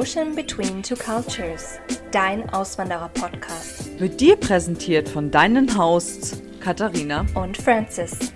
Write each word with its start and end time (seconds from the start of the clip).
Ocean 0.00 0.34
Between 0.34 0.82
Two 0.82 0.96
Cultures, 0.96 1.78
dein 2.10 2.48
Auswanderer-Podcast. 2.48 4.00
Wird 4.00 4.18
dir 4.18 4.36
präsentiert 4.36 5.06
von 5.10 5.30
deinen 5.30 5.76
Hosts 5.76 6.40
Katharina 6.58 7.26
und 7.34 7.58
Francis. 7.58 8.32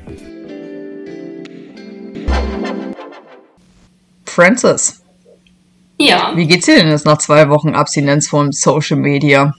Francis. 4.27 5.03
Ja. 5.99 6.33
Wie 6.37 6.47
geht's 6.47 6.67
dir 6.67 6.77
denn 6.77 6.91
jetzt 6.91 7.07
nach 7.07 7.17
zwei 7.17 7.49
Wochen 7.49 7.75
Abstinenz 7.75 8.29
von 8.29 8.53
Social 8.53 8.99
Media? 8.99 9.55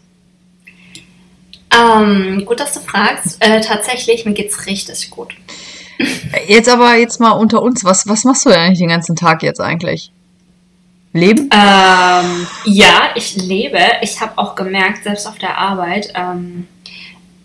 Ähm, 1.76 2.46
gut, 2.46 2.60
dass 2.60 2.74
du 2.74 2.82
fragst. 2.82 3.38
Äh, 3.40 3.62
tatsächlich, 3.62 4.26
mir 4.26 4.34
geht's 4.34 4.68
richtig 4.68 5.10
gut. 5.10 5.34
Jetzt 6.48 6.70
aber 6.70 6.98
jetzt 6.98 7.20
mal 7.20 7.32
unter 7.32 7.64
uns, 7.64 7.84
was, 7.84 8.08
was 8.08 8.26
machst 8.26 8.46
du 8.46 8.50
denn 8.50 8.60
eigentlich 8.60 8.80
den 8.80 8.90
ganzen 8.90 9.16
Tag 9.16 9.42
jetzt 9.42 9.60
eigentlich? 9.60 10.12
Leben? 11.16 11.50
Ähm, 11.54 12.48
ja, 12.66 13.10
ich 13.16 13.38
lebe. 13.38 13.80
Ich 14.02 14.20
habe 14.20 14.34
auch 14.36 14.56
gemerkt, 14.56 15.04
selbst 15.06 15.28
auf 15.28 15.38
der 15.38 15.58
Arbeit, 15.58 16.12
ähm, 16.14 16.68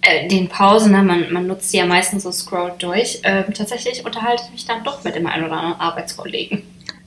äh, 0.02 0.28
den 0.28 0.48
Pausen, 0.48 0.92
ne, 0.92 1.02
man, 1.02 1.32
man 1.32 1.46
nutzt 1.46 1.72
die 1.72 1.76
ja 1.76 1.86
meistens 1.86 2.24
so 2.24 2.32
scrollt 2.32 2.82
durch. 2.82 3.20
Ähm, 3.22 3.44
tatsächlich 3.54 4.04
unterhalte 4.04 4.42
ich 4.46 4.52
mich 4.52 4.66
dann 4.66 4.82
doch 4.82 5.04
mit 5.04 5.14
dem 5.14 5.26
einen 5.26 5.44
oder 5.44 5.58
anderen 5.58 5.80
Arbeitskollegen. 5.80 6.62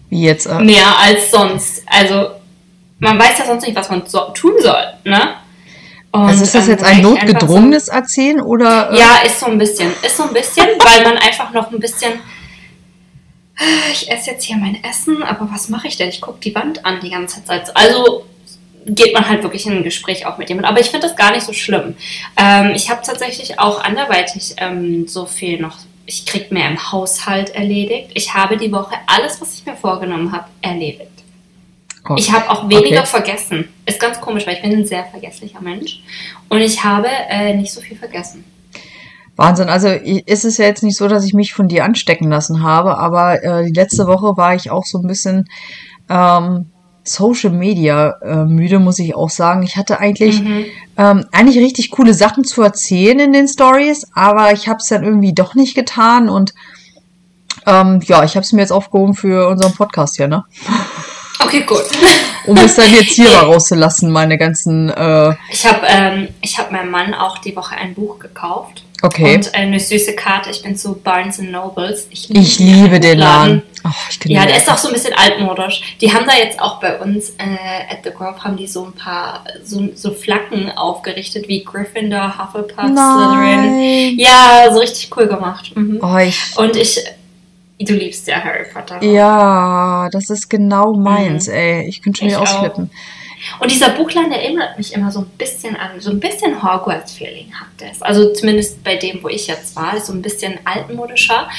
Wie 0.09 0.23
jetzt? 0.23 0.45
Äh, 0.45 0.59
Mehr 0.59 0.98
als 0.99 1.31
sonst. 1.31 1.84
Also, 1.86 2.30
man 3.00 3.20
weiß 3.20 3.39
ja 3.39 3.45
sonst 3.45 3.66
nicht, 3.66 3.75
was 3.75 3.89
man 3.89 4.03
so, 4.05 4.30
tun 4.34 4.53
soll, 4.59 4.86
ne? 5.03 5.36
Und, 6.11 6.22
also 6.22 6.44
ist 6.44 6.55
das 6.55 6.66
ähm, 6.66 6.72
jetzt 6.72 6.84
da 6.84 6.88
ein 6.88 7.02
notgedrungenes 7.02 7.88
Erzählen 7.89 8.39
oder? 8.39 8.89
So, 8.89 8.95
äh, 8.95 9.00
ja, 9.00 9.17
ist 9.25 9.39
so 9.39 9.48
ein 9.48 9.58
bisschen. 9.58 9.91
Ist 10.02 10.16
so 10.16 10.23
ein 10.23 10.33
bisschen, 10.33 10.67
weil 10.77 11.03
man 11.03 11.17
einfach 11.17 11.52
noch 11.52 11.72
ein 11.72 11.80
bisschen. 11.80 12.14
Ich 13.92 14.09
esse 14.09 14.32
jetzt 14.32 14.44
hier 14.46 14.58
mein 14.58 14.84
Essen, 14.84 15.22
aber 15.22 15.50
was 15.52 15.70
mache 15.70 15.88
ich 15.88 15.98
denn? 15.98 16.09
Ich 16.09 16.22
gucke 16.22 16.40
die 16.40 16.56
Wand 16.56 16.86
an 16.86 17.00
die 17.02 17.12
ganze 17.12 17.44
Zeit. 17.46 17.76
Also 17.76 18.26
geht 18.86 19.14
man 19.14 19.28
halt 19.28 19.44
wirklich 19.44 19.66
in 19.66 19.73
ein 19.73 19.84
Gespräch 19.84 20.26
auch 20.26 20.38
mit 20.38 20.50
jemandem. 20.50 20.72
Aber 20.72 20.80
ich 20.80 20.90
finde 20.90 21.08
das 21.08 21.16
gar 21.16 21.32
nicht 21.32 21.45
so 21.45 21.54
schlimm. 21.54 21.95
Ähm, 22.36 22.72
ich 22.76 22.90
habe 22.90 23.02
tatsächlich 23.06 23.60
auch 23.60 23.82
anderweitig 23.84 24.56
ähm, 24.58 25.08
so 25.08 25.26
viel 25.26 25.60
noch. 25.60 25.78
Ich 26.06 26.26
krieg 26.26 26.52
mehr 26.52 26.68
im 26.68 26.92
Haushalt 26.92 27.52
erledigt. 27.52 28.12
Ich 28.14 28.34
habe 28.34 28.58
die 28.58 28.72
Woche 28.72 28.95
alles, 29.08 29.40
was 29.40 29.54
ich 29.54 29.66
mir 29.66 29.76
vorgenommen 29.76 30.32
habe, 30.34 30.45
erledigt. 30.62 31.12
oh, 32.10 32.16
Ich 32.17 32.32
habe 32.32 32.50
auch 32.50 32.67
weniger 32.67 33.02
okay. 33.02 33.08
vergessen. 33.08 33.70
Ist 33.86 34.02
ganz 34.02 34.20
komisch, 34.20 34.45
weil 34.45 34.56
ich 34.56 34.62
bin 34.62 34.72
ein 34.72 34.86
sehr 34.86 35.06
vergesslicher 35.06 35.62
Mensch. 35.62 36.02
Und 36.50 36.60
ich 36.60 36.84
habe 36.84 37.08
äh, 37.30 37.54
nicht 37.54 37.72
so 37.72 37.80
viel 37.80 37.95
vergessen. 37.95 38.44
Wahnsinn. 39.36 39.70
Also 39.70 39.88
ist 39.88 40.45
es 40.45 40.58
ja 40.58 40.66
jetzt 40.66 40.84
nicht 40.84 40.98
so, 40.98 41.08
dass 41.08 41.26
ich 41.26 41.34
mich 41.34 41.53
von 41.53 41.67
dir 41.67 41.86
anstecken 41.86 42.30
lassen 42.30 42.62
habe, 42.64 42.98
aber 42.98 43.44
äh, 43.44 43.66
die 43.66 43.73
letzte 43.73 44.06
Woche 44.08 44.38
war 44.38 44.53
ich 44.56 44.70
auch 44.70 44.86
so 44.86 45.00
ein 45.00 45.08
bisschen 45.08 45.50
ähm, 46.09 46.67
Social 47.03 47.50
Media 47.52 48.16
äh, 48.22 48.45
müde, 48.45 48.80
muss 48.80 49.00
ich 49.00 49.16
auch 49.16 49.30
sagen. 49.30 49.64
Ich 49.64 49.76
hatte 49.76 50.00
eigentlich 50.00 50.42
Mhm. 50.42 50.66
ähm, 50.98 51.26
eigentlich 51.31 51.58
richtig 51.58 51.92
coole 51.92 52.14
Sachen 52.14 52.44
zu 52.44 52.61
erzählen 52.61 53.20
in 53.20 53.34
den 53.34 53.48
Stories, 53.48 54.06
aber 54.14 54.54
ich 54.54 54.67
habe 54.67 54.78
es 54.78 54.88
dann 54.88 55.04
irgendwie 55.04 55.34
doch 55.34 55.56
nicht 55.56 55.76
getan 55.76 56.30
und 56.30 56.54
ähm, 57.66 58.02
ja, 58.06 58.23
ich 58.23 58.36
habe 58.36 58.44
es 58.44 58.52
mir 58.54 58.61
jetzt 58.61 58.72
aufgehoben 58.72 59.16
für 59.16 59.48
unseren 59.48 59.73
Podcast 59.73 60.17
hier, 60.17 60.28
ne? 60.28 60.44
Okay, 61.39 61.61
gut. 61.61 61.84
Um 62.45 62.58
es 62.58 62.76
dann 62.76 62.92
jetzt 62.94 63.11
hier 63.14 63.30
mal 63.31 63.45
rauszulassen, 63.45 64.11
meine 64.11 64.38
ganzen 64.38 64.89
äh, 64.89 65.34
Ich 65.50 65.66
habe 65.66 65.86
ähm, 65.88 66.28
ich 66.42 66.58
hab 66.58 66.72
meinem 66.72 66.92
Mann 66.92 67.14
auch 67.14 67.38
die 67.38 67.56
Woche 67.56 67.76
ein 67.76 67.94
Buch 67.94 68.20
gekauft. 68.20 68.84
Okay. 69.04 69.36
Und 69.36 69.54
eine 69.54 69.82
süße 69.82 70.16
Karte. 70.16 70.50
Ich 70.50 70.64
bin 70.64 70.78
zu 70.78 70.96
Barnes 70.96 71.38
Nobles. 71.38 72.08
Ich 72.09 72.30
liebe 72.30 73.02
den 73.02 73.20
Laden. 73.20 73.62
Oh, 73.84 73.90
ich 74.10 74.18
Ja, 74.30 74.45
der 74.45 74.55
ist 74.55 74.72
auch 74.72 74.77
so 74.77 74.88
ein 74.88 74.94
bisschen 74.94 75.14
altmodisch. 75.14 75.98
Die 76.00 76.14
haben 76.14 76.26
da 76.26 76.38
jetzt 76.38 76.58
auch 76.61 76.80
bei 76.80 76.98
uns 77.00 77.32
äh, 77.32 77.92
at 77.92 77.98
the 78.05 78.11
Grove 78.11 78.42
haben 78.42 78.55
die 78.55 78.66
so 78.66 78.86
ein 78.86 78.94
paar 78.94 79.44
so, 79.61 79.89
so 79.94 80.14
Flaggen 80.14 80.72
aufgerichtet 80.72 81.50
wie 81.50 81.66
Gryffindor, 81.66 82.38
Hufflepuff, 82.38 82.76
Slytherin. 82.76 82.94
Nein. 82.94 84.16
Ja, 84.17 84.70
so 84.72 84.80
richtig 84.80 85.11
cool 85.17 85.27
gemacht. 85.27 85.73
Mhm. 85.76 86.00
Oh, 86.02 86.17
ich, 86.17 86.39
Und 86.56 86.77
ich, 86.77 87.04
du 87.80 87.95
liebst 87.95 88.26
ja 88.30 88.42
Harry 88.42 88.64
Potter. 88.72 89.04
ja, 89.04 90.08
das 90.14 90.30
ist 90.30 90.50
genau 90.50 90.94
meins, 90.94 91.50
ey. 91.50 91.89
Ich 91.89 92.02
könnte 92.02 92.20
schon 92.20 92.30
Ich 92.30 92.36
wieder 92.36 92.73
auch. 92.73 92.88
Und 93.59 93.71
dieser 93.71 93.89
Buchladen 93.89 94.31
erinnert 94.31 94.77
mich 94.77 94.93
immer 94.93 95.11
so 95.11 95.21
ein 95.21 95.30
bisschen 95.37 95.76
an, 95.76 95.99
so 95.99 96.11
ein 96.11 96.20
bisschen 96.20 96.64
Hogwarts-Feeling 96.64 97.54
hat 97.54 97.67
das. 97.77 98.02
Also 98.02 98.33
zumindest 98.33 98.83
bei 98.83 98.95
dem, 98.95 99.23
wo 99.23 99.30
ich 99.30 99.48
jetzt 99.48 99.76
war, 99.76 99.95
ist 99.95 100.08
so 100.08 100.14
ein 100.14 100.21
bisschen 100.21 100.59
altmodischer. 100.65 101.49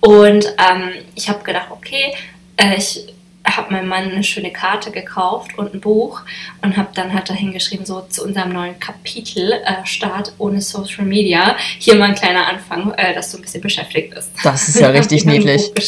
Und 0.00 0.46
ähm, 0.46 0.92
ich 1.14 1.28
habe 1.28 1.42
gedacht, 1.44 1.68
okay, 1.70 2.14
äh, 2.56 2.76
ich 2.76 3.06
habe 3.44 3.72
meinem 3.72 3.88
Mann 3.88 4.10
eine 4.10 4.22
schöne 4.22 4.52
Karte 4.52 4.90
gekauft 4.90 5.56
und 5.56 5.74
ein 5.74 5.80
Buch 5.80 6.20
und 6.62 6.76
habe 6.76 6.90
dann 6.94 7.12
halt 7.12 7.30
dahin 7.30 7.52
geschrieben, 7.52 7.86
so 7.86 8.02
zu 8.02 8.24
unserem 8.24 8.52
neuen 8.52 8.78
Kapitel, 8.78 9.52
äh, 9.52 9.84
Start 9.84 10.34
ohne 10.38 10.60
Social 10.60 11.04
Media. 11.04 11.56
Hier 11.78 11.94
mal 11.96 12.10
ein 12.10 12.14
kleiner 12.14 12.46
Anfang, 12.46 12.92
äh, 12.94 13.14
dass 13.14 13.32
du 13.32 13.38
ein 13.38 13.42
bisschen 13.42 13.62
beschäftigt 13.62 14.14
bist. 14.14 14.30
Das 14.42 14.68
ist 14.68 14.80
ja 14.80 14.88
richtig 14.90 15.24
niedlich. 15.24 15.70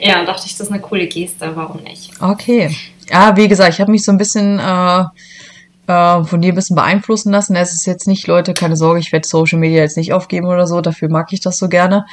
Ja, 0.00 0.24
dachte 0.24 0.44
ich, 0.46 0.52
das 0.52 0.68
ist 0.68 0.72
eine 0.72 0.80
coole 0.80 1.08
Geste, 1.08 1.50
warum 1.56 1.82
nicht? 1.82 2.12
Okay. 2.20 2.70
Ja, 3.10 3.36
wie 3.36 3.48
gesagt, 3.48 3.74
ich 3.74 3.80
habe 3.80 3.90
mich 3.90 4.04
so 4.04 4.12
ein 4.12 4.18
bisschen 4.18 4.58
äh, 4.58 5.04
äh, 5.86 6.24
von 6.24 6.40
dir 6.40 6.52
ein 6.52 6.54
bisschen 6.54 6.76
beeinflussen 6.76 7.32
lassen. 7.32 7.56
Es 7.56 7.72
ist 7.72 7.86
jetzt 7.86 8.06
nicht, 8.06 8.26
Leute, 8.26 8.54
keine 8.54 8.76
Sorge, 8.76 9.00
ich 9.00 9.12
werde 9.12 9.26
Social 9.26 9.58
Media 9.58 9.82
jetzt 9.82 9.96
nicht 9.96 10.12
aufgeben 10.12 10.46
oder 10.46 10.66
so. 10.66 10.80
Dafür 10.80 11.08
mag 11.10 11.32
ich 11.32 11.40
das 11.40 11.58
so 11.58 11.68
gerne. 11.68 12.04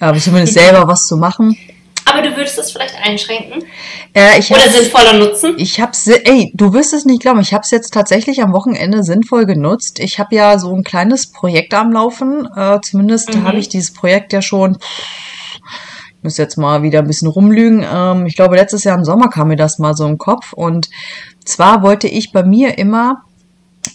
Aber 0.00 0.18
zumindest 0.18 0.54
selber 0.58 0.88
was 0.88 1.06
zu 1.06 1.16
machen. 1.16 1.56
Aber 2.04 2.20
du 2.20 2.36
würdest 2.36 2.58
es 2.58 2.72
vielleicht 2.72 2.96
einschränken? 3.00 3.64
Äh, 4.12 4.38
ich 4.38 4.50
Oder 4.50 4.68
sinnvoller 4.68 5.12
nutzen? 5.14 5.54
Ich 5.56 5.80
hab's, 5.80 6.08
ey, 6.08 6.50
du 6.52 6.72
wirst 6.74 6.92
es 6.92 7.04
nicht 7.04 7.22
glauben, 7.22 7.40
ich 7.40 7.54
habe 7.54 7.62
es 7.62 7.70
jetzt 7.70 7.94
tatsächlich 7.94 8.42
am 8.42 8.52
Wochenende 8.52 9.04
sinnvoll 9.04 9.46
genutzt. 9.46 10.00
Ich 10.00 10.18
habe 10.18 10.34
ja 10.34 10.58
so 10.58 10.74
ein 10.74 10.82
kleines 10.82 11.28
Projekt 11.30 11.72
am 11.74 11.92
Laufen. 11.92 12.48
Äh, 12.56 12.80
zumindest 12.82 13.34
Mhm. 13.34 13.44
habe 13.44 13.58
ich 13.58 13.68
dieses 13.68 13.92
Projekt 13.92 14.32
ja 14.32 14.42
schon. 14.42 14.78
Ich 16.22 16.24
muss 16.24 16.36
jetzt 16.36 16.56
mal 16.56 16.84
wieder 16.84 17.00
ein 17.00 17.08
bisschen 17.08 17.26
rumlügen. 17.26 17.84
Ähm, 17.92 18.26
ich 18.26 18.36
glaube, 18.36 18.54
letztes 18.54 18.84
Jahr 18.84 18.96
im 18.96 19.04
Sommer 19.04 19.28
kam 19.28 19.48
mir 19.48 19.56
das 19.56 19.80
mal 19.80 19.96
so 19.96 20.06
im 20.06 20.18
Kopf. 20.18 20.52
Und 20.52 20.88
zwar 21.44 21.82
wollte 21.82 22.06
ich 22.06 22.30
bei 22.30 22.44
mir 22.44 22.78
immer 22.78 23.22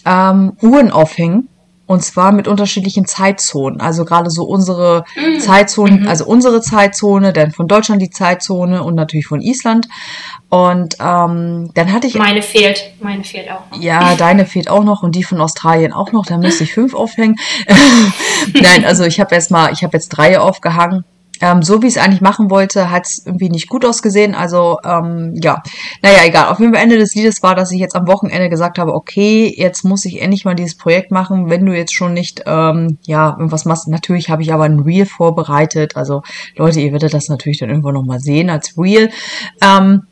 ähm, 0.06 0.52
Uhren 0.62 0.92
aufhängen. 0.92 1.48
Und 1.86 2.04
zwar 2.04 2.34
mit 2.34 2.50
unterschiedlichen 2.50 3.06
Zeitzonen. 3.06 3.80
Also 3.80 4.04
gerade 4.04 4.30
so 4.30 4.44
unsere 4.44 5.06
Mhm. 5.16 5.40
Zeitzonen, 5.40 6.06
also 6.06 6.26
unsere 6.26 6.60
Zeitzone, 6.60 7.32
dann 7.32 7.52
von 7.52 7.70
Deutschland 7.70 8.02
die 8.02 8.10
Zeitzone 8.10 8.84
und 8.84 8.96
natürlich 8.96 9.26
von 9.28 9.40
Island. 9.40 9.88
Und 10.50 10.96
ähm, 11.00 11.72
dann 11.76 11.94
hatte 11.94 12.08
ich 12.08 12.16
Meine 12.16 12.42
fehlt. 12.42 12.92
Meine 13.00 13.24
fehlt 13.24 13.50
auch 13.50 13.72
noch. 13.72 13.80
ja, 13.82 14.16
deine 14.16 14.46
fehlt 14.54 14.70
auch 14.70 14.84
noch 14.84 15.02
und 15.02 15.16
die 15.16 15.24
von 15.24 15.40
Australien 15.40 15.94
auch 15.94 16.12
noch. 16.12 16.26
Da 16.26 16.38
müsste 16.38 16.66
ich 16.66 16.74
fünf 16.74 16.94
aufhängen. 16.94 17.38
Nein, 18.54 18.84
also 18.84 19.06
ich 19.06 19.22
habe 19.22 19.34
erst 19.34 19.50
mal, 19.50 19.72
ich 19.72 19.82
habe 19.86 19.96
jetzt 19.96 20.10
drei 20.10 20.42
aufgehangen. 20.42 21.06
Ähm, 21.42 21.62
so 21.62 21.82
wie 21.82 21.88
ich 21.88 21.96
es 21.96 22.02
eigentlich 22.02 22.22
machen 22.22 22.50
wollte, 22.50 22.92
hat 22.92 23.06
es 23.06 23.26
irgendwie 23.26 23.50
nicht 23.50 23.70
gut 23.70 23.86
ausgesehen. 23.86 24.36
Also 24.36 24.80
ähm, 24.84 25.34
ja, 25.42 25.62
naja, 26.02 26.20
egal. 26.26 26.48
Auf 26.50 26.60
jeden 26.60 26.74
Fall 26.74 26.84
Ende 26.84 26.98
des 26.98 27.16
Liedes 27.16 27.44
war, 27.44 27.56
dass 27.56 27.72
ich 27.72 27.80
jetzt 27.80 27.96
am 27.96 28.08
Wochenende 28.08 28.50
gesagt 28.50 28.80
habe, 28.80 28.94
okay, 28.94 29.54
jetzt 29.56 29.84
muss 29.84 30.06
ich 30.06 30.22
endlich 30.22 30.46
mal 30.46 30.56
dieses 30.56 30.78
Projekt 30.78 31.12
machen. 31.12 31.50
Wenn 31.50 31.66
du 31.66 31.74
jetzt 31.74 31.94
schon 31.94 32.14
nicht 32.14 32.44
ähm, 32.46 32.98
ja 33.06 33.32
irgendwas 33.32 33.66
machst, 33.66 33.88
natürlich 33.88 34.30
habe 34.30 34.42
ich 34.42 34.54
aber 34.54 34.66
ein 34.66 34.80
Reel 34.80 35.06
vorbereitet. 35.06 35.96
Also 35.96 36.22
Leute, 36.56 36.80
ihr 36.80 36.92
werdet 36.92 37.14
das 37.14 37.30
natürlich 37.30 37.60
dann 37.60 37.70
irgendwann 37.70 37.94
noch 37.94 38.06
mal 38.06 38.20
sehen 38.20 38.50
als 38.50 38.78
Reel. 38.78 39.10
Ähm, 39.62 40.04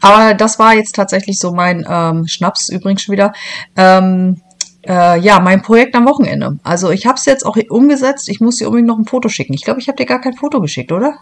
aber 0.00 0.34
das 0.34 0.58
war 0.58 0.74
jetzt 0.74 0.94
tatsächlich 0.94 1.38
so 1.38 1.52
mein 1.52 1.86
ähm, 1.88 2.26
Schnaps 2.26 2.68
übrigens 2.68 3.02
schon 3.02 3.14
wieder. 3.14 3.32
Ähm, 3.76 4.42
äh, 4.86 5.18
ja, 5.20 5.40
mein 5.40 5.62
Projekt 5.62 5.94
am 5.94 6.06
Wochenende. 6.06 6.58
Also 6.62 6.90
ich 6.90 7.06
habe 7.06 7.16
es 7.16 7.24
jetzt 7.24 7.44
auch 7.44 7.56
umgesetzt. 7.68 8.28
Ich 8.28 8.40
muss 8.40 8.56
dir 8.56 8.66
unbedingt 8.66 8.88
noch 8.88 8.98
ein 8.98 9.06
Foto 9.06 9.28
schicken. 9.28 9.54
Ich 9.54 9.64
glaube, 9.64 9.80
ich 9.80 9.88
habe 9.88 9.96
dir 9.96 10.06
gar 10.06 10.20
kein 10.20 10.34
Foto 10.34 10.60
geschickt, 10.60 10.92
oder? 10.92 11.14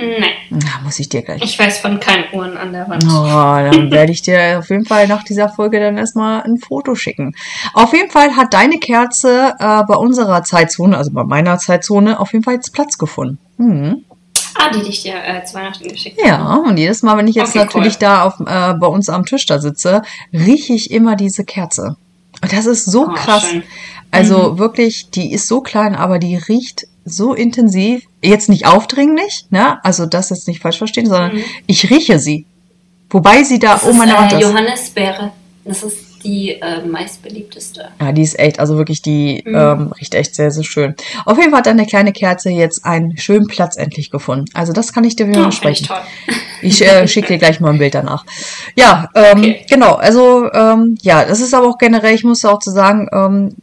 Nee, 0.00 0.26
Na, 0.50 0.80
muss 0.84 1.00
ich 1.00 1.08
dir 1.08 1.22
gleich. 1.22 1.42
ich 1.42 1.58
weiß 1.58 1.78
von 1.80 1.98
keinen 1.98 2.24
Uhren 2.32 2.56
an 2.56 2.72
der 2.72 2.88
Wand. 2.88 3.02
Oh, 3.04 3.10
dann 3.72 3.90
werde 3.90 4.12
ich 4.12 4.22
dir 4.22 4.60
auf 4.60 4.70
jeden 4.70 4.84
Fall 4.84 5.08
nach 5.08 5.24
dieser 5.24 5.48
Folge 5.48 5.80
dann 5.80 5.98
erstmal 5.98 6.42
ein 6.42 6.56
Foto 6.58 6.94
schicken. 6.94 7.34
Auf 7.74 7.92
jeden 7.92 8.08
Fall 8.10 8.36
hat 8.36 8.54
deine 8.54 8.78
Kerze 8.78 9.54
äh, 9.58 9.82
bei 9.88 9.96
unserer 9.96 10.44
Zeitzone, 10.44 10.96
also 10.96 11.10
bei 11.10 11.24
meiner 11.24 11.58
Zeitzone, 11.58 12.20
auf 12.20 12.32
jeden 12.32 12.44
Fall 12.44 12.54
jetzt 12.54 12.72
Platz 12.72 12.96
gefunden. 12.96 13.38
Mhm. 13.56 14.04
Ah, 14.54 14.70
die, 14.72 14.82
die 14.82 14.90
ich 14.90 15.02
dir 15.02 15.14
äh, 15.16 15.44
zu 15.44 15.54
Weihnachten 15.54 15.88
geschickt 15.88 16.20
Ja, 16.24 16.54
und 16.64 16.76
jedes 16.78 17.02
Mal, 17.02 17.16
wenn 17.16 17.26
ich 17.26 17.34
jetzt 17.34 17.50
Okay, 17.50 17.58
natürlich 17.64 17.94
cool. 17.94 18.00
da 18.00 18.22
auf, 18.22 18.34
äh, 18.40 18.74
bei 18.74 18.86
uns 18.86 19.08
am 19.08 19.24
Tisch 19.24 19.46
da 19.46 19.58
sitze, 19.58 20.02
rieche 20.32 20.74
ich 20.74 20.92
immer 20.92 21.16
diese 21.16 21.44
Kerze. 21.44 21.96
Das 22.40 22.66
ist 22.66 22.84
so 22.84 23.06
Oh, 23.06 23.14
krass. 23.14 23.44
schön. 23.44 23.62
Also 24.10 24.58
wirklich, 24.58 25.10
die 25.10 25.32
ist 25.32 25.48
so 25.48 25.60
klein, 25.60 25.94
aber 25.94 26.18
die 26.18 26.36
riecht 26.36 26.86
so 27.04 27.34
intensiv. 27.34 28.04
Jetzt 28.22 28.48
nicht 28.48 28.66
aufdringlich, 28.66 29.46
ne? 29.50 29.82
Also 29.84 30.06
das 30.06 30.30
jetzt 30.30 30.48
nicht 30.48 30.60
falsch 30.62 30.78
verstehen, 30.78 31.06
sondern 31.06 31.34
Mhm. 31.36 31.44
ich 31.66 31.90
rieche 31.90 32.18
sie. 32.18 32.46
Wobei 33.10 33.42
sie 33.42 33.58
da 33.58 33.74
Das 33.74 33.84
ist 33.84 33.96
meine 33.96 34.14
Wand 34.14 34.32
äh, 34.32 34.36
ist. 34.36 34.42
Johannisbeere. 34.42 35.32
Das 35.64 35.82
ist 35.82 35.96
die 36.28 36.50
äh, 36.60 36.84
meistbeliebteste. 36.86 37.88
Ja, 38.00 38.12
die 38.12 38.22
ist 38.22 38.38
echt, 38.38 38.60
also 38.60 38.76
wirklich, 38.76 39.00
die 39.00 39.42
Mhm. 39.46 39.54
ähm, 39.54 39.92
riecht 39.98 40.14
echt 40.14 40.34
sehr, 40.34 40.50
sehr 40.50 40.62
schön. 40.64 40.94
Auf 41.24 41.38
jeden 41.38 41.50
Fall 41.50 41.60
hat 41.60 41.66
deine 41.66 41.86
kleine 41.86 42.12
Kerze 42.12 42.50
jetzt 42.50 42.84
einen 42.84 43.16
schönen 43.16 43.46
Platz 43.46 43.76
endlich 43.76 44.10
gefunden. 44.10 44.44
Also 44.52 44.72
das 44.74 44.92
kann 44.92 45.04
ich 45.04 45.16
dir 45.16 45.26
wieder 45.28 45.42
versprechen. 45.42 45.86
toll. 45.86 45.96
Ich 46.60 46.84
äh, 46.86 47.08
schicke 47.12 47.28
dir 47.28 47.38
gleich 47.38 47.60
mal 47.60 47.70
ein 47.72 47.78
Bild 47.78 47.94
danach. 47.94 48.26
Ja, 48.76 49.08
ähm, 49.14 49.38
Okay. 49.38 49.64
genau. 49.70 49.94
Also 49.94 50.52
ähm, 50.52 50.98
ja, 51.00 51.24
das 51.24 51.40
ist 51.40 51.54
aber 51.54 51.66
auch 51.68 51.78
generell, 51.78 52.14
ich 52.14 52.24
muss 52.24 52.44
auch 52.44 52.58
zu 52.58 52.70
sagen, 52.70 53.08
ähm, 53.12 53.54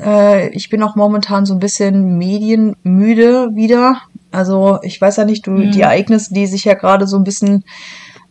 äh, 0.00 0.48
ich 0.50 0.70
bin 0.70 0.82
auch 0.84 0.94
momentan 0.94 1.46
so 1.46 1.54
ein 1.54 1.58
bisschen 1.60 2.16
medienmüde 2.16 3.50
wieder. 3.54 4.00
Also 4.30 4.78
ich 4.82 5.00
weiß 5.00 5.16
ja 5.16 5.24
nicht, 5.24 5.46
du, 5.46 5.50
Mhm. 5.52 5.70
die 5.72 5.80
Ereignisse, 5.80 6.32
die 6.32 6.46
sich 6.46 6.64
ja 6.64 6.74
gerade 6.74 7.06
so 7.08 7.16
ein 7.16 7.24
bisschen 7.24 7.64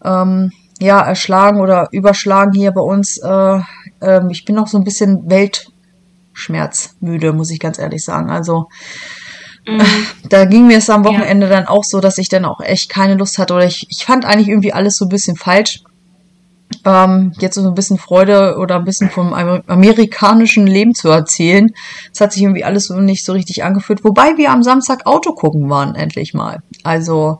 ähm, 0.05 0.51
ja 0.79 1.01
erschlagen 1.01 1.59
oder 1.59 1.87
überschlagen 1.91 2.53
hier 2.53 2.71
bei 2.71 2.81
uns. 2.81 3.17
Äh, 3.17 3.59
ähm, 4.01 4.29
ich 4.29 4.45
bin 4.45 4.55
noch 4.55 4.67
so 4.67 4.77
ein 4.77 4.83
bisschen 4.83 5.29
Weltschmerzmüde, 5.29 7.33
muss 7.33 7.51
ich 7.51 7.59
ganz 7.59 7.79
ehrlich 7.79 8.03
sagen. 8.03 8.29
Also 8.29 8.67
Mhm. 9.65 9.81
da 10.29 10.45
ging 10.45 10.67
mir 10.67 10.77
es 10.77 10.89
am 10.89 11.03
Ja. 11.03 11.09
Wochenende 11.09 11.49
dann 11.49 11.67
auch 11.67 11.83
so, 11.83 11.99
dass 11.99 12.17
ich 12.17 12.29
dann 12.29 12.45
auch 12.45 12.61
echt 12.61 12.89
keine 12.89 13.15
Lust 13.15 13.37
hatte 13.37 13.53
oder 13.53 13.65
ich, 13.65 13.85
ich 13.89 14.05
fand 14.05 14.23
eigentlich 14.23 14.47
irgendwie 14.47 14.71
alles 14.71 14.95
so 14.95 15.05
ein 15.05 15.09
bisschen 15.09 15.35
falsch. 15.35 15.81
Ähm, 16.85 17.33
jetzt 17.39 17.55
so 17.55 17.67
ein 17.67 17.73
bisschen 17.75 17.97
Freude 17.97 18.57
oder 18.59 18.75
ein 18.75 18.83
bisschen 18.85 19.09
vom 19.09 19.33
Amer- 19.33 19.63
amerikanischen 19.67 20.67
Leben 20.67 20.93
zu 20.93 21.09
erzählen. 21.09 21.69
Es 22.13 22.21
hat 22.21 22.31
sich 22.33 22.43
irgendwie 22.43 22.63
alles 22.63 22.87
so 22.87 22.95
nicht 22.99 23.25
so 23.25 23.33
richtig 23.33 23.63
angefühlt. 23.63 24.03
Wobei 24.05 24.37
wir 24.37 24.51
am 24.51 24.63
Samstag 24.63 25.05
Auto 25.05 25.31
gucken 25.33 25.69
waren, 25.69 25.95
endlich 25.95 26.33
mal. 26.33 26.59
Also, 26.83 27.39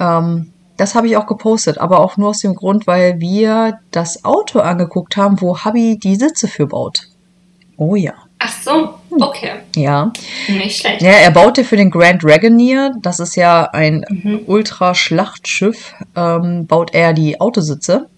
ähm, 0.00 0.52
das 0.76 0.94
habe 0.94 1.06
ich 1.06 1.16
auch 1.16 1.26
gepostet, 1.26 1.78
aber 1.78 2.00
auch 2.00 2.16
nur 2.16 2.30
aus 2.30 2.40
dem 2.40 2.54
Grund, 2.54 2.86
weil 2.86 3.20
wir 3.20 3.78
das 3.90 4.24
Auto 4.24 4.60
angeguckt 4.60 5.16
haben, 5.16 5.40
wo 5.40 5.58
Habi 5.58 5.98
die 5.98 6.16
Sitze 6.16 6.48
für 6.48 6.66
baut. 6.66 7.08
Oh 7.76 7.94
ja. 7.94 8.12
Ach 8.38 8.52
so, 8.62 8.90
okay. 9.10 9.52
Ja. 9.76 10.12
Nicht 10.48 10.80
schlecht. 10.80 11.00
Ja, 11.00 11.12
er 11.12 11.30
baute 11.30 11.64
für 11.64 11.76
den 11.76 11.90
Grand 11.90 12.22
Dragoneer, 12.22 12.92
das 13.00 13.20
ist 13.20 13.36
ja 13.36 13.70
ein 13.72 14.04
Mhm. 14.08 14.40
Ultraschlachtschiff, 14.46 15.94
ähm, 16.14 16.66
baut 16.66 16.92
er 16.92 17.14
die 17.14 17.40
Autositze. 17.40 18.08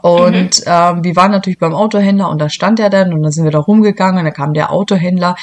Und 0.00 0.62
ähm, 0.66 1.04
wir 1.04 1.14
waren 1.14 1.30
natürlich 1.30 1.60
beim 1.60 1.74
Autohändler 1.74 2.28
und 2.28 2.40
da 2.40 2.48
stand 2.48 2.80
er 2.80 2.90
dann 2.90 3.12
und 3.12 3.22
dann 3.22 3.30
sind 3.30 3.44
wir 3.44 3.52
da 3.52 3.60
rumgegangen 3.60 4.18
und 4.18 4.24
da 4.24 4.32
kam 4.32 4.52
der 4.52 4.72
Autohändler, 4.72 5.36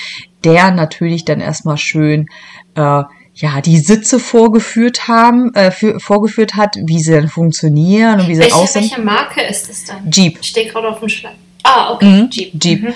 der 0.43 0.71
natürlich 0.71 1.23
dann 1.23 1.39
erstmal 1.39 1.77
schön 1.77 2.27
äh, 2.75 3.03
ja 3.41 3.61
die 3.61 3.77
Sitze 3.79 4.19
vorgeführt 4.19 5.07
haben, 5.07 5.53
äh, 5.55 5.71
für, 5.71 5.99
vorgeführt 5.99 6.55
hat, 6.55 6.75
wie 6.85 6.99
sie 6.99 7.11
denn 7.11 7.27
funktionieren 7.29 8.19
und 8.21 8.27
wie 8.27 8.35
sie 8.35 8.41
Welche, 8.41 8.55
aussehen. 8.55 8.81
welche 8.83 9.01
Marke 9.01 9.41
ist 9.41 9.69
es 9.69 9.85
dann? 9.85 10.09
Jeep. 10.11 10.37
Ich 10.41 10.47
stehe 10.49 10.69
gerade 10.71 10.89
auf 10.89 10.99
dem 10.99 11.09
Schlag. 11.09 11.33
Ah, 11.63 11.93
okay. 11.93 12.05
Mhm, 12.05 12.29
Jeep. 12.31 12.63
Jeep. 12.63 12.83
Mhm. 12.83 12.93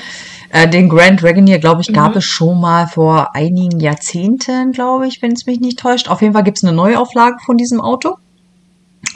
Äh, 0.49 0.67
den 0.69 0.87
Grand 0.89 1.21
Dragoneer, 1.21 1.59
glaube 1.59 1.81
ich, 1.81 1.91
gab 1.93 2.11
Mhm. 2.11 2.17
es 2.17 2.25
schon 2.25 2.59
mal 2.61 2.87
vor 2.87 3.35
einigen 3.35 3.79
Jahrzehnten, 3.79 4.71
glaube 4.71 5.07
ich, 5.07 5.21
wenn 5.21 5.31
es 5.31 5.45
mich 5.47 5.59
nicht 5.59 5.79
täuscht. 5.79 6.07
Auf 6.09 6.21
jeden 6.21 6.33
Fall 6.33 6.43
gibt 6.43 6.57
es 6.57 6.63
eine 6.63 6.73
Neuauflage 6.73 7.37
von 7.45 7.57
diesem 7.57 7.81
Auto. 7.81 8.15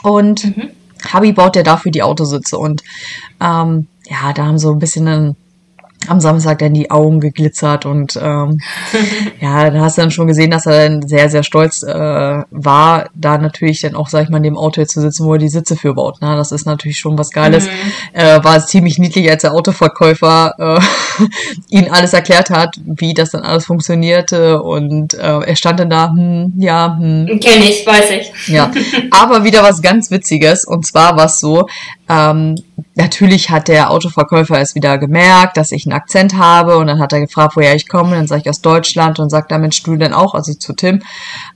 Und 0.02 0.44
Mhm. 0.44 0.70
Habi 1.12 1.32
baut 1.32 1.54
ja 1.56 1.62
dafür 1.62 1.92
die 1.92 2.02
Autositze. 2.02 2.58
Und 2.58 2.82
ähm, 3.40 3.86
ja, 4.08 4.32
da 4.34 4.46
haben 4.46 4.58
so 4.58 4.72
ein 4.72 4.78
bisschen 4.78 5.06
dann 5.06 5.36
am 6.06 6.20
Samstag 6.20 6.58
dann 6.60 6.74
die 6.74 6.90
Augen 6.90 7.20
geglitzert 7.20 7.86
und 7.86 8.18
ähm, 8.22 8.60
ja, 9.40 9.70
da 9.70 9.80
hast 9.80 9.98
du 9.98 10.02
dann 10.02 10.10
schon 10.10 10.26
gesehen, 10.26 10.50
dass 10.50 10.66
er 10.66 10.88
dann 10.88 11.06
sehr, 11.06 11.28
sehr 11.28 11.42
stolz 11.42 11.82
äh, 11.82 12.42
war, 12.50 13.10
da 13.14 13.38
natürlich 13.38 13.80
dann 13.80 13.94
auch, 13.94 14.08
sag 14.08 14.24
ich 14.24 14.28
mal, 14.28 14.38
in 14.38 14.44
dem 14.44 14.56
Auto 14.56 14.80
jetzt 14.80 14.92
zu 14.92 15.00
sitzen, 15.00 15.26
wo 15.26 15.32
er 15.32 15.38
die 15.38 15.48
Sitze 15.48 15.76
für 15.76 15.94
baut. 15.94 16.20
Ne? 16.20 16.36
Das 16.36 16.52
ist 16.52 16.66
natürlich 16.66 16.98
schon 16.98 17.18
was 17.18 17.30
Geiles. 17.30 17.66
Mhm. 17.66 18.20
Äh, 18.20 18.44
war 18.44 18.64
ziemlich 18.64 18.98
niedlich, 18.98 19.28
als 19.30 19.42
der 19.42 19.52
Autoverkäufer 19.52 20.78
äh, 20.78 21.24
ihn 21.68 21.90
alles 21.90 22.12
erklärt 22.12 22.50
hat, 22.50 22.76
wie 22.84 23.14
das 23.14 23.30
dann 23.30 23.42
alles 23.42 23.66
funktionierte 23.66 24.62
und 24.62 25.14
äh, 25.14 25.40
er 25.40 25.56
stand 25.56 25.80
dann 25.80 25.90
da, 25.90 26.10
hm, 26.10 26.54
ja, 26.56 26.96
hm, 26.98 27.26
Kenn 27.40 27.62
ich, 27.62 27.86
weiß 27.86 28.10
ich. 28.10 28.48
ja, 28.48 28.70
aber 29.10 29.44
wieder 29.44 29.62
was 29.62 29.82
ganz 29.82 30.10
Witziges. 30.10 30.64
Und 30.64 30.86
zwar 30.86 31.16
war 31.16 31.26
es 31.26 31.40
so, 31.40 31.66
ähm, 32.08 32.56
natürlich 32.94 33.50
hat 33.50 33.68
der 33.68 33.90
Autoverkäufer 33.90 34.58
es 34.58 34.74
wieder 34.74 34.96
gemerkt, 34.96 35.56
dass 35.56 35.72
ich 35.72 35.86
einen 35.86 35.92
Akzent 35.92 36.36
habe. 36.36 36.78
Und 36.78 36.86
dann 36.86 36.98
hat 36.98 37.12
er 37.12 37.20
gefragt, 37.20 37.56
woher 37.56 37.74
ich 37.74 37.88
komme. 37.88 38.16
Dann 38.16 38.26
sage 38.26 38.42
ich 38.42 38.50
aus 38.50 38.62
Deutschland 38.62 39.18
und 39.18 39.30
sagt, 39.30 39.50
Mensch, 39.50 39.82
du 39.82 39.96
denn 39.96 40.14
auch? 40.14 40.34
Also 40.34 40.54
zu 40.54 40.72
Tim. 40.74 41.02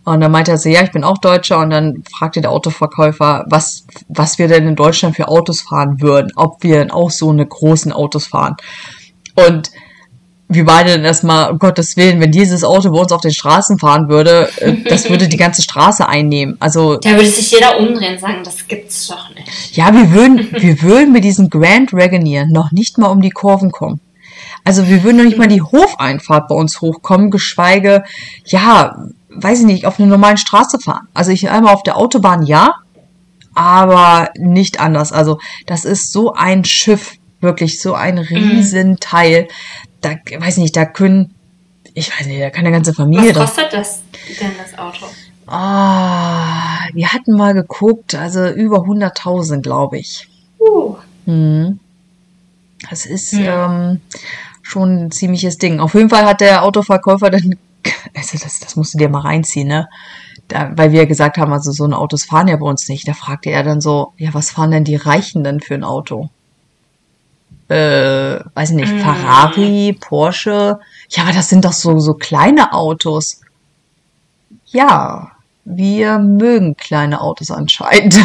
Und 0.05 0.21
dann 0.21 0.31
meinte 0.31 0.51
er 0.51 0.59
so, 0.59 0.69
ja, 0.69 0.83
ich 0.83 0.93
bin 0.93 1.05
auch 1.05 1.19
Deutscher. 1.19 1.59
Und 1.59 1.71
dann 1.71 2.03
fragte 2.11 2.43
der 2.43 2.51
Autoverkäufer, 2.51 3.47
was, 3.49 3.87
was 4.09 4.39
wir 4.39 4.49
denn 4.49 4.69
in 4.69 4.77
Deutschland 4.77 5.17
für 5.17 5.29
Autos 5.29 5.63
fahren 5.63 6.01
würden. 6.01 6.33
Ob 6.37 6.63
wir 6.63 6.79
denn 6.79 6.91
auch 6.91 7.11
so 7.11 7.31
eine 7.31 7.47
großen 7.47 7.93
Autos 7.93 8.27
fahren. 8.27 8.57
Und 9.35 9.71
wir 10.55 10.65
beide 10.65 10.93
dann 10.93 11.05
erstmal, 11.05 11.51
um 11.51 11.59
Gottes 11.59 11.97
Willen, 11.97 12.21
wenn 12.21 12.33
dieses 12.33 12.65
Auto 12.65 12.91
bei 12.91 12.99
uns 13.01 13.13
auf 13.13 13.21
den 13.21 13.33
Straßen 13.33 13.79
fahren 13.79 14.09
würde, 14.09 14.49
äh, 14.59 14.75
das 14.89 15.09
würde 15.09 15.29
die 15.29 15.37
ganze 15.37 15.63
Straße 15.63 16.09
einnehmen. 16.09 16.57
Also, 16.61 16.97
Da 17.03 17.11
würde 17.11 17.27
sich 17.27 17.51
jeder 17.51 17.79
umdrehen 17.79 18.15
und 18.15 18.21
sagen, 18.21 18.43
das 18.45 18.67
gibt's 18.69 19.09
doch 19.09 19.35
nicht. 19.35 19.77
ja, 19.77 19.93
wir 19.93 20.13
würden, 20.13 20.49
wir 20.63 20.83
würden 20.83 21.13
mit 21.13 21.25
diesem 21.25 21.51
Grand 21.51 21.93
Dragoneer 21.93 22.47
noch 22.51 22.73
nicht 22.73 22.99
mal 22.99 23.09
um 23.09 23.21
die 23.21 23.31
Kurven 23.31 23.71
kommen. 23.71 24.01
Also, 24.65 24.89
wir 24.89 25.03
würden 25.03 25.17
noch 25.17 25.25
nicht 25.25 25.39
mal 25.39 25.49
die 25.49 25.63
Hofeinfahrt 25.63 26.49
bei 26.49 26.55
uns 26.55 26.81
hochkommen, 26.81 27.31
geschweige, 27.31 28.05
ja, 28.45 28.97
weiß 29.31 29.61
ich 29.61 29.67
nicht, 29.67 29.87
auf 29.87 29.99
einer 29.99 30.09
normalen 30.09 30.37
Straße 30.37 30.79
fahren. 30.79 31.09
Also, 31.15 31.33
ich 31.33 31.51
einmal 31.51 31.75
auf 31.75 31.83
der 31.83 31.97
Autobahn, 31.97 32.45
ja, 32.45 32.75
aber 33.55 34.31
nicht 34.39 34.81
anders. 34.81 35.13
Also, 35.13 35.39
das 35.67 35.85
ist 35.85 36.13
so 36.13 36.33
ein 36.33 36.65
Schiff, 36.65 37.13
wirklich 37.41 37.81
so 37.83 37.95
ein 37.95 38.19
Riesenteil. 38.19 39.49
Da, 40.03 40.11
weiß 40.39 40.59
nicht, 40.59 40.77
da 40.77 40.85
können, 40.85 41.35
ich 41.95 42.11
weiß 42.11 42.27
nicht, 42.27 42.41
da 42.43 42.51
kann 42.51 42.67
eine 42.67 42.73
ganze 42.75 42.93
Familie 42.93 43.35
Was 43.35 43.55
kostet 43.55 43.73
das 43.73 44.03
denn, 44.41 44.51
das 44.61 44.79
Auto? 44.79 45.07
Ah, 45.47 46.87
wir 46.93 47.13
hatten 47.13 47.37
mal 47.37 47.55
geguckt, 47.55 48.15
also 48.15 48.47
über 48.49 48.79
100.000, 48.81 49.63
glaube 49.63 49.99
ich. 49.99 50.29
Uh, 50.61 50.97
Hm. 51.25 51.79
Das 52.91 53.07
ist 53.07 53.33
Hm. 53.33 53.45
ähm, 53.47 54.01
schon 54.63 55.05
ein 55.05 55.11
ziemliches 55.13 55.57
Ding. 55.59 55.79
Auf 55.79 55.95
jeden 55.95 56.11
Fall 56.11 56.25
hat 56.25 56.41
der 56.41 56.65
Autoverkäufer 56.65 57.31
dann, 57.31 57.57
also 58.17 58.39
das, 58.39 58.59
das 58.61 58.75
musst 58.77 58.95
du 58.95 58.99
dir 58.99 59.09
mal 59.09 59.21
reinziehen, 59.21 59.69
ne? 59.69 59.89
Da, 60.49 60.73
weil 60.75 60.91
wir 60.93 61.07
gesagt 61.07 61.39
haben, 61.39 61.53
also 61.53 61.71
so 61.71 61.85
ein 61.85 61.95
Autos 61.95 62.25
fahren 62.25 62.49
ja 62.49 62.57
bei 62.57 62.67
uns 62.67 62.89
nicht. 62.89 63.07
Da 63.07 63.15
fragte 63.15 63.51
er 63.51 63.63
dann 63.63 63.81
so, 63.81 64.13
ja, 64.19 64.35
was 64.35 64.51
fahren 64.51 64.73
denn 64.73 64.85
die 64.85 64.97
Reichen 64.97 65.45
denn 65.45 65.61
für 65.61 65.75
ein 65.75 65.85
Auto? 65.85 66.29
Äh, 67.73 68.41
weiß 68.55 68.71
ich 68.71 68.77
nicht, 68.77 68.91
Hm. 68.91 69.01
Ferrari, 69.01 69.97
Porsche. 70.01 70.79
Ja, 71.11 71.23
aber 71.25 71.33
das 71.33 71.49
sind 71.49 71.65
doch 71.65 71.73
so, 71.73 71.99
so 71.99 72.15
kleine 72.15 72.73
Autos. 72.73 73.41
Ja, 74.67 75.33
wir 75.65 76.19
mögen 76.19 76.77
kleine 76.77 77.21
Autos 77.21 77.51
anscheinend. 77.51 78.19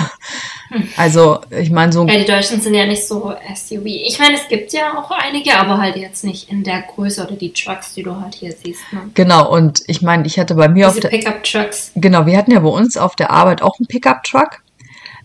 Also, 0.97 1.39
ich 1.49 1.69
meine, 1.71 1.93
so 1.93 2.01
ein 2.01 2.09
ja, 2.09 2.17
die 2.17 2.25
Deutschen 2.25 2.59
sind 2.59 2.73
ja 2.73 2.85
nicht 2.85 3.07
so 3.07 3.33
SUV. 3.55 3.85
Ich 3.85 4.19
meine, 4.19 4.35
es 4.35 4.49
gibt 4.49 4.73
ja 4.73 4.97
auch 4.97 5.09
einige, 5.11 5.55
aber 5.57 5.77
halt 5.77 5.95
jetzt 5.95 6.25
nicht 6.25 6.49
in 6.51 6.63
der 6.65 6.81
Größe 6.81 7.25
oder 7.25 7.35
die 7.37 7.53
Trucks, 7.53 7.93
die 7.93 8.03
du 8.03 8.19
halt 8.19 8.35
hier 8.35 8.51
siehst. 8.51 8.81
Ne? 8.91 8.99
Genau, 9.13 9.49
und 9.49 9.81
ich 9.87 10.01
meine, 10.01 10.25
ich 10.27 10.37
hatte 10.37 10.55
bei 10.55 10.67
mir 10.67 10.87
auf 10.89 10.95
Diese 10.95 11.07
der, 11.07 11.17
Pickup-Trucks. 11.17 11.91
genau, 11.95 12.25
wir 12.25 12.37
hatten 12.37 12.51
ja 12.51 12.59
bei 12.59 12.67
uns 12.69 12.97
auf 12.97 13.15
der 13.15 13.31
Arbeit 13.31 13.61
auch 13.61 13.79
einen 13.79 13.87
Pickup-Truck. 13.87 14.61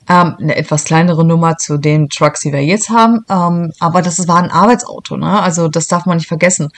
Ähm, 0.09 0.37
eine 0.41 0.57
etwas 0.57 0.85
kleinere 0.85 1.25
Nummer 1.25 1.59
zu 1.59 1.79
den 1.79 2.09
Trucks, 2.09 2.41
die 2.41 2.53
wir 2.53 2.65
jetzt 2.65 2.91
haben. 2.91 3.25
Ähm, 3.29 3.73
aber 3.79 4.03
das 4.03 4.27
war 4.27 4.43
ein 4.43 4.51
Arbeitsauto, 4.51 5.17
ne? 5.17 5.41
Also 5.41 5.69
das 5.69 5.87
darf 5.87 6.07
man 6.07 6.17
nicht 6.17 6.27
vergessen. 6.27 6.71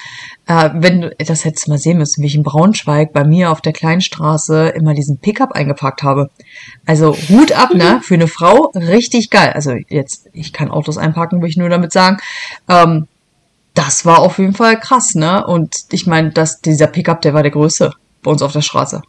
Äh, 0.47 0.71
wenn 0.75 1.01
du, 1.01 1.17
das 1.19 1.45
hättest 1.45 1.67
du 1.67 1.71
mal 1.71 1.79
sehen 1.79 1.99
müssen, 1.99 2.23
wie 2.23 2.27
ich 2.27 2.35
in 2.35 2.43
Braunschweig 2.43 3.13
bei 3.13 3.25
mir 3.25 3.51
auf 3.51 3.63
der 3.63 3.73
Kleinstraße 3.73 4.69
immer 4.69 4.93
diesen 4.93 5.19
Pickup 5.19 5.53
eingepackt 5.53 6.03
habe. 6.03 6.31
Also 6.85 7.17
Hut 7.29 7.53
ab, 7.53 7.75
ne? 7.75 8.01
Für 8.03 8.15
eine 8.15 8.29
Frau 8.29 8.71
richtig 8.75 9.31
geil. 9.31 9.53
Also 9.55 9.73
jetzt, 9.89 10.29
ich 10.33 10.53
kann 10.53 10.71
Autos 10.71 10.99
einpacken, 10.99 11.41
will 11.41 11.49
ich 11.49 11.57
nur 11.57 11.71
damit 11.71 11.93
sagen. 11.93 12.19
Ähm, 12.69 13.09
das 13.75 14.05
war 14.05 14.21
auf 14.21 14.39
jeden 14.39 14.55
Fall 14.55 14.79
krass, 14.79 15.15
ne? 15.15 15.47
Und 15.47 15.77
ich 15.91 16.07
meine, 16.07 16.31
dass 16.31 16.61
dieser 16.61 16.87
Pickup, 16.87 17.23
der 17.23 17.35
war 17.35 17.43
der 17.43 17.53
größte 17.53 17.93
bei 18.23 18.31
uns 18.31 18.43
auf 18.43 18.53
der 18.53 18.63
Straße. 18.63 19.03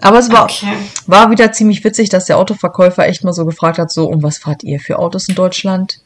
Aber 0.00 0.18
es 0.18 0.30
war, 0.30 0.44
Okay. 0.44 0.72
war 1.06 1.30
wieder 1.30 1.50
ziemlich 1.52 1.82
witzig, 1.84 2.08
dass 2.08 2.26
der 2.26 2.38
Autoverkäufer 2.38 3.06
echt 3.06 3.24
mal 3.24 3.32
so 3.32 3.44
gefragt 3.44 3.78
hat, 3.78 3.90
so, 3.90 4.06
und 4.08 4.22
was 4.22 4.38
fahrt 4.38 4.62
ihr 4.62 4.78
für 4.80 4.98
Autos 4.98 5.28
in 5.28 5.34
Deutschland? 5.34 5.98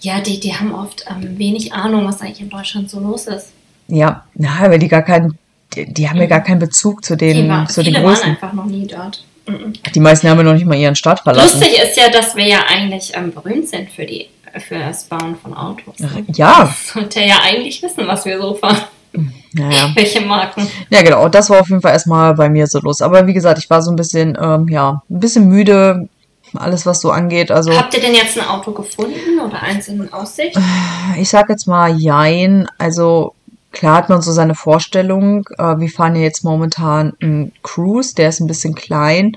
Ja, 0.00 0.20
die, 0.20 0.38
die 0.40 0.54
haben 0.54 0.74
oft 0.74 1.04
ähm, 1.10 1.38
wenig 1.38 1.72
Ahnung, 1.72 2.06
was 2.06 2.20
eigentlich 2.20 2.40
in 2.40 2.50
Deutschland 2.50 2.90
so 2.90 3.00
los 3.00 3.26
ist. 3.26 3.48
Ja, 3.88 4.24
na, 4.34 4.62
weil 4.70 4.78
die 4.78 4.88
gar 4.88 5.02
keinen, 5.02 5.38
die, 5.74 5.92
die 5.92 6.08
haben 6.08 6.18
ja 6.18 6.26
gar 6.26 6.42
keinen 6.42 6.58
Bezug 6.60 7.04
zu 7.04 7.16
den, 7.16 7.48
war, 7.48 7.66
zu 7.66 7.82
den 7.82 7.94
viele 7.94 8.04
waren 8.04 8.14
Größen. 8.14 8.30
einfach 8.30 8.52
noch 8.52 8.66
nie 8.66 8.86
dort. 8.86 9.24
Mhm. 9.46 9.72
Die 9.94 10.00
meisten 10.00 10.28
haben 10.28 10.38
ja 10.38 10.44
noch 10.44 10.52
nicht 10.54 10.66
mal 10.66 10.76
ihren 10.76 10.94
Staat 10.96 11.20
verlassen. 11.20 11.60
Lustig 11.60 11.78
ist 11.82 11.96
ja, 11.96 12.08
dass 12.10 12.36
wir 12.36 12.46
ja 12.46 12.60
eigentlich 12.68 13.12
ähm, 13.14 13.32
berühmt 13.32 13.68
sind 13.68 13.90
für, 13.90 14.04
die, 14.06 14.28
für 14.68 14.78
das 14.78 15.04
Bauen 15.04 15.36
von 15.42 15.54
Autos. 15.54 15.98
ne? 15.98 16.24
Ja, 16.34 16.72
Sollte 16.92 17.20
ja 17.20 17.38
eigentlich 17.42 17.82
wissen, 17.82 18.06
was 18.06 18.24
wir 18.26 18.40
so 18.40 18.54
fahren. 18.54 18.76
Naja. 19.52 19.90
Welche 19.94 20.20
Marken. 20.20 20.68
Ja, 20.90 21.02
genau. 21.02 21.28
Das 21.28 21.50
war 21.50 21.60
auf 21.60 21.68
jeden 21.68 21.82
Fall 21.82 21.92
erstmal 21.92 22.34
bei 22.34 22.48
mir 22.48 22.66
so 22.66 22.80
los. 22.80 23.02
Aber 23.02 23.26
wie 23.26 23.32
gesagt, 23.32 23.58
ich 23.58 23.68
war 23.70 23.82
so 23.82 23.90
ein 23.90 23.96
bisschen, 23.96 24.36
ähm, 24.40 24.68
ja, 24.68 25.02
ein 25.10 25.20
bisschen 25.20 25.48
müde. 25.48 26.08
alles 26.56 26.86
was 26.86 27.00
so 27.00 27.10
angeht. 27.10 27.50
Also 27.50 27.76
Habt 27.76 27.94
ihr 27.94 28.00
denn 28.00 28.14
jetzt 28.14 28.38
ein 28.38 28.46
Auto 28.46 28.72
gefunden 28.72 29.38
oder 29.44 29.62
eins 29.62 29.88
in 29.88 30.12
Aussicht? 30.12 30.56
ich 31.16 31.28
sag 31.28 31.48
jetzt 31.48 31.66
mal 31.66 31.96
Jein. 31.96 32.68
Also 32.78 33.34
klar 33.72 33.96
hat 33.96 34.08
man 34.08 34.22
so 34.22 34.32
seine 34.32 34.54
Vorstellung. 34.54 35.46
Äh, 35.58 35.78
wir 35.78 35.88
fahren 35.88 36.16
ja 36.16 36.22
jetzt 36.22 36.44
momentan 36.44 37.12
einen 37.22 37.52
Cruise, 37.62 38.14
der 38.14 38.28
ist 38.28 38.40
ein 38.40 38.46
bisschen 38.46 38.74
klein. 38.74 39.32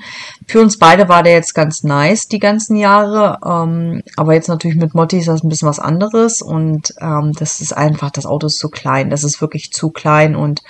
Für 0.47 0.61
uns 0.61 0.77
beide 0.77 1.09
war 1.09 1.23
der 1.23 1.33
jetzt 1.33 1.53
ganz 1.53 1.83
nice 1.83 2.27
die 2.27 2.39
ganzen 2.39 2.75
Jahre. 2.75 3.39
Ähm, 3.45 4.03
aber 4.17 4.33
jetzt 4.33 4.49
natürlich 4.49 4.77
mit 4.77 4.95
Motti 4.95 5.19
ist 5.19 5.27
das 5.27 5.43
ein 5.43 5.49
bisschen 5.49 5.67
was 5.69 5.79
anderes. 5.79 6.41
Und 6.41 6.93
ähm, 6.99 7.33
das 7.37 7.61
ist 7.61 7.75
einfach, 7.75 8.11
das 8.11 8.25
Auto 8.25 8.47
ist 8.47 8.59
zu 8.59 8.69
klein. 8.69 9.09
Das 9.09 9.23
ist 9.23 9.41
wirklich 9.41 9.71
zu 9.71 9.89
klein 9.89 10.35
und 10.35 10.61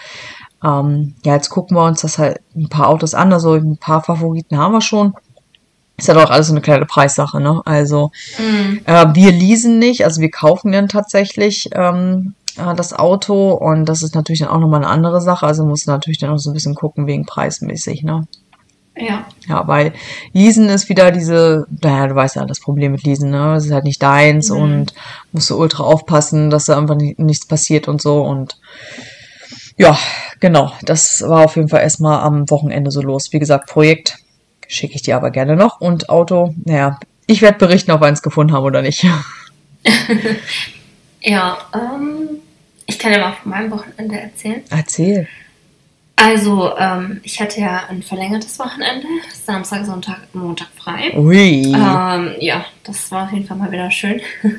ähm, 0.63 1.15
ja, 1.25 1.36
jetzt 1.36 1.50
gucken 1.50 1.75
wir 1.75 1.84
uns 1.84 2.01
das 2.01 2.17
halt 2.17 2.39
ein 2.55 2.70
paar 2.70 2.88
Autos 2.88 3.13
an. 3.13 3.34
Also 3.34 3.53
ein 3.53 3.77
paar 3.77 4.01
Favoriten 4.03 4.58
haben 4.58 4.74
wir 4.74 4.82
schon. 4.82 5.13
Ist 5.98 6.08
ja 6.08 6.13
doch 6.13 6.32
alles 6.32 6.48
so 6.48 6.53
eine 6.53 6.62
kleine 6.62 6.86
Preissache, 6.86 7.39
ne? 7.39 7.62
Also 7.65 8.12
Mhm. 8.39 8.79
äh, 8.86 9.05
wir 9.13 9.32
leasen 9.32 9.77
nicht, 9.77 10.05
also 10.05 10.22
wir 10.22 10.32
kaufen 10.32 10.72
dann 10.72 10.88
tatsächlich 10.88 11.70
ähm, 11.74 12.34
äh, 12.43 12.43
das 12.56 12.94
Auto 12.94 13.52
und 13.54 13.86
das 13.86 14.04
ist 14.04 14.16
natürlich 14.16 14.40
dann 14.42 14.50
auch 14.50 14.60
nochmal 14.60 14.82
eine 14.84 14.92
andere 14.92 15.22
Sache. 15.22 15.46
Also 15.46 15.66
muss 15.66 15.86
natürlich 15.88 16.20
dann 16.20 16.30
auch 16.32 16.38
so 16.38 16.50
ein 16.50 16.54
bisschen 16.54 16.76
gucken 16.76 17.08
wegen 17.08 17.26
preismäßig, 17.26 18.04
ne? 18.04 18.28
Ja. 18.96 19.26
Ja, 19.48 19.68
weil 19.68 19.94
Leasen 20.34 20.70
ist 20.70 20.88
wieder 20.88 21.10
diese, 21.12 21.66
naja, 21.82 22.06
du 22.08 22.14
weißt 22.16 22.36
ja, 22.36 22.46
das 22.46 22.60
Problem 22.60 22.92
mit 22.92 23.04
Leasen, 23.04 23.32
ne? 23.32 23.56
Es 23.56 23.66
ist 23.66 23.72
halt 23.72 23.86
nicht 23.86 24.04
deins 24.04 24.50
Mhm. 24.52 24.58
und 24.58 24.94
musst 25.32 25.50
du 25.50 25.58
ultra 25.58 25.84
aufpassen, 25.84 26.52
dass 26.52 26.66
da 26.66 26.78
einfach 26.78 26.96
ni- 26.96 27.16
nichts 27.18 27.48
passiert 27.48 27.88
und 27.88 28.02
so 28.02 28.22
und 28.22 28.58
ja, 29.78 29.98
genau, 30.40 30.72
das 30.84 31.24
war 31.28 31.46
auf 31.46 31.56
jeden 31.56 31.70
Fall 31.70 31.82
erstmal 31.82 32.20
am 32.22 32.48
Wochenende 32.52 32.92
so 32.92 33.02
los. 33.02 33.30
Wie 33.32 33.40
gesagt, 33.40 33.68
Projekt 33.68 34.18
schicke 34.68 34.94
ich 34.96 35.02
dir 35.02 35.16
aber 35.16 35.32
gerne 35.32 35.56
noch 35.56 35.82
und 35.82 36.10
Auto, 36.10 36.54
naja, 36.64 37.00
ich 37.26 37.42
werde 37.42 37.58
berichten, 37.58 37.92
ob 37.92 38.02
wir 38.02 38.06
eins 38.08 38.22
gefunden 38.22 38.54
haben 38.54 38.64
oder 38.66 38.84
nicht. 38.84 39.04
Ja, 41.26 41.58
ähm, 41.74 42.30
ich 42.94 43.00
kann 43.00 43.12
ja 43.12 43.20
mal 43.20 43.34
von 43.34 43.52
meinem 43.52 43.72
Wochenende 43.72 44.20
erzählen. 44.20 44.62
Erzähl. 44.70 45.28
Also, 46.16 46.78
ähm, 46.78 47.22
ich 47.24 47.42
hatte 47.42 47.60
ja 47.60 47.86
ein 47.90 48.04
verlängertes 48.04 48.60
Wochenende. 48.60 49.08
Samstag, 49.46 49.86
Sonntag, 49.86 50.20
Montag 50.34 50.68
frei. 50.78 51.12
Ui. 51.18 51.74
Ähm, 51.74 52.36
ja, 52.40 52.66
das 52.84 53.12
war 53.12 53.26
auf 53.26 53.34
jeden 53.34 53.46
Fall 53.48 53.58
mal 53.58 53.72
wieder 53.72 53.90
schön. 53.90 54.22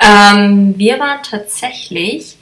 ähm, 0.00 0.74
wir 0.76 0.98
waren 1.00 1.22
tatsächlich, 1.22 2.36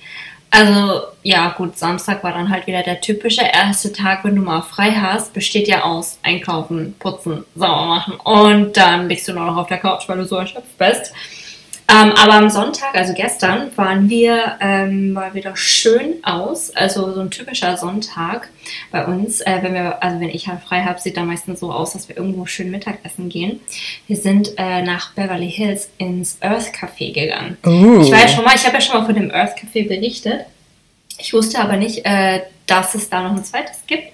also 0.50 1.02
ja 1.22 1.50
gut, 1.56 1.78
Samstag 1.78 2.24
war 2.24 2.32
dann 2.32 2.50
halt 2.50 2.66
wieder 2.66 2.82
der 2.82 3.00
typische 3.00 3.42
erste 3.42 3.92
Tag, 3.92 4.24
wenn 4.24 4.34
du 4.34 4.42
mal 4.42 4.62
frei 4.62 4.90
hast, 4.90 5.32
besteht 5.32 5.68
ja 5.68 5.84
aus 5.84 6.18
Einkaufen, 6.22 6.96
Putzen, 6.98 7.44
sauber 7.54 7.86
machen 7.86 8.14
und 8.14 8.76
dann 8.76 9.08
liegst 9.08 9.28
du 9.28 9.32
nur 9.32 9.46
noch 9.46 9.56
auf 9.56 9.68
der 9.68 9.78
Couch, 9.78 10.08
weil 10.08 10.18
du 10.18 10.26
so 10.26 10.36
erschöpft 10.36 10.76
bist. 10.76 11.14
Ähm, 11.86 12.12
aber 12.12 12.34
am 12.34 12.48
Sonntag, 12.48 12.94
also 12.94 13.12
gestern, 13.12 13.70
waren 13.76 14.08
wir 14.08 14.56
ähm, 14.60 15.12
mal 15.12 15.34
wieder 15.34 15.54
schön 15.54 16.24
aus. 16.24 16.74
Also 16.74 17.12
so 17.12 17.20
ein 17.20 17.30
typischer 17.30 17.76
Sonntag 17.76 18.48
bei 18.90 19.04
uns. 19.04 19.40
Äh, 19.42 19.58
wenn 19.62 19.74
wir, 19.74 20.02
also 20.02 20.18
wenn 20.18 20.30
ich 20.30 20.48
halt 20.48 20.62
frei 20.62 20.82
habe, 20.82 20.98
sieht 20.98 21.16
da 21.16 21.24
meistens 21.24 21.60
so 21.60 21.70
aus, 21.70 21.92
dass 21.92 22.08
wir 22.08 22.16
irgendwo 22.16 22.46
schön 22.46 22.70
Mittagessen 22.70 23.28
gehen. 23.28 23.60
Wir 24.06 24.16
sind 24.16 24.52
äh, 24.56 24.82
nach 24.82 25.12
Beverly 25.12 25.50
Hills 25.50 25.90
ins 25.98 26.38
Earth 26.40 26.72
Café 26.74 27.12
gegangen. 27.12 27.58
Uh. 27.66 28.00
Ich 28.00 28.10
war 28.10 28.20
ja 28.20 28.28
schon 28.28 28.44
mal, 28.44 28.54
ich 28.54 28.64
habe 28.64 28.76
ja 28.76 28.80
schon 28.80 28.98
mal 28.98 29.04
von 29.04 29.14
dem 29.14 29.30
Earth 29.30 29.58
Café 29.58 29.86
berichtet. 29.86 30.46
Ich 31.18 31.32
wusste 31.34 31.60
aber 31.60 31.76
nicht, 31.76 32.04
äh, 32.06 32.40
dass 32.66 32.94
es 32.94 33.10
da 33.10 33.22
noch 33.22 33.36
ein 33.36 33.44
zweites 33.44 33.78
gibt. 33.86 34.04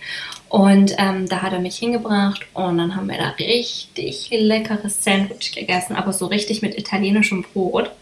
Und 0.51 0.97
ähm, 0.99 1.29
da 1.29 1.43
hat 1.43 1.53
er 1.53 1.61
mich 1.61 1.77
hingebracht 1.77 2.41
und 2.55 2.77
dann 2.77 2.97
haben 2.97 3.09
wir 3.09 3.17
da 3.17 3.29
richtig 3.39 4.29
leckeres 4.33 5.03
Sandwich 5.05 5.53
gegessen, 5.55 5.95
aber 5.95 6.13
so 6.13 6.27
richtig 6.27 6.61
mit 6.61 6.77
italienischem 6.77 7.45
Brot. 7.55 7.93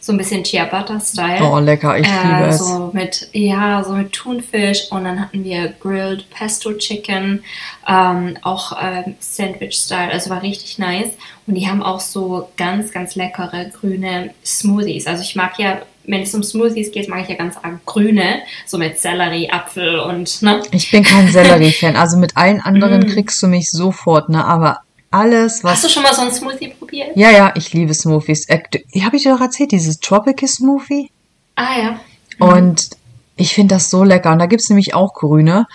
So 0.00 0.12
ein 0.12 0.18
bisschen 0.18 0.44
Ciabatta-Style. 0.44 1.42
Oh, 1.44 1.58
lecker, 1.58 1.98
ich 1.98 2.06
liebe 2.06 2.44
Äh, 2.44 2.48
es. 2.48 2.58
so 2.58 2.90
mit, 2.92 3.28
ja, 3.32 3.82
so 3.84 3.92
mit 3.94 4.12
Thunfisch 4.12 4.90
und 4.92 5.04
dann 5.04 5.20
hatten 5.20 5.42
wir 5.42 5.74
Grilled 5.80 6.30
Pesto 6.30 6.72
Chicken, 6.72 7.42
ähm, 7.86 8.38
auch 8.42 8.72
ähm, 8.80 9.16
Sandwich-Style, 9.18 10.12
also 10.12 10.30
war 10.30 10.42
richtig 10.42 10.78
nice. 10.78 11.10
Und 11.48 11.54
die 11.56 11.68
haben 11.68 11.82
auch 11.82 12.00
so 12.00 12.48
ganz, 12.56 12.92
ganz 12.92 13.16
leckere 13.16 13.66
grüne 13.66 14.30
Smoothies. 14.44 15.08
Also 15.08 15.22
ich 15.24 15.34
mag 15.34 15.58
ja, 15.58 15.82
wenn 16.08 16.22
es 16.22 16.34
um 16.34 16.42
Smoothies 16.42 16.90
geht, 16.90 17.08
mag 17.08 17.22
ich 17.22 17.28
ja 17.28 17.36
ganz 17.36 17.56
arg 17.62 17.84
grüne, 17.86 18.40
so 18.66 18.76
mit 18.78 18.98
Sellerie, 18.98 19.50
Apfel 19.50 20.00
und, 20.00 20.42
ne? 20.42 20.62
Ich 20.72 20.90
bin 20.90 21.04
kein 21.04 21.28
Sellerie-Fan. 21.32 21.94
Also 21.96 22.16
mit 22.16 22.36
allen 22.36 22.60
anderen 22.60 23.02
Mm. 23.02 23.06
kriegst 23.06 23.40
du 23.42 23.46
mich 23.46 23.70
sofort, 23.70 24.28
ne? 24.28 24.44
Aber 24.44 24.80
alles, 25.10 25.62
was. 25.62 25.74
Hast 25.74 25.84
du 25.84 25.88
schon 25.88 26.02
mal 26.02 26.14
so 26.14 26.22
einen 26.22 26.32
Smoothie 26.32 26.68
probiert? 26.68 27.10
ja, 27.14 27.30
ja, 27.30 27.52
ich 27.56 27.72
liebe 27.72 27.94
Smoothies. 27.94 28.48
Äh, 28.48 28.60
Habe 29.02 29.16
ich 29.16 29.22
dir 29.22 29.32
doch 29.34 29.40
erzählt, 29.40 29.70
dieses 29.72 30.00
Tropical 30.00 30.48
Smoothie? 30.48 31.10
Ah 31.54 31.78
ja. 31.80 32.00
Und 32.38 32.88
ich 33.36 33.54
finde 33.54 33.74
das 33.76 33.88
so 33.90 34.02
lecker. 34.04 34.32
Und 34.32 34.38
da 34.40 34.46
gibt's 34.46 34.68
nämlich 34.68 34.94
auch 34.94 35.14
grüne. 35.14 35.66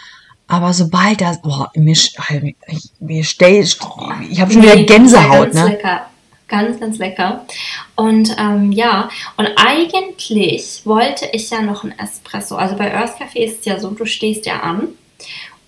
Aber 0.47 0.73
sobald 0.73 1.21
das, 1.21 1.41
boah, 1.41 1.71
mir, 1.75 1.93
ich, 1.93 2.13
mir 2.99 3.23
stell, 3.23 3.61
ich 3.63 3.79
habe 4.41 4.51
schon 4.51 4.61
wieder 4.61 4.75
Gänsehaut, 4.83 5.53
ne? 5.53 5.67
lecker. 5.69 6.07
Ganz, 6.53 6.79
ganz 6.79 6.99
lecker. 6.99 7.47
Und 7.95 8.35
ähm, 8.37 8.71
ja, 8.71 9.09
und 9.37 9.49
eigentlich 9.55 10.81
wollte 10.85 11.27
ich 11.31 11.49
ja 11.49 11.63
noch 11.63 11.83
ein 11.83 11.97
Espresso. 11.97 12.55
Also 12.57 12.75
bei 12.75 12.93
Earth 12.93 13.19
Café 13.19 13.39
ist 13.39 13.61
es 13.61 13.65
ja 13.65 13.79
so, 13.79 13.89
du 13.89 14.05
stehst 14.05 14.45
ja 14.45 14.59
an 14.59 14.89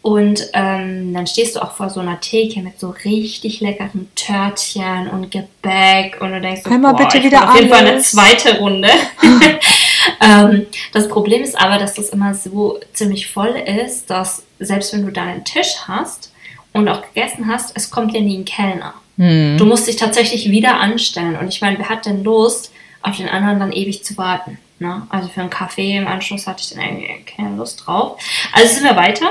und 0.03 0.47
ähm, 0.53 1.11
dann 1.15 1.25
stehst 1.25 1.55
du 1.55 1.63
auch 1.63 1.71
vor 1.71 1.89
so 1.89 2.01
einer 2.01 2.19
Theke 2.19 2.59
mit 2.59 2.79
so 2.79 2.93
richtig 3.03 3.61
leckeren 3.61 4.11
Törtchen 4.13 5.09
und 5.09 5.31
Gebäck 5.31 6.21
und 6.21 6.33
du 6.33 6.39
denkst 6.39 6.61
so, 6.63 6.69
Einmal 6.69 6.93
boah, 6.93 7.07
bitte 7.07 7.23
wieder 7.23 7.49
auf 7.49 7.55
jeden 7.55 7.69
Fall 7.69 7.87
eine 7.87 7.99
zweite 8.01 8.59
Runde. 8.59 8.89
ähm, 10.21 10.67
das 10.93 11.07
Problem 11.07 11.41
ist 11.41 11.59
aber, 11.59 11.79
dass 11.79 11.95
das 11.95 12.09
immer 12.09 12.35
so 12.35 12.79
ziemlich 12.93 13.31
voll 13.31 13.55
ist, 13.55 14.11
dass 14.11 14.43
selbst 14.59 14.93
wenn 14.93 15.03
du 15.03 15.11
deinen 15.11 15.43
Tisch 15.43 15.77
hast 15.87 16.31
und 16.73 16.87
auch 16.87 17.01
gegessen 17.01 17.47
hast, 17.47 17.75
es 17.75 17.89
kommt 17.89 18.13
dir 18.13 18.21
nie 18.21 18.37
ein 18.37 18.45
Kellner. 18.45 18.93
Hm. 19.17 19.57
Du 19.57 19.65
musst 19.65 19.87
dich 19.87 19.95
tatsächlich 19.95 20.49
wieder 20.49 20.79
anstellen. 20.79 21.37
Und 21.37 21.47
ich 21.47 21.61
meine, 21.61 21.77
wer 21.77 21.89
hat 21.89 22.05
denn 22.05 22.23
Lust, 22.23 22.71
auf 23.01 23.17
den 23.17 23.29
anderen 23.29 23.59
dann 23.59 23.71
ewig 23.71 24.03
zu 24.03 24.17
warten? 24.17 24.57
Ne? 24.79 25.07
Also 25.09 25.29
für 25.29 25.41
einen 25.41 25.49
Kaffee 25.49 25.97
im 25.97 26.07
Anschluss 26.07 26.47
hatte 26.47 26.63
ich 26.63 26.69
dann 26.69 26.83
irgendwie 26.83 27.23
keine 27.23 27.55
Lust 27.55 27.85
drauf. 27.85 28.19
Also 28.51 28.73
sind 28.73 28.83
wir 28.83 28.95
weiter. 28.95 29.27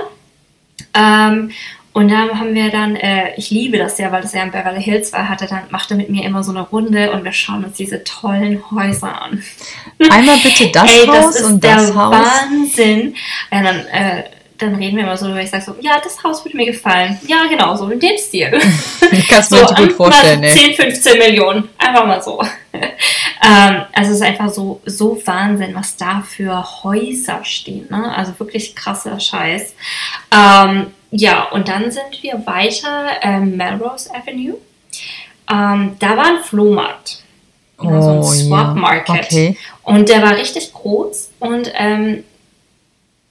Ähm, 0.95 1.51
und 1.95 2.09
da 2.11 2.29
haben 2.29 2.55
wir 2.55 2.71
dann, 2.71 2.97
äh, 2.97 3.37
ich 3.37 3.51
liebe 3.51 3.79
das 3.79 3.99
ja, 3.99 4.11
weil 4.11 4.21
das 4.21 4.33
ja 4.33 4.43
in 4.43 4.51
Beverly 4.51 4.83
Hills 4.83 5.13
war, 5.13 5.29
hat 5.29 5.43
er 5.43 5.47
dann, 5.47 5.63
machte 5.71 5.95
mit 5.95 6.11
mir 6.11 6.25
immer 6.25 6.43
so 6.43 6.51
eine 6.51 6.63
Runde 6.63 7.13
und 7.13 7.23
wir 7.23 7.33
schauen 7.33 7.65
uns 7.65 7.77
diese 7.77 8.03
tollen 8.03 8.61
Häuser 8.73 9.23
an. 9.23 9.41
Einmal 10.11 10.37
bitte 10.39 10.73
das 10.73 10.91
Ey, 10.91 11.07
das 11.07 11.25
Haus 11.25 11.37
ist 11.37 11.45
und 11.45 11.63
der 11.63 11.77
das 11.77 11.95
Haus. 11.95 12.17
Wahnsinn. 12.17 13.15
Ja, 13.53 13.63
dann, 13.63 13.87
äh, 13.87 14.25
dann 14.65 14.75
reden 14.77 14.97
wir 14.97 15.05
immer 15.05 15.17
so, 15.17 15.29
weil 15.31 15.45
ich 15.45 15.51
sage 15.51 15.65
so, 15.65 15.77
ja, 15.81 16.01
das 16.03 16.23
Haus 16.23 16.45
würde 16.45 16.57
mir 16.57 16.67
gefallen. 16.67 17.19
Ja, 17.27 17.47
genau, 17.49 17.77
so 17.77 17.89
in 17.89 18.01
dem 18.01 18.17
Stil. 18.17 18.59
Ich 19.13 19.29
kann 19.29 19.41
es 19.41 19.51
mir 19.51 19.67
so 19.67 19.75
gut 19.75 19.93
vorstellen, 19.93 20.41
mal 20.41 20.47
ey. 20.47 20.75
10, 20.75 20.75
15 20.75 21.19
Millionen. 21.19 21.69
Einfach 21.79 22.07
mal 22.07 22.23
so. 22.23 22.43
ähm, 22.73 23.83
also 23.93 24.11
es 24.11 24.17
ist 24.17 24.23
einfach 24.23 24.51
so, 24.51 24.81
so 24.87 25.21
Wahnsinn, 25.25 25.75
was 25.75 25.97
da 25.97 26.23
für 26.27 26.83
Häuser 26.83 27.45
stehen. 27.45 27.87
Ne? 27.91 28.15
Also 28.17 28.39
wirklich 28.39 28.75
krasser 28.75 29.21
Scheiß. 29.21 29.75
Ähm, 30.33 30.89
ja, 31.11 31.45
und 31.51 31.69
dann 31.69 31.91
sind 31.91 32.23
wir 32.23 32.45
weiter 32.47 33.07
ähm, 33.23 33.57
Melrose 33.57 34.11
Avenue. 34.15 34.57
Ähm, 35.51 35.97
da 35.99 36.17
war 36.17 36.27
ein 36.27 36.43
Flohmarkt. 36.43 37.23
Ja, 37.83 38.03
so 38.03 38.11
ein 38.11 38.19
Oh, 38.19 38.23
Swap 38.23 38.69
ja. 38.69 38.75
Market. 38.75 39.25
Okay. 39.27 39.59
Und 39.83 40.09
der 40.09 40.23
war 40.23 40.37
richtig 40.37 40.73
groß 40.73 41.31
und 41.41 41.71
ähm, 41.75 42.25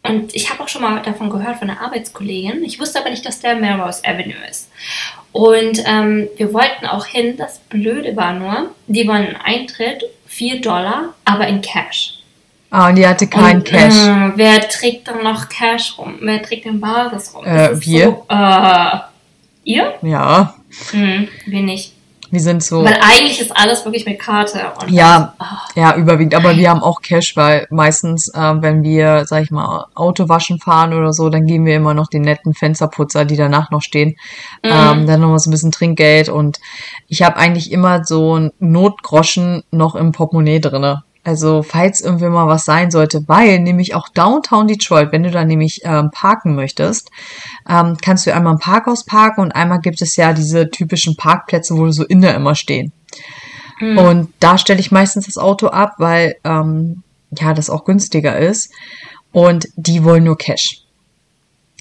und 0.04 0.36
ich 0.36 0.50
habe 0.50 0.62
auch 0.64 0.68
schon 0.68 0.82
mal 0.82 1.02
davon 1.02 1.30
gehört 1.30 1.58
von 1.58 1.70
einer 1.70 1.82
Arbeitskollegin. 1.82 2.64
Ich 2.64 2.80
wusste 2.80 3.00
aber 3.00 3.10
nicht, 3.10 3.26
dass 3.26 3.40
der 3.40 3.56
Melrose 3.56 4.04
Avenue 4.06 4.36
ist. 4.50 4.70
Und 5.32 5.82
ähm, 5.86 6.28
wir 6.36 6.54
wollten 6.54 6.86
auch 6.86 7.06
hin. 7.06 7.38
Das 7.38 7.60
Blöde 7.60 8.16
war 8.16 8.34
nur, 8.34 8.72
die 8.88 9.08
wollen 9.08 9.28
einen 9.28 9.36
Eintritt, 9.38 10.04
4 10.28 10.62
Dollar, 10.62 11.14
aber 11.26 11.48
in 11.48 11.62
Cash. 11.62 12.20
Ah, 12.70 12.90
und 12.90 12.96
die 12.96 13.08
hatte 13.08 13.28
kein 13.28 13.58
und, 13.58 13.66
Cash. 13.66 13.96
Äh, 13.96 14.32
wer 14.36 14.68
trägt 14.68 15.08
dann 15.08 15.24
noch 15.24 15.48
Cash 15.48 15.98
rum? 15.98 16.18
Wer 16.22 16.42
trägt 16.42 16.66
den 16.66 16.80
Bares 16.80 17.34
rum? 17.34 17.46
Äh, 17.46 17.80
wir. 17.80 18.06
So, 18.06 18.26
äh, 18.30 19.00
ihr? 19.64 19.94
Ja, 20.02 20.56
Hm, 20.92 21.28
wir 21.46 21.62
nicht. 21.62 21.93
Wir 22.34 22.40
sind 22.42 22.64
so. 22.64 22.84
Weil 22.84 22.98
eigentlich 23.00 23.40
ist 23.40 23.56
alles 23.56 23.86
wirklich 23.86 24.08
mit 24.08 24.20
Karte. 24.20 24.60
Und 24.82 24.90
Ja, 24.90 25.36
Ah. 25.38 25.60
ja, 25.76 25.96
überwiegend. 25.96 26.34
Aber 26.34 26.58
wir 26.58 26.68
haben 26.68 26.82
auch 26.82 27.00
Cash, 27.02 27.38
weil 27.38 27.68
meistens, 27.70 28.28
äh, 28.30 28.54
wenn 28.56 28.82
wir, 28.82 29.26
sag 29.28 29.44
ich 29.44 29.52
mal, 29.52 29.86
Auto 29.94 30.30
waschen 30.30 30.60
fahren 30.60 30.96
oder 30.96 31.14
so, 31.14 31.30
dann 31.30 31.46
geben 31.46 31.68
wir 31.68 31.76
immer 31.76 31.94
noch 31.94 32.08
den 32.08 32.24
netten 32.24 32.56
Fensterputzer, 32.56 33.26
die 33.26 33.36
danach 33.38 33.70
noch 33.70 33.84
stehen. 33.84 34.16
Mhm. 34.64 34.72
Ähm, 34.72 35.06
dann 35.08 35.22
noch 35.22 35.30
mal 35.30 35.38
so 35.38 35.50
ein 35.50 35.52
bisschen 35.52 35.72
Trinkgeld 35.72 36.28
und 36.30 36.60
ich 37.08 37.22
habe 37.22 37.38
eigentlich 37.38 37.72
immer 37.72 38.04
so 38.04 38.36
ein 38.40 38.52
Notgroschen 38.60 39.64
noch 39.70 39.94
im 39.94 40.12
Portemonnaie 40.12 40.60
drinne. 40.60 41.04
Also 41.24 41.64
falls 41.64 42.02
irgendwie 42.02 42.28
mal 42.28 42.48
was 42.48 42.66
sein 42.66 42.92
sollte, 42.92 43.24
weil 43.28 43.60
nämlich 43.60 43.96
auch 43.96 44.10
Downtown 44.10 44.68
Detroit, 44.68 45.12
wenn 45.12 45.24
du 45.24 45.32
da 45.32 45.46
nämlich 45.46 45.82
ähm, 45.86 46.10
parken 46.12 46.54
möchtest, 46.56 47.12
ähm, 47.70 47.98
kannst 48.02 48.28
du 48.28 48.34
einmal 48.34 48.54
im 48.54 48.60
Parkhaus 48.60 49.06
parken 49.06 49.42
und 49.42 49.54
einmal 49.54 49.80
gibt 49.80 50.02
es 50.02 50.18
ja 50.18 50.34
diese 50.34 50.70
typischen 50.70 51.16
Parkplätze, 51.16 51.78
wo 51.78 51.90
so 51.92 52.04
Inder 52.04 52.36
immer 52.36 52.56
stehen. 52.56 52.92
Hm. 53.80 53.98
Und 53.98 54.34
da 54.42 54.58
stelle 54.58 54.82
ich 54.82 54.92
meistens 54.92 55.28
das 55.28 55.38
Auto 55.38 55.68
ab, 55.68 55.94
weil 55.98 56.36
ähm, 56.44 57.04
ja 57.40 57.54
das 57.54 57.70
auch 57.70 57.86
günstiger 57.86 58.38
ist. 58.38 58.72
Und 59.32 59.68
die 59.76 60.04
wollen 60.04 60.26
nur 60.26 60.38
Cash. 60.38 60.83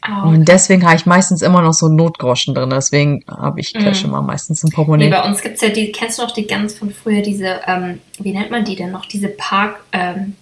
Oh. 0.04 0.28
Und 0.28 0.46
deswegen 0.48 0.84
habe 0.84 0.96
ich 0.96 1.06
meistens 1.06 1.42
immer 1.42 1.62
noch 1.62 1.72
so 1.74 1.86
Notgroschen 1.88 2.54
drin. 2.54 2.70
Deswegen 2.70 3.24
habe 3.30 3.60
ich 3.60 3.72
Cash 3.72 4.02
Mhm. 4.02 4.08
immer 4.10 4.22
meistens 4.22 4.62
im 4.64 4.68
Nee, 4.70 4.74
Portemonnaie. 4.74 5.10
bei 5.10 5.22
uns 5.22 5.40
gibt 5.40 5.54
es 5.56 5.60
ja 5.60 5.68
die, 5.68 5.92
kennst 5.92 6.18
du 6.18 6.22
noch 6.22 6.32
die 6.32 6.46
ganz 6.46 6.74
von 6.74 6.90
früher, 6.92 7.22
diese, 7.22 7.60
ähm, 7.68 8.00
wie 8.18 8.32
nennt 8.32 8.50
man 8.50 8.64
die 8.64 8.74
denn 8.74 8.90
noch, 8.90 9.06
diese 9.06 9.28
Park, 9.28 9.76
ähm, 9.92 10.34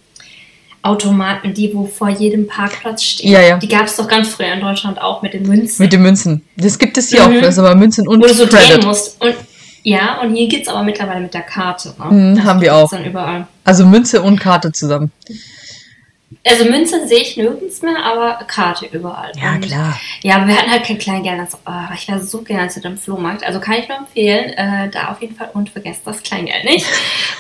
die 1.57 1.71
wo 1.75 1.85
vor 1.85 2.09
jedem 2.09 2.47
Parkplatz 2.47 3.03
stehen. 3.03 3.31
Ja, 3.33 3.41
ja. 3.43 3.59
Die 3.59 3.69
gab 3.69 3.85
es 3.85 3.97
doch 3.97 4.09
ganz 4.09 4.29
früher 4.29 4.53
in 4.55 4.61
Deutschland 4.61 5.01
auch 5.01 5.21
mit 5.21 5.35
den 5.35 5.43
Münzen. 5.43 5.83
Mit 5.83 5.93
den 5.93 6.01
Münzen. 6.03 6.43
Das 6.57 6.79
gibt 6.79 6.97
es 6.97 7.11
hier 7.11 7.29
Mhm. 7.29 7.37
auch. 7.37 7.41
Das 7.43 7.51
ist 7.55 7.59
aber 7.59 7.75
Münzen 7.75 8.09
und 8.09 8.23
wo 8.23 8.27
du 8.27 8.33
so 8.33 8.47
drehen 8.47 8.61
Credit. 8.71 8.87
musst. 8.87 9.21
Und 9.21 9.35
ja, 9.83 10.21
und 10.23 10.35
hier 10.35 10.49
gibt 10.49 10.63
es 10.63 10.69
aber 10.69 10.83
mittlerweile 10.83 11.21
mit 11.21 11.35
der 11.35 11.43
Karte. 11.43 11.95
Ne? 12.11 12.35
Das 12.37 12.45
haben 12.45 12.61
wir 12.63 12.75
auch. 12.75 12.89
Dann 12.91 13.05
überall. 13.05 13.47
Also 13.65 13.85
Münze 13.85 14.23
und 14.23 14.41
Karte 14.41 14.73
zusammen. 14.73 15.13
Also 16.47 16.65
Münze 16.65 17.07
sehe 17.09 17.19
ich 17.19 17.37
nirgends 17.37 17.83
mehr, 17.83 18.05
aber 18.05 18.45
Karte 18.47 18.87
überall. 18.87 19.33
Und 19.57 19.65
Ja, 20.23 20.37
aber 20.37 20.47
wir 20.47 20.57
hatten 20.57 20.71
halt 20.71 20.85
kein 20.85 20.97
Kleingeld. 20.99 21.41
Also, 21.41 21.59
oh, 21.67 21.93
ich 21.95 22.09
war 22.09 22.21
so 22.21 22.43
gerne 22.43 22.69
zu 22.69 22.81
dem 22.81 22.97
Flohmarkt. 22.97 23.43
Also 23.45 23.59
kann 23.61 23.75
ich 23.81 23.89
nur 23.89 23.99
empfehlen, 23.99 24.51
äh, 24.51 24.89
da 24.91 25.11
auf 25.11 25.21
jeden 25.21 25.35
Fall 25.35 25.51
und 25.55 25.71
vergesst 25.71 26.03
das 26.07 26.23
Kleingeld 26.23 26.65
nicht. 26.65 26.87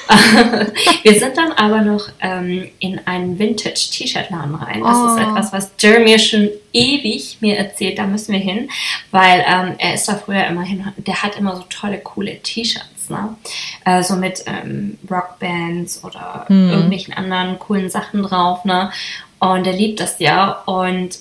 wir 1.03 1.19
sind 1.19 1.37
dann 1.37 1.53
aber 1.53 1.83
noch 1.83 2.09
ähm, 2.21 2.69
in 2.81 3.01
einen 3.07 3.39
Vintage-T-Shirt-Laden 3.39 4.55
rein. 4.57 4.83
Das 4.83 4.97
Oh. 4.97 5.15
ist 5.17 5.21
etwas, 5.23 5.53
was 5.53 5.73
Jeremy 5.79 6.19
schon 6.19 6.51
ewig 6.73 7.39
mir 7.41 7.57
erzählt. 7.59 7.99
Da 7.99 8.07
müssen 8.07 8.33
wir 8.33 8.41
hin, 8.41 8.69
weil 9.13 9.45
ähm, 9.47 9.75
er 9.79 9.95
ist 9.95 10.09
da 10.09 10.15
früher 10.17 10.47
immer 10.47 10.63
hin. 10.63 10.85
Der 10.97 11.23
hat 11.23 11.37
immer 11.37 11.57
so 11.57 11.63
tolle, 11.71 11.99
coole 11.99 12.41
T-Shirts. 12.43 13.00
Ne? 13.11 13.37
Äh, 13.85 14.03
so 14.03 14.17
mit 14.17 14.45
ähm, 14.47 14.99
Rockbands 15.11 16.03
oder 16.05 16.45
Hm. 16.49 16.71
irgendwelchen 16.71 17.15
anderen 17.15 17.59
coolen 17.59 17.91
Sachen 17.91 18.23
drauf. 18.23 18.65
Ne? 18.65 18.91
Und 19.39 19.67
er 19.67 19.73
liebt 19.73 20.01
das 20.01 20.19
ja. 20.19 20.63
Und 20.67 21.19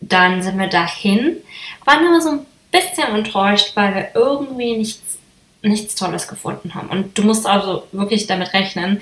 dann 0.00 0.42
sind 0.42 0.58
wir 0.58 0.68
dahin, 0.68 1.36
waren 1.84 2.06
aber 2.06 2.20
so 2.20 2.30
ein 2.30 2.46
bisschen 2.70 3.14
enttäuscht, 3.14 3.72
weil 3.74 3.94
wir 3.94 4.08
irgendwie 4.14 4.76
nichts, 4.76 5.18
nichts 5.62 5.94
Tolles 5.94 6.28
gefunden 6.28 6.74
haben. 6.74 6.88
Und 6.88 7.16
du 7.18 7.22
musst 7.22 7.46
also 7.46 7.84
wirklich 7.92 8.26
damit 8.26 8.52
rechnen, 8.52 9.00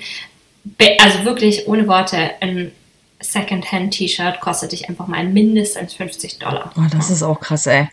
also 0.99 1.23
wirklich 1.23 1.67
ohne 1.67 1.87
Worte, 1.87 2.31
ein 2.41 2.71
Secondhand-T-Shirt 3.19 4.39
kostet 4.41 4.71
dich 4.71 4.89
einfach 4.89 5.07
mal 5.07 5.23
mindestens 5.25 5.93
50 5.93 6.39
Dollar. 6.39 6.71
Oh, 6.77 6.85
das 6.91 7.09
ist 7.09 7.23
auch 7.23 7.39
krass, 7.39 7.67
ey. 7.67 7.89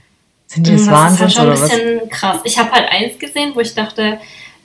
Sind 0.47 0.67
die 0.67 0.73
das 0.73 0.81
des 0.83 0.89
ist 0.89 0.93
halt 0.93 0.99
Wahnsinns 1.11 1.33
schon 1.35 1.43
ein 1.43 1.49
oder 1.53 1.61
was? 1.61 1.71
bisschen 1.71 2.09
krass. 2.11 2.41
Ich 2.45 2.59
habe 2.59 2.71
halt 2.71 2.89
eins 2.91 3.19
gesehen, 3.19 3.53
wo 3.55 3.61
ich 3.61 3.75
dachte, 3.75 4.19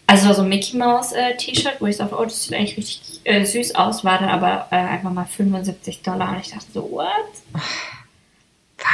also 0.07 0.33
so 0.33 0.41
ein 0.41 0.49
Mickey 0.49 0.77
Mouse 0.77 1.11
äh, 1.13 1.35
T-Shirt, 1.37 1.75
wo 1.79 1.85
ich 1.85 1.97
dachte, 1.97 2.15
oh, 2.19 2.23
das 2.23 2.43
sieht 2.43 2.53
eigentlich 2.55 2.77
richtig 2.77 3.21
äh, 3.25 3.43
süß 3.45 3.75
aus, 3.75 4.03
war 4.03 4.19
dann 4.19 4.29
aber 4.29 4.67
äh, 4.71 4.75
einfach 4.75 5.11
mal 5.11 5.25
75 5.25 6.01
Dollar 6.01 6.31
und 6.31 6.39
ich 6.41 6.49
dachte 6.51 6.65
so, 6.73 6.81
what? 6.91 7.61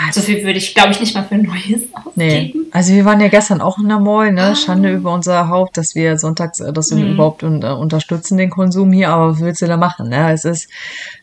Was? 0.08 0.16
So 0.16 0.22
viel 0.22 0.44
würde 0.44 0.58
ich, 0.58 0.74
glaube 0.74 0.92
ich, 0.92 1.00
nicht 1.00 1.14
mal 1.14 1.24
für 1.24 1.36
ein 1.36 1.44
neues 1.44 1.84
Nee. 2.16 2.38
ausgeben. 2.48 2.66
Also 2.72 2.94
wir 2.94 3.06
waren 3.06 3.22
ja 3.22 3.28
gestern 3.28 3.62
auch 3.62 3.78
in 3.78 3.88
der 3.88 4.00
Mall, 4.00 4.32
ne? 4.34 4.42
Ah. 4.52 4.56
Schande 4.56 4.92
über 4.92 5.14
unser 5.14 5.48
Haupt, 5.48 5.78
dass 5.78 5.94
wir 5.96 6.18
sonntags 6.18 6.60
äh, 6.60 6.74
das 6.74 6.90
Mhm. 6.92 7.12
überhaupt 7.14 7.44
un 7.44 7.62
äh, 7.62 7.68
unterstützen, 7.68 8.38
den 8.38 8.50
Konsum 8.50 8.92
hier, 8.92 9.10
aber 9.10 9.32
was 9.34 9.40
willst 9.42 9.62
du 9.62 9.68
da 9.68 9.78
machen, 9.78 10.10
ne? 10.10 10.32
Es 10.34 10.44
ist 10.44 10.68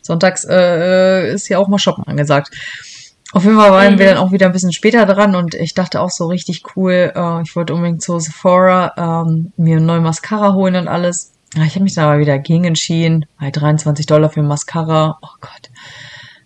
sonntags 0.01 0.47
äh, 0.49 1.33
ist 1.35 1.49
ja 1.49 1.59
auch 1.59 1.67
mal 1.69 1.79
shoppen 1.79 2.05
angesagt. 2.07 2.55
Auf 3.33 3.45
jeden 3.45 3.57
Fall 3.57 3.71
waren 3.71 3.95
Mhm. 3.95 3.99
wir 3.99 4.07
dann 4.07 4.19
auch 4.19 4.31
wieder 4.33 4.47
ein 4.47 4.53
bisschen 4.53 4.73
später 4.73 5.07
dran 5.07 5.35
und 5.35 5.55
ich 5.55 5.75
dachte 5.75 6.01
auch 6.01 6.11
so 6.11 6.27
richtig 6.27 6.63
cool, 6.77 7.13
äh, 7.15 7.43
ich 7.43 7.57
wollte 7.57 7.75
unbedingt 7.75 8.03
zu 8.03 8.19
Sephora 8.19 8.93
ähm, 9.25 9.53
mir 9.57 9.77
eine 9.79 9.87
neue 9.87 10.01
Mascara 10.01 10.53
holen 10.53 10.77
und 10.77 10.89
alles. 10.89 11.33
Ja, 11.55 11.65
ich 11.65 11.75
habe 11.75 11.85
mich 11.85 11.95
dann 11.95 12.05
aber 12.05 12.19
wieder 12.19 12.39
gegen 12.39 12.65
entschieden, 12.65 13.27
halt 13.39 13.57
23 13.61 14.07
Dollar 14.07 14.31
für 14.31 14.43
Mascara, 14.43 15.19
oh 15.23 15.29
Gott. 15.41 15.71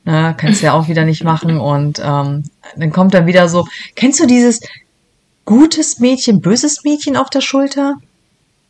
Na, 0.04 0.32
kannst 0.34 0.62
du 0.62 0.66
ja 0.66 0.72
auch 0.74 0.86
wieder 0.86 1.04
nicht 1.04 1.24
machen 1.24 1.58
und 1.58 1.98
ähm, 1.98 2.44
dann 2.76 2.92
kommt 2.92 3.14
dann 3.14 3.26
wieder 3.26 3.48
so, 3.48 3.66
kennst 3.96 4.20
du 4.20 4.26
dieses 4.26 4.60
gutes 5.44 5.98
Mädchen, 5.98 6.40
böses 6.40 6.84
Mädchen 6.84 7.16
auf 7.16 7.30
der 7.30 7.40
Schulter? 7.40 7.96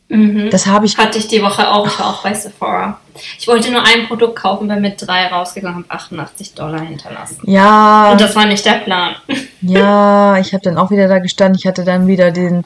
Mhm. 0.09 0.51
Das 0.51 0.66
habe 0.66 0.87
ich. 0.87 0.97
Hatte 0.97 1.19
ich 1.19 1.27
die 1.27 1.42
Woche 1.42 1.69
auch, 1.69 1.87
ich 1.87 1.99
war 1.99 2.07
auch 2.07 2.23
bei 2.23 2.33
Sephora. 2.33 2.99
Ich 3.38 3.49
wollte 3.49 3.73
nur 3.73 3.83
ein 3.83 4.07
Produkt 4.07 4.37
kaufen, 4.37 4.69
bin 4.69 4.81
mit 4.81 5.05
drei 5.05 5.27
rausgegangen, 5.27 5.85
habe 5.85 5.90
88 5.90 6.55
Dollar 6.55 6.81
hinterlassen. 6.81 7.40
Ja, 7.45 8.12
Und 8.12 8.21
das 8.21 8.37
war 8.37 8.47
nicht 8.47 8.64
der 8.64 8.75
Plan. 8.75 9.16
ja, 9.62 10.38
ich 10.38 10.53
habe 10.53 10.62
dann 10.62 10.79
auch 10.79 10.90
wieder 10.90 11.09
da 11.09 11.19
gestanden. 11.19 11.59
Ich 11.59 11.66
hatte 11.66 11.85
dann 11.85 12.07
wieder 12.07 12.31
den, 12.31 12.62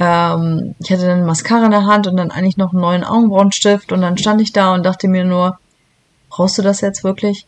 ähm, 0.00 0.74
ich 0.80 0.90
hatte 0.90 1.06
dann 1.06 1.24
Mascara 1.24 1.66
in 1.66 1.70
der 1.70 1.86
Hand 1.86 2.06
und 2.06 2.16
dann 2.16 2.30
eigentlich 2.30 2.56
noch 2.56 2.72
einen 2.72 2.82
neuen 2.82 3.04
Augenbrauenstift 3.04 3.92
und 3.92 4.02
dann 4.02 4.18
stand 4.18 4.40
ich 4.42 4.52
da 4.52 4.74
und 4.74 4.84
dachte 4.84 5.08
mir 5.08 5.24
nur, 5.24 5.58
brauchst 6.28 6.58
du 6.58 6.62
das 6.62 6.80
jetzt 6.80 7.04
wirklich? 7.04 7.46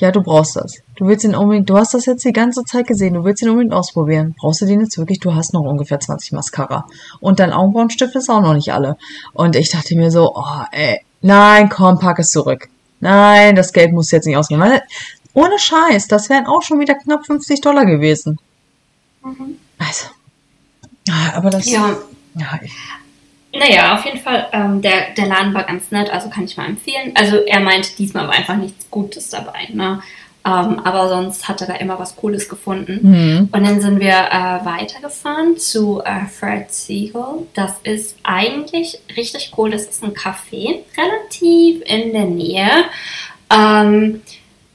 Ja, 0.00 0.10
du 0.10 0.22
brauchst 0.22 0.56
das. 0.56 0.76
Du 0.96 1.06
willst 1.06 1.24
ihn 1.24 1.34
unbedingt, 1.34 1.68
du 1.68 1.76
hast 1.76 1.92
das 1.92 2.06
jetzt 2.06 2.24
die 2.24 2.32
ganze 2.32 2.64
Zeit 2.64 2.86
gesehen, 2.86 3.12
du 3.12 3.22
willst 3.22 3.42
ihn 3.42 3.50
unbedingt 3.50 3.74
ausprobieren. 3.74 4.34
Brauchst 4.38 4.62
du 4.62 4.66
den 4.66 4.80
jetzt 4.80 4.96
wirklich? 4.96 5.20
Du 5.20 5.34
hast 5.34 5.52
noch 5.52 5.60
ungefähr 5.60 6.00
20 6.00 6.32
Mascara. 6.32 6.86
Und 7.20 7.38
dein 7.38 7.52
Augenbrauenstift 7.52 8.16
ist 8.16 8.30
auch 8.30 8.40
noch 8.40 8.54
nicht 8.54 8.72
alle. 8.72 8.96
Und 9.34 9.56
ich 9.56 9.68
dachte 9.68 9.94
mir 9.96 10.10
so, 10.10 10.34
oh, 10.34 10.64
ey, 10.72 11.02
nein, 11.20 11.68
komm, 11.68 11.98
pack 11.98 12.18
es 12.18 12.30
zurück. 12.30 12.70
Nein, 13.00 13.54
das 13.56 13.74
Geld 13.74 13.92
muss 13.92 14.10
jetzt 14.10 14.24
nicht 14.26 14.38
ausgehen. 14.38 14.58
Weil, 14.58 14.82
ohne 15.34 15.58
Scheiß, 15.58 16.08
das 16.08 16.30
wären 16.30 16.46
auch 16.46 16.62
schon 16.62 16.80
wieder 16.80 16.94
knapp 16.94 17.26
50 17.26 17.60
Dollar 17.60 17.84
gewesen. 17.84 18.38
Also. 19.22 20.06
Ah, 21.10 21.36
Aber 21.36 21.50
das. 21.50 21.70
Ja, 21.70 21.94
ja 22.36 22.58
naja, 23.52 23.94
auf 23.94 24.04
jeden 24.04 24.18
Fall, 24.20 24.48
ähm, 24.52 24.80
der, 24.80 25.10
der 25.16 25.26
Laden 25.26 25.54
war 25.54 25.64
ganz 25.64 25.90
nett, 25.90 26.10
also 26.10 26.28
kann 26.30 26.44
ich 26.44 26.56
mal 26.56 26.66
empfehlen. 26.66 27.12
Also 27.14 27.36
er 27.38 27.60
meinte, 27.60 27.90
diesmal 27.96 28.28
war 28.28 28.34
einfach 28.34 28.56
nichts 28.56 28.88
Gutes 28.90 29.30
dabei, 29.30 29.68
ne? 29.72 30.00
Ähm, 30.42 30.80
aber 30.84 31.08
sonst 31.10 31.48
hat 31.48 31.60
er 31.60 31.66
da 31.66 31.74
immer 31.74 31.98
was 31.98 32.16
Cooles 32.16 32.48
gefunden. 32.48 33.00
hm. 33.02 33.48
Und 33.52 33.66
dann 33.66 33.80
sind 33.80 34.00
wir 34.00 34.08
äh, 34.30 34.64
weitergefahren 34.64 35.58
zu 35.58 36.00
äh, 36.02 36.26
Fred 36.26 36.72
Siegel. 36.72 37.46
Das 37.52 37.74
ist 37.82 38.16
eigentlich 38.22 38.98
richtig 39.16 39.52
cool. 39.58 39.70
Das 39.70 39.84
ist 39.84 40.02
ein 40.02 40.14
Café, 40.14 40.78
relativ 40.96 41.82
in 41.84 42.12
der 42.14 42.24
Nähe. 42.24 42.70
Ähm, 43.54 44.22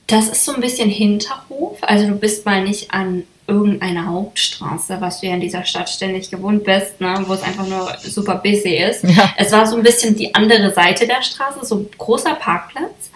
das 0.06 0.30
ist 0.30 0.46
so 0.46 0.54
ein 0.54 0.62
bisschen 0.62 0.90
Hinterhof. 0.90 1.80
Also 1.82 2.08
du 2.08 2.16
bist 2.16 2.46
mal 2.46 2.64
nicht 2.64 2.94
an 2.94 3.24
irgendeiner 3.48 4.08
Hauptstraße, 4.08 4.98
was 5.00 5.20
du 5.20 5.28
ja 5.28 5.36
in 5.36 5.42
dieser 5.42 5.66
Stadt 5.66 5.90
ständig 5.90 6.32
gewohnt 6.32 6.64
bist, 6.64 7.00
ne, 7.00 7.24
wo 7.28 7.34
es 7.34 7.44
einfach 7.44 7.68
nur 7.68 7.96
super 8.02 8.36
busy 8.36 8.76
ist. 8.76 9.04
Ja. 9.04 9.34
Es 9.38 9.52
war 9.52 9.68
so 9.68 9.76
ein 9.78 9.84
bisschen 9.84 10.16
die 10.16 10.34
andere 10.34 10.74
Seite 10.74 11.06
der 11.06 11.22
Straße, 11.22 11.64
so 11.64 11.76
ein 11.76 11.88
großer 11.98 12.36
Parkplatz. 12.36 13.12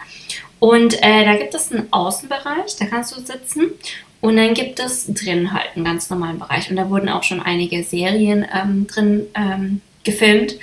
Und 0.60 1.02
äh, 1.02 1.24
da 1.24 1.36
gibt 1.36 1.54
es 1.54 1.72
einen 1.72 1.92
Außenbereich, 1.92 2.76
da 2.78 2.86
kannst 2.86 3.16
du 3.16 3.20
sitzen. 3.20 3.72
Und 4.20 4.36
dann 4.36 4.52
gibt 4.54 4.78
es 4.78 5.06
drin 5.06 5.52
halt 5.52 5.68
einen 5.74 5.84
ganz 5.84 6.10
normalen 6.10 6.38
Bereich. 6.38 6.70
Und 6.70 6.76
da 6.76 6.90
wurden 6.90 7.08
auch 7.08 7.22
schon 7.22 7.40
einige 7.40 7.82
Serien 7.82 8.46
ähm, 8.54 8.86
drin 8.86 9.26
ähm, 9.34 9.80
gefilmt. 10.04 10.56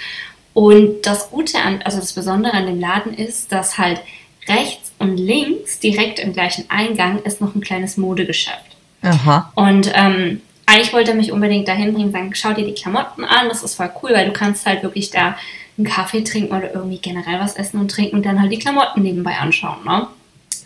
Und 0.54 1.06
das 1.06 1.30
Gute 1.32 1.60
an, 1.60 1.82
also 1.84 2.00
das 2.00 2.14
Besondere 2.14 2.54
an 2.54 2.68
dem 2.68 2.80
Laden 2.80 3.14
ist, 3.14 3.52
dass 3.52 3.78
halt 3.78 4.02
rechts 4.48 4.92
und 5.00 5.18
links, 5.18 5.80
direkt 5.80 6.20
im 6.20 6.34
gleichen 6.34 6.66
Eingang, 6.70 7.22
ist 7.24 7.42
noch 7.42 7.56
ein 7.56 7.62
kleines 7.62 7.98
Modegeschäft. 7.98 8.67
Aha. 9.02 9.52
Und 9.56 9.92
ähm, 9.94 10.42
eigentlich 10.66 10.94
wollte 10.94 11.12
er 11.12 11.18
mich 11.18 11.32
unbedingt 11.32 11.68
dahin 11.68 11.94
bringen, 11.94 12.12
sagen, 12.12 12.36
schau 12.36 12.54
dir 12.54 12.66
die 12.66 12.74
Klamotten 12.74 13.24
an, 13.24 13.48
das 13.48 13.64
ist 13.64 13.76
voll 13.76 13.90
cool, 14.04 14.12
weil 14.14 14.26
du 14.26 14.34
kannst 14.34 14.66
halt 14.66 14.84
wirklich 14.84 15.12
da 15.12 15.38
einen 15.78 15.88
Kaffee 15.88 16.24
trinken 16.24 16.56
oder 16.56 16.74
irgendwie 16.74 16.98
generell 16.98 17.40
was 17.40 17.56
essen 17.56 17.80
und 17.80 17.92
trinken 17.92 18.18
und 18.18 18.26
dann 18.26 18.42
halt 18.42 18.52
die 18.52 18.60
Klamotten 18.60 19.02
nebenbei 19.02 19.38
anschauen. 19.38 19.84
Ne? 19.86 20.08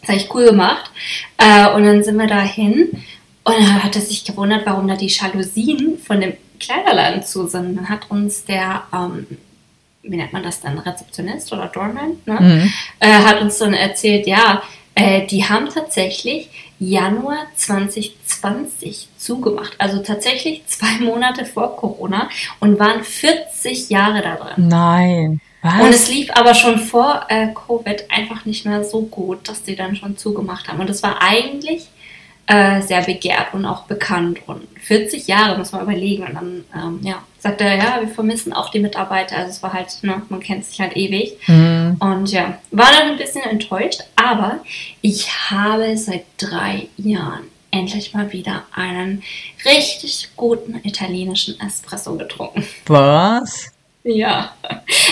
Das 0.01 0.09
habe 0.09 0.17
ich 0.17 0.33
cool 0.33 0.45
gemacht. 0.45 0.89
Äh, 1.37 1.69
und 1.73 1.83
dann 1.83 2.03
sind 2.03 2.17
wir 2.17 2.27
dahin 2.27 3.03
und 3.43 3.53
dann 3.53 3.83
hat 3.83 3.95
er 3.95 4.01
sich 4.01 4.23
gewundert, 4.23 4.65
warum 4.65 4.87
da 4.87 4.95
die 4.95 5.07
Jalousien 5.07 5.97
von 5.99 6.21
dem 6.21 6.33
Kleiderladen 6.59 7.23
zu 7.23 7.47
sind. 7.47 7.75
Dann 7.75 7.89
hat 7.89 8.09
uns 8.09 8.45
der, 8.45 8.83
ähm, 8.93 9.27
wie 10.03 10.15
nennt 10.15 10.33
man 10.33 10.43
das 10.43 10.61
dann, 10.61 10.77
Rezeptionist 10.77 11.51
oder 11.51 11.67
Doorman, 11.67 12.17
ne? 12.25 12.39
Mhm. 12.39 12.73
äh, 12.99 13.11
hat 13.11 13.41
uns 13.41 13.57
dann 13.57 13.73
erzählt, 13.73 14.27
ja, 14.27 14.61
äh, 14.95 15.25
die 15.27 15.47
haben 15.47 15.69
tatsächlich 15.69 16.49
Januar 16.79 17.45
2020 17.55 18.20
zugemacht. 19.17 19.75
Also 19.77 19.99
tatsächlich 19.99 20.65
zwei 20.65 21.03
Monate 21.03 21.45
vor 21.45 21.75
Corona 21.75 22.29
und 22.59 22.79
waren 22.79 23.03
40 23.03 23.89
Jahre 23.89 24.21
da 24.21 24.35
drin. 24.35 24.67
Nein. 24.67 25.41
Was? 25.61 25.81
Und 25.81 25.89
es 25.89 26.09
lief 26.09 26.29
aber 26.33 26.55
schon 26.55 26.79
vor 26.79 27.25
äh, 27.29 27.49
Covid 27.53 28.05
einfach 28.09 28.45
nicht 28.45 28.65
mehr 28.65 28.83
so 28.83 29.03
gut, 29.03 29.47
dass 29.47 29.63
die 29.63 29.75
dann 29.75 29.95
schon 29.95 30.17
zugemacht 30.17 30.67
haben. 30.67 30.79
Und 30.79 30.89
es 30.89 31.03
war 31.03 31.21
eigentlich 31.21 31.87
äh, 32.47 32.81
sehr 32.81 33.01
begehrt 33.03 33.53
und 33.53 33.65
auch 33.65 33.83
bekannt. 33.83 34.39
Und 34.47 34.67
40 34.79 35.27
Jahre 35.27 35.57
muss 35.57 35.71
man 35.71 35.83
überlegen. 35.83 36.23
Und 36.23 36.33
dann 36.33 36.65
ähm, 36.75 36.99
ja, 37.03 37.21
sagt 37.37 37.61
er, 37.61 37.75
ja, 37.75 38.01
wir 38.01 38.09
vermissen 38.09 38.53
auch 38.53 38.69
die 38.71 38.79
Mitarbeiter. 38.79 39.37
Also 39.37 39.51
es 39.51 39.63
war 39.63 39.73
halt, 39.73 39.99
ne, 40.01 40.21
man 40.29 40.39
kennt 40.39 40.65
sich 40.65 40.81
halt 40.81 40.97
ewig. 40.97 41.37
Mhm. 41.47 41.97
Und 41.99 42.31
ja, 42.31 42.57
war 42.71 42.89
dann 42.91 43.11
ein 43.11 43.17
bisschen 43.17 43.43
enttäuscht, 43.43 44.01
aber 44.15 44.59
ich 45.01 45.29
habe 45.49 45.95
seit 45.95 46.25
drei 46.37 46.87
Jahren 46.97 47.50
endlich 47.71 48.13
mal 48.13 48.31
wieder 48.31 48.63
einen 48.73 49.23
richtig 49.65 50.29
guten 50.35 50.79
italienischen 50.83 51.59
Espresso 51.59 52.15
getrunken. 52.17 52.65
Was? 52.87 53.71
Ja, 54.03 54.55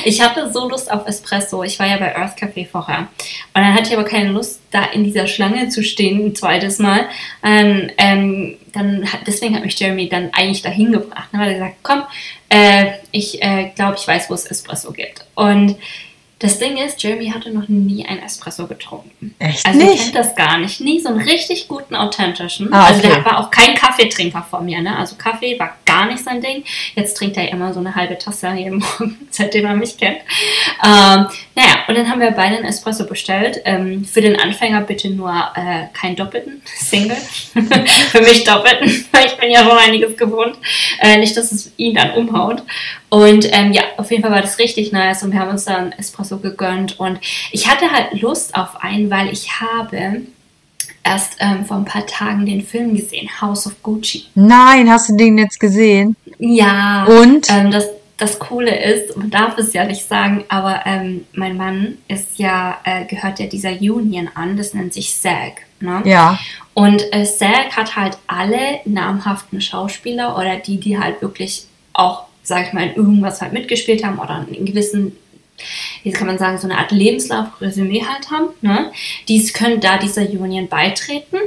ich 0.04 0.20
hatte 0.20 0.52
so 0.52 0.68
Lust 0.68 0.92
auf 0.92 1.06
Espresso. 1.06 1.62
Ich 1.64 1.78
war 1.78 1.86
ja 1.86 1.98
bei 1.98 2.16
Earth 2.16 2.38
Café 2.40 2.68
vorher. 2.68 3.02
Und 3.02 3.08
dann 3.54 3.74
hatte 3.76 3.90
ich 3.90 3.94
aber 3.96 4.08
keine 4.08 4.32
Lust, 4.32 4.62
da 4.72 4.84
in 4.86 5.04
dieser 5.04 5.28
Schlange 5.28 5.70
zu 5.70 5.84
stehen, 5.84 6.26
ein 6.26 6.36
zweites 6.36 6.80
Mal. 6.80 7.08
Ähm, 7.44 7.92
ähm, 7.98 8.58
dann 8.74 9.12
hat, 9.12 9.22
deswegen 9.28 9.56
hat 9.56 9.64
mich 9.64 9.80
Jeremy 9.80 10.10
dann 10.10 10.32
eigentlich 10.34 10.64
dahin 10.64 10.92
gebracht. 10.92 11.32
Ne, 11.32 11.40
weil 11.40 11.50
er 11.50 11.54
gesagt 11.54 11.76
komm, 11.84 12.04
äh, 12.50 12.94
ich 13.12 13.42
äh, 13.44 13.72
glaube, 13.76 13.98
ich 14.00 14.08
weiß, 14.08 14.28
wo 14.30 14.34
es 14.34 14.46
Espresso 14.46 14.92
gibt. 14.92 15.24
Und 15.36 15.76
das 16.40 16.58
Ding 16.58 16.78
ist, 16.78 17.02
Jeremy 17.04 17.30
hatte 17.30 17.52
noch 17.52 17.68
nie 17.68 18.06
ein 18.06 18.22
Espresso 18.24 18.66
getrunken. 18.66 19.36
Echt 19.40 19.66
Also 19.66 19.78
nicht? 19.78 20.04
kennt 20.04 20.16
das 20.16 20.36
gar 20.36 20.58
nicht. 20.58 20.80
Nie 20.80 21.00
so 21.00 21.10
einen 21.10 21.20
richtig 21.22 21.68
guten, 21.68 21.96
authentischen. 21.96 22.72
Ah, 22.74 22.86
Also 22.88 23.00
okay. 23.00 23.14
der 23.16 23.26
war 23.26 23.40
auch 23.40 23.52
kein 23.52 23.76
Kaffeetrinker 23.76 24.46
von 24.50 24.64
mir. 24.66 24.82
Ne? 24.82 24.98
Also 24.98 25.16
Kaffee 25.18 25.60
war 25.60 25.76
gar 25.86 26.06
nicht 26.06 26.24
sein 26.24 26.40
Ding. 26.42 26.64
Jetzt 26.96 27.16
trinkt 27.18 27.36
er 27.38 27.52
immer 27.52 27.74
so 27.74 27.80
eine 27.82 27.94
halbe 27.94 28.18
Tasse 28.18 28.50
jeden 28.56 28.80
Morgen, 29.00 29.28
seitdem 29.32 29.66
er 29.66 29.76
mich 29.76 29.98
kennt. 29.98 30.20
Ähm, 30.84 31.28
naja, 31.56 31.84
und 31.88 31.96
dann 31.96 32.10
haben 32.10 32.22
wir 32.22 32.32
beide 32.32 32.58
einen 32.58 32.66
Espresso 32.66 33.06
bestellt. 33.06 33.62
Ähm, 33.66 34.06
für 34.06 34.22
den 34.22 34.40
Anfänger 34.40 34.82
bitte 34.82 35.10
nur 35.10 35.32
äh, 35.56 35.88
keinen 35.94 36.16
doppelten, 36.16 36.62
Single. 36.80 37.18
für 38.12 38.22
mich 38.22 38.44
doppelten, 38.44 39.06
weil 39.12 39.26
ich 39.28 39.38
bin 39.38 39.52
ja 39.52 39.64
schon 39.64 39.78
einiges 39.78 40.16
gewohnt. 40.16 40.58
Äh, 41.00 41.18
nicht, 41.18 41.36
dass 41.36 41.52
es 41.52 41.72
ihn 41.78 41.96
dann 41.96 42.12
umhaut. 42.12 42.64
Und 43.10 43.48
ähm, 43.52 43.74
ja, 43.74 43.82
auf 43.98 44.12
jeden 44.12 44.24
Fall 44.24 44.32
war 44.32 44.42
das 44.42 44.60
richtig 44.60 44.92
nice 44.92 45.24
und 45.24 45.34
wir 45.34 45.40
haben 45.40 45.50
uns 45.50 45.66
dann 45.66 45.92
Espresso 45.94 46.38
gegönnt. 46.38 47.00
Und 47.00 47.20
ich 47.52 47.68
hatte 47.68 47.92
halt 47.92 48.22
Lust 48.22 48.56
auf 48.56 48.82
einen, 48.82 49.10
weil 49.10 49.30
ich 49.34 49.50
habe 49.60 50.22
erst 51.04 51.38
ähm, 51.40 51.66
vor 51.66 51.78
ein 51.78 51.86
paar 51.86 52.06
Tagen 52.06 52.46
den 52.46 52.62
Film 52.62 52.96
gesehen, 52.96 53.30
House 53.42 53.66
of 53.68 53.82
Gucci. 53.82 54.26
Nein, 54.36 54.90
hast 54.90 55.10
du 55.10 55.18
den 55.18 55.38
jetzt 55.38 55.60
gesehen? 55.60 56.16
Ja. 56.38 57.06
Und? 57.06 57.50
Ähm, 57.50 57.72
das, 57.72 57.86
das 58.20 58.38
Coole 58.38 58.84
ist, 58.84 59.16
man 59.16 59.30
darf 59.32 59.58
es 59.58 59.74
ja 59.74 59.86
nicht 59.86 60.06
sagen, 60.08 60.44
aber 60.50 60.82
ähm, 60.86 61.26
mein 61.34 61.56
Mann 61.56 61.98
ist 62.10 62.38
ja, 62.38 62.78
äh, 62.84 63.06
gehört 63.06 63.40
ja 63.40 63.48
dieser 63.48 63.72
Union 63.72 64.30
an, 64.36 64.58
das 64.58 64.74
nennt 64.74 64.94
sich 64.94 65.16
SAG. 65.16 65.62
Ne? 65.80 66.02
Ja. 66.04 66.38
Und 66.74 67.02
äh, 67.14 67.26
SAG 67.26 67.72
hat 67.76 67.96
halt 67.96 68.18
alle 68.28 68.82
namhaften 68.84 69.62
Schauspieler 69.62 70.38
oder 70.38 70.58
die, 70.58 70.80
die 70.80 71.00
halt 71.00 71.22
wirklich 71.22 71.66
auch, 71.94 72.26
sag 72.44 72.68
ich 72.68 72.74
mal, 72.74 72.90
in 72.90 72.96
irgendwas 72.96 73.42
halt 73.42 73.54
mitgespielt 73.54 74.04
haben 74.04 74.20
oder 74.20 74.36
einen 74.36 74.66
gewissen, 74.66 75.16
wie 76.04 76.12
kann 76.12 76.28
man 76.28 76.38
sagen, 76.38 76.58
so 76.58 76.68
eine 76.68 76.78
Art 76.78 76.92
Lebenslauf, 76.92 77.62
Resümee 77.62 78.04
halt 78.04 78.30
haben, 78.32 78.50
ne? 78.62 78.92
Die 79.30 79.46
können 79.48 79.80
da 79.80 79.98
dieser 79.98 80.24
Union 80.24 80.68
beitreten 80.68 81.38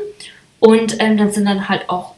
und 0.59 0.97
ähm, 1.01 1.19
dann 1.19 1.31
sind 1.33 1.45
dann 1.45 1.69
halt 1.69 1.91
auch 1.91 2.15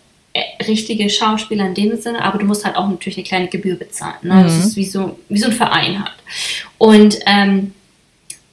richtige 0.66 1.09
Schauspieler 1.09 1.66
in 1.66 1.75
dem 1.75 1.97
Sinne, 2.01 2.23
aber 2.25 2.38
du 2.38 2.44
musst 2.44 2.64
halt 2.64 2.77
auch 2.77 2.88
natürlich 2.88 3.16
eine 3.18 3.25
kleine 3.27 3.49
Gebühr 3.49 3.77
bezahlen. 3.77 4.16
Ne? 4.23 4.42
Das 4.44 4.55
Mhm. 4.55 4.61
ist 4.61 4.77
wie 4.77 4.85
so, 4.87 5.18
wie 5.29 5.38
so 5.38 5.47
ein 5.47 5.53
Verein 5.53 6.01
halt. 6.03 6.14
Und 6.79 7.18
ähm, 7.27 7.73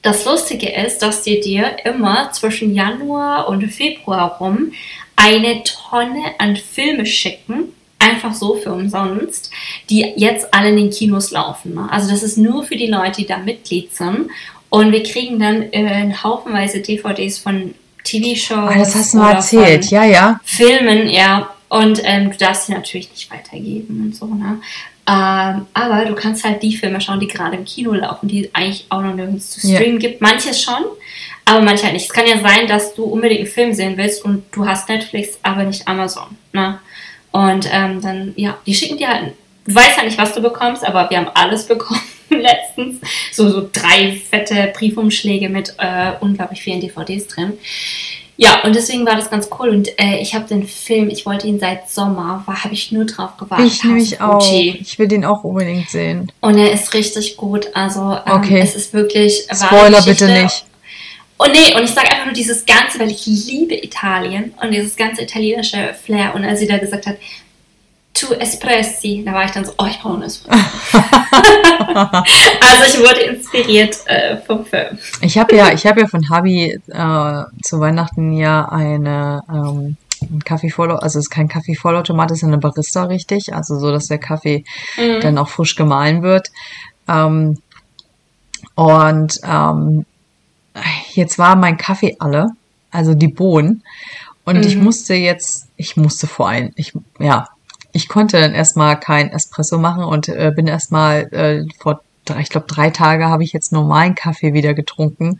das 0.02 0.24
Lustige 0.24 0.68
ist, 0.72 0.98
dass 0.98 1.22
die 1.22 1.40
dir 1.40 1.76
immer 1.84 2.30
zwischen 2.32 2.74
Januar 2.74 3.48
und 3.48 3.66
Februar 3.68 4.36
rum 4.40 4.72
eine 5.16 5.62
Tonne 5.64 6.22
an 6.38 6.56
Filme 6.56 7.06
schicken, 7.06 7.68
einfach 7.98 8.34
so 8.34 8.54
für 8.56 8.72
umsonst, 8.72 9.50
die 9.90 10.00
jetzt 10.16 10.52
alle 10.52 10.70
in 10.70 10.76
den 10.76 10.90
Kinos 10.90 11.30
laufen. 11.30 11.74
Ne? 11.74 11.88
Also 11.90 12.10
das 12.10 12.22
ist 12.24 12.36
nur 12.38 12.64
für 12.64 12.76
die 12.76 12.88
Leute, 12.88 13.20
die 13.22 13.26
da 13.26 13.38
Mitglied 13.38 13.94
sind. 13.94 14.28
Und 14.70 14.90
wir 14.90 15.02
kriegen 15.02 15.38
dann 15.38 15.62
äh, 15.72 16.12
haufenweise 16.22 16.80
DVDs 16.80 17.38
von 17.38 17.74
TV-Shows. 18.04 18.70
Ah, 18.72 18.78
das 18.78 18.94
hast 18.96 19.14
du 19.14 19.18
mal 19.18 19.34
erzählt. 19.34 19.90
Ja, 19.90 20.04
ja. 20.04 20.40
Filmen, 20.44 21.08
ja. 21.08 21.48
Und 21.72 22.02
ähm, 22.04 22.30
du 22.30 22.36
darfst 22.36 22.66
sie 22.66 22.72
natürlich 22.74 23.10
nicht 23.10 23.30
weitergeben 23.30 24.02
und 24.04 24.14
so, 24.14 24.26
ne? 24.26 24.60
Ähm, 25.08 25.66
aber 25.72 26.04
du 26.04 26.14
kannst 26.14 26.44
halt 26.44 26.62
die 26.62 26.76
Filme 26.76 27.00
schauen, 27.00 27.18
die 27.18 27.26
gerade 27.26 27.56
im 27.56 27.64
Kino 27.64 27.92
laufen, 27.94 28.28
die 28.28 28.44
es 28.44 28.54
eigentlich 28.54 28.84
auch 28.90 29.00
noch 29.00 29.14
nirgends 29.14 29.50
zu 29.52 29.66
Ja. 29.66 29.78
streamen 29.78 29.98
gibt. 29.98 30.20
Manche 30.20 30.52
schon, 30.52 30.84
aber 31.46 31.62
manche 31.62 31.84
halt 31.84 31.94
nicht. 31.94 32.04
Es 32.04 32.12
kann 32.12 32.26
ja 32.26 32.38
sein, 32.40 32.66
dass 32.66 32.94
du 32.94 33.04
unbedingt 33.04 33.40
einen 33.40 33.48
Film 33.48 33.72
sehen 33.72 33.96
willst 33.96 34.22
und 34.22 34.44
du 34.52 34.66
hast 34.66 34.88
Netflix, 34.90 35.38
aber 35.42 35.64
nicht 35.64 35.88
Amazon. 35.88 36.36
Ne? 36.52 36.78
Und 37.30 37.66
ähm, 37.72 38.02
dann, 38.02 38.34
ja, 38.36 38.58
die 38.66 38.74
schicken 38.74 38.98
dir 38.98 39.08
halt, 39.08 39.32
du 39.66 39.74
weißt 39.74 39.96
ja 39.96 40.04
nicht, 40.04 40.18
was 40.18 40.34
du 40.34 40.42
bekommst, 40.42 40.84
aber 40.84 41.08
wir 41.08 41.16
haben 41.16 41.30
alles 41.34 41.66
bekommen 41.72 42.02
letztens. 42.28 43.00
So, 43.32 43.48
so 43.48 43.68
drei 43.72 44.12
fette 44.30 44.72
Briefumschläge 44.76 45.48
mit 45.48 45.74
äh, 45.78 46.12
unglaublich 46.20 46.60
vielen 46.62 46.80
DVDs 46.80 47.26
drin. 47.28 47.54
Ja, 48.42 48.60
und 48.64 48.74
deswegen 48.74 49.06
war 49.06 49.14
das 49.14 49.30
ganz 49.30 49.48
cool. 49.56 49.68
Und 49.68 49.88
äh, 50.00 50.18
ich 50.20 50.34
habe 50.34 50.48
den 50.48 50.66
Film, 50.66 51.10
ich 51.10 51.24
wollte 51.26 51.46
ihn 51.46 51.60
seit 51.60 51.88
Sommer, 51.88 52.42
habe 52.44 52.74
ich 52.74 52.90
nur 52.90 53.04
drauf 53.04 53.36
gewartet. 53.36 53.68
Ich 53.68 53.84
nämlich 53.84 54.20
auch. 54.20 54.44
Ich 54.52 54.98
will 54.98 55.06
den 55.06 55.24
auch 55.24 55.44
unbedingt 55.44 55.88
sehen. 55.88 56.32
Und 56.40 56.58
er 56.58 56.72
ist 56.72 56.92
richtig 56.92 57.36
gut. 57.36 57.68
Also 57.74 58.00
ähm, 58.26 58.32
Okay. 58.32 58.58
es 58.58 58.74
ist 58.74 58.92
wirklich. 58.94 59.46
Spoiler 59.54 60.02
bitte 60.02 60.26
nicht. 60.26 60.64
Und 61.36 61.52
nee, 61.52 61.72
und 61.76 61.84
ich 61.84 61.90
sage 61.90 62.10
einfach 62.10 62.24
nur 62.24 62.34
dieses 62.34 62.66
Ganze, 62.66 62.98
weil 62.98 63.12
ich 63.12 63.26
liebe 63.26 63.76
Italien 63.76 64.54
und 64.60 64.72
dieses 64.72 64.96
ganze 64.96 65.22
italienische 65.22 65.94
Flair. 66.04 66.34
Und 66.34 66.44
als 66.44 66.58
sie 66.58 66.66
da 66.66 66.78
gesagt 66.78 67.06
hat, 67.06 67.18
tu 68.14 68.32
espressi, 68.34 69.22
da 69.24 69.32
war 69.32 69.44
ich 69.44 69.50
dann 69.52 69.64
so, 69.64 69.72
oh, 69.78 69.86
ich 69.86 69.98
brauche 70.00 70.14
einen 70.14 70.22
Espresso. 70.24 70.60
also 70.92 72.84
ich 72.86 72.98
wurde 73.00 73.20
inspiriert 73.20 73.96
äh, 74.06 74.36
vom 74.38 74.64
Film. 74.64 74.98
Ich 75.20 75.38
habe 75.38 75.56
ja, 75.56 75.72
ich 75.72 75.86
habe 75.86 76.00
ja 76.02 76.06
von 76.06 76.28
Habi 76.30 76.72
äh, 76.72 77.42
zu 77.62 77.80
Weihnachten 77.80 78.32
ja 78.32 78.66
eine 78.68 79.42
ähm, 79.48 79.96
ein 80.30 80.40
Kaffeevollautomat, 80.44 81.02
also 81.02 81.18
es 81.18 81.24
ist 81.26 81.30
kein 81.30 81.48
Kaffeevollautomat, 81.48 82.30
es 82.30 82.38
ist 82.38 82.44
eine 82.44 82.58
Barista 82.58 83.04
richtig, 83.04 83.52
also 83.54 83.78
so, 83.78 83.90
dass 83.90 84.06
der 84.06 84.18
Kaffee 84.18 84.64
Mhm. 84.96 85.20
dann 85.20 85.38
auch 85.38 85.48
frisch 85.48 85.74
gemahlen 85.74 86.22
wird. 86.22 86.48
Ähm, 87.08 87.58
und 88.76 89.38
ähm, 89.44 90.06
jetzt 91.14 91.38
war 91.38 91.56
mein 91.56 91.76
Kaffee 91.76 92.16
alle, 92.20 92.50
also 92.92 93.14
die 93.14 93.28
Bohnen. 93.28 93.82
Und 94.44 94.64
ich 94.64 94.76
Mhm. 94.76 94.84
musste 94.84 95.14
jetzt, 95.14 95.68
ich 95.76 95.96
musste 95.96 96.26
vor 96.26 96.48
allem, 96.48 96.72
ich, 96.76 96.92
ja, 97.18 97.48
ich 97.92 98.08
konnte 98.08 98.40
dann 98.40 98.54
erstmal 98.54 98.98
kein 98.98 99.30
Espresso 99.30 99.78
machen 99.78 100.04
und 100.04 100.28
äh, 100.28 100.52
bin 100.54 100.66
erstmal 100.66 101.32
äh, 101.32 101.64
vor, 101.78 102.00
drei- 102.24 102.40
ich 102.40 102.48
glaube, 102.48 102.66
drei 102.66 102.90
Tage 102.90 103.26
habe 103.28 103.44
ich 103.44 103.52
jetzt 103.52 103.72
normalen 103.72 104.14
Kaffee 104.14 104.52
wieder 104.54 104.74
getrunken. 104.74 105.38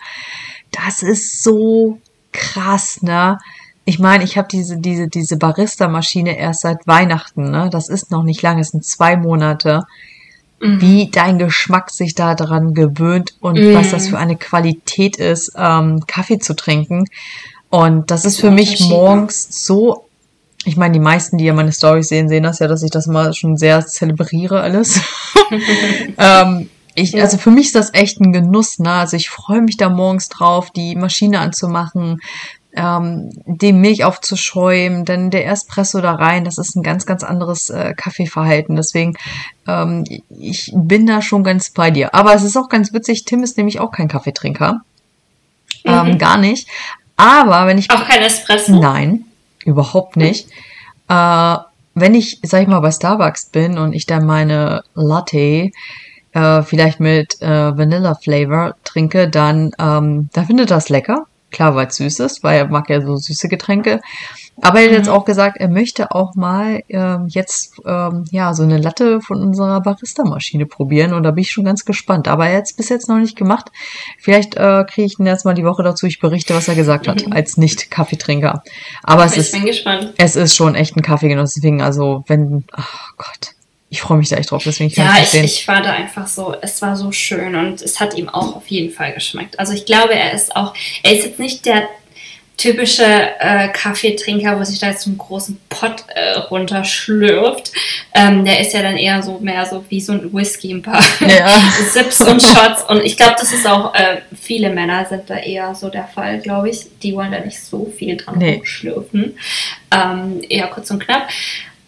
Das 0.71 1.03
ist 1.03 1.43
so 1.43 1.99
krass, 2.33 3.03
ne? 3.03 3.39
Ich 3.85 3.99
meine, 3.99 4.23
ich 4.25 4.39
habe 4.39 4.49
diese, 4.51 4.77
diese, 4.79 5.09
diese 5.09 5.37
Barista-Maschine 5.37 6.39
erst 6.39 6.61
seit 6.61 6.87
Weihnachten, 6.87 7.51
ne? 7.51 7.69
Das 7.71 7.89
ist 7.89 8.11
noch 8.11 8.23
nicht 8.23 8.41
lange, 8.43 8.61
es 8.61 8.69
sind 8.69 8.85
zwei 8.85 9.17
Monate 9.17 9.83
Mhm. 10.65 10.81
wie 10.81 11.11
dein 11.11 11.39
Geschmack 11.41 11.91
sich 11.91 12.15
da 12.15 12.37
dran 12.37 12.73
gewöhnt 12.73 13.35
und 13.41 13.59
Mm. 13.59 13.75
was 13.75 13.91
das 13.91 14.07
für 14.07 14.17
eine 14.19 14.37
Qualität 14.37 15.17
ist, 15.17 15.51
ähm, 15.57 16.05
Kaffee 16.07 16.39
zu 16.39 16.55
trinken. 16.55 17.07
Und 17.69 18.13
das 18.13 18.25
ist 18.25 18.39
für 18.41 18.53
mich 18.53 18.79
ne? 18.79 18.87
morgens 18.87 19.49
so, 19.67 20.05
ich 20.65 20.77
meine, 20.77 20.93
die 20.93 21.01
meisten, 21.01 21.39
die 21.39 21.45
ja 21.45 21.55
meine 21.55 21.73
Stories 21.73 22.09
sehen, 22.09 22.29
sehen 22.29 22.45
das 22.45 22.59
ja, 22.61 22.69
dass 22.69 22.83
ich 22.83 22.91
das 22.91 23.07
mal 23.07 23.33
schon 23.35 23.57
sehr 23.57 23.85
zelebriere 23.87 24.61
alles. 24.61 25.01
ähm, 26.19 26.69
ich, 26.95 27.13
Ja. 27.13 27.23
also 27.25 27.39
für 27.39 27.51
mich 27.51 27.67
ist 27.67 27.75
das 27.75 27.95
echt 27.95 28.21
ein 28.21 28.33
Genuss, 28.33 28.79
ne? 28.79 28.91
Also 28.93 29.17
ich 29.17 29.31
freue 29.31 29.63
mich 29.63 29.77
da 29.77 29.89
morgens 29.89 30.29
drauf, 30.29 30.71
die 30.71 30.95
Maschine 30.95 31.41
anzumachen, 31.41 32.21
ähm, 32.75 33.31
die 33.47 33.73
Milch 33.73 34.05
aufzuschäumen, 34.05 35.05
dann 35.05 35.31
der 35.31 35.47
Espresso 35.49 36.01
da 36.01 36.13
rein. 36.15 36.45
Das 36.45 36.59
ist 36.59 36.77
ein 36.77 36.83
ganz, 36.83 37.07
ganz 37.07 37.23
anderes 37.23 37.69
äh, 37.71 37.95
Kaffeeverhalten. 37.97 38.77
Deswegen, 38.77 39.15
ähm, 39.67 40.05
ich 40.29 40.71
bin 40.75 41.07
da 41.07 41.23
schon 41.23 41.45
ganz 41.45 41.71
bei 41.71 41.91
dir. 41.91 42.15
Aber 42.15 42.35
es 42.35 42.43
ist 42.45 42.57
auch 42.57 42.69
ganz 42.69 42.93
witzig, 42.93 43.25
Tim 43.25 43.43
ist 43.43 43.57
nämlich 43.57 43.81
auch 43.81 43.91
kein 43.91 44.09
Kaffeetrinker. 44.09 44.83
Ähm, 45.85 46.13
Mhm. 46.13 46.19
gar 46.19 46.39
nicht. 46.39 46.69
Aber 47.17 47.67
wenn 47.67 47.79
ich 47.79 47.91
Auch 47.91 48.07
kein 48.07 48.23
Espresso? 48.23 48.79
Nein, 48.81 49.25
überhaupt 49.65 50.17
nicht. 50.17 50.49
Äh, 51.09 51.57
wenn 51.95 52.15
ich, 52.15 52.41
sag 52.43 52.63
ich 52.63 52.69
mal, 52.69 52.81
bei 52.81 52.91
Starbucks 52.91 53.47
bin 53.47 53.79
und 53.79 53.93
ich 53.93 54.07
dann 54.07 54.25
meine 54.25 54.83
Latte 54.95 55.71
äh, 56.33 56.63
vielleicht 56.63 57.01
mit 57.01 57.41
äh, 57.43 57.77
Vanilla 57.77 58.15
Flavor 58.15 58.77
trinke, 58.85 59.29
dann, 59.29 59.73
ähm, 59.79 60.29
dann 60.33 60.47
findet 60.47 60.71
das 60.71 60.89
lecker. 60.89 61.27
Klar, 61.51 61.75
weil 61.75 61.89
es 61.89 61.97
süß 61.97 62.21
ist, 62.21 62.43
weil 62.43 62.59
er 62.59 62.69
mag 62.69 62.89
ja 62.89 63.03
so 63.03 63.17
süße 63.17 63.49
Getränke. 63.49 64.01
Aber 64.61 64.81
er 64.81 64.87
hat 64.91 64.97
jetzt 64.99 65.09
auch 65.09 65.25
gesagt, 65.25 65.57
er 65.59 65.69
möchte 65.69 66.13
auch 66.13 66.35
mal 66.35 66.83
ähm, 66.89 67.27
jetzt 67.29 67.73
ähm, 67.87 68.25
ja 68.31 68.53
so 68.55 68.63
eine 68.63 68.79
Latte 68.79 69.21
von 69.21 69.41
unserer 69.41 69.81
Barista-Maschine 69.81 70.67
probieren 70.67 71.15
und 71.15 71.23
da 71.23 71.31
bin 71.31 71.43
ich 71.43 71.51
schon 71.51 71.65
ganz 71.65 71.85
gespannt. 71.85 72.29
Aber 72.29 72.47
er 72.47 72.59
hat 72.59 72.65
es 72.65 72.75
bis 72.75 72.89
jetzt 72.91 73.09
noch 73.09 73.17
nicht 73.19 73.37
gemacht. 73.37 73.73
Vielleicht 74.19 74.55
äh, 74.57 74.85
kriege 74.89 75.07
ich 75.07 75.19
ihn 75.19 75.27
jetzt 75.27 75.45
mal 75.47 75.55
die 75.55 75.65
Woche 75.65 75.83
dazu. 75.83 76.07
Ich 76.07 76.21
berichte, 76.21 76.55
was 76.55 76.69
er 76.69 76.75
gesagt 76.75 77.09
hat 77.09 77.25
als 77.33 77.57
Nicht-Kaffeetrinker. 77.57 78.63
Aber 79.03 79.25
es 79.25 79.33
Ich 79.33 79.39
ist 79.39 79.53
bin 79.53 79.65
gespannt. 79.65 80.13
es 80.19 80.37
ist 80.37 80.55
schon 80.55 80.75
echt 80.75 80.97
ein 80.97 81.03
Kaffeegenuss. 81.03 81.55
Deswegen 81.55 81.81
also 81.81 82.23
wenn 82.29 82.65
ach 82.73 83.13
Gott, 83.17 83.55
ich 83.89 84.01
freue 84.03 84.19
mich 84.19 84.29
da 84.29 84.37
echt 84.37 84.51
drauf. 84.51 84.63
Deswegen 84.65 84.93
kann 84.93 85.07
Ja, 85.07 85.13
ich 85.15 85.19
ich, 85.25 85.29
verstehen. 85.31 85.45
ich 85.45 85.69
war 85.69 85.83
da 85.83 85.93
einfach 85.93 86.27
so, 86.27 86.55
es 86.61 86.81
war 86.83 86.97
so 86.97 87.11
schön 87.11 87.55
und 87.57 87.83
es 87.83 88.01
hat 88.01 88.15
ihm 88.17 88.29
auch 88.29 88.57
auf 88.57 88.67
jeden 88.69 88.93
Fall 88.93 89.13
geschmeckt. 89.13 89.59
Also 89.59 89.73
ich 89.73 89.87
glaube, 89.87 90.15
er 90.15 90.33
ist 90.35 90.55
auch, 90.57 90.73
er 91.03 91.13
ist 91.17 91.25
jetzt 91.25 91.39
nicht 91.39 91.67
der 91.67 91.89
typische 92.63 93.05
äh, 93.41 93.69
Kaffeetrinker, 93.69 94.59
wo 94.59 94.63
sich 94.63 94.79
da 94.79 94.87
jetzt 94.89 95.07
einen 95.07 95.19
großen 95.19 95.61
Pott 95.69 96.05
äh, 96.15 96.39
runterschlürft. 96.39 97.73
Ähm, 98.15 98.45
der 98.45 98.61
ist 98.61 98.73
ja 98.73 98.83
dann 98.83 98.97
eher 98.97 99.21
so 99.23 99.39
mehr 99.41 99.67
so 99.67 99.85
wie 99.89 100.01
so 100.01 100.13
ein 100.13 100.33
Whisky, 100.33 100.73
ein 100.73 100.83
paar 100.83 101.03
Ja. 101.21 101.49
Sips 101.91 102.21
und 102.21 102.41
Shots. 102.41 102.85
Und 102.89 103.03
ich 103.05 103.17
glaube, 103.17 103.35
das 103.39 103.53
ist 103.53 103.67
auch, 103.67 103.95
äh, 103.95 104.19
viele 104.41 104.71
Männer 104.71 105.05
sind 105.07 105.29
da 105.29 105.39
eher 105.39 105.75
so 105.75 105.89
der 105.89 106.07
Fall, 106.07 106.39
glaube 106.39 106.71
ich. 106.71 106.87
Die 107.03 107.15
wollen 107.17 107.33
da 107.33 107.41
nicht 107.41 107.61
so 107.61 107.93
viel 107.97 108.17
dran 108.17 108.39
Nee. 108.39 108.55
rumschlürfen. 108.55 109.37
Ähm, 109.93 110.41
eher 110.49 110.69
kurz 110.69 110.91
und 110.91 111.05
knapp. 111.05 111.29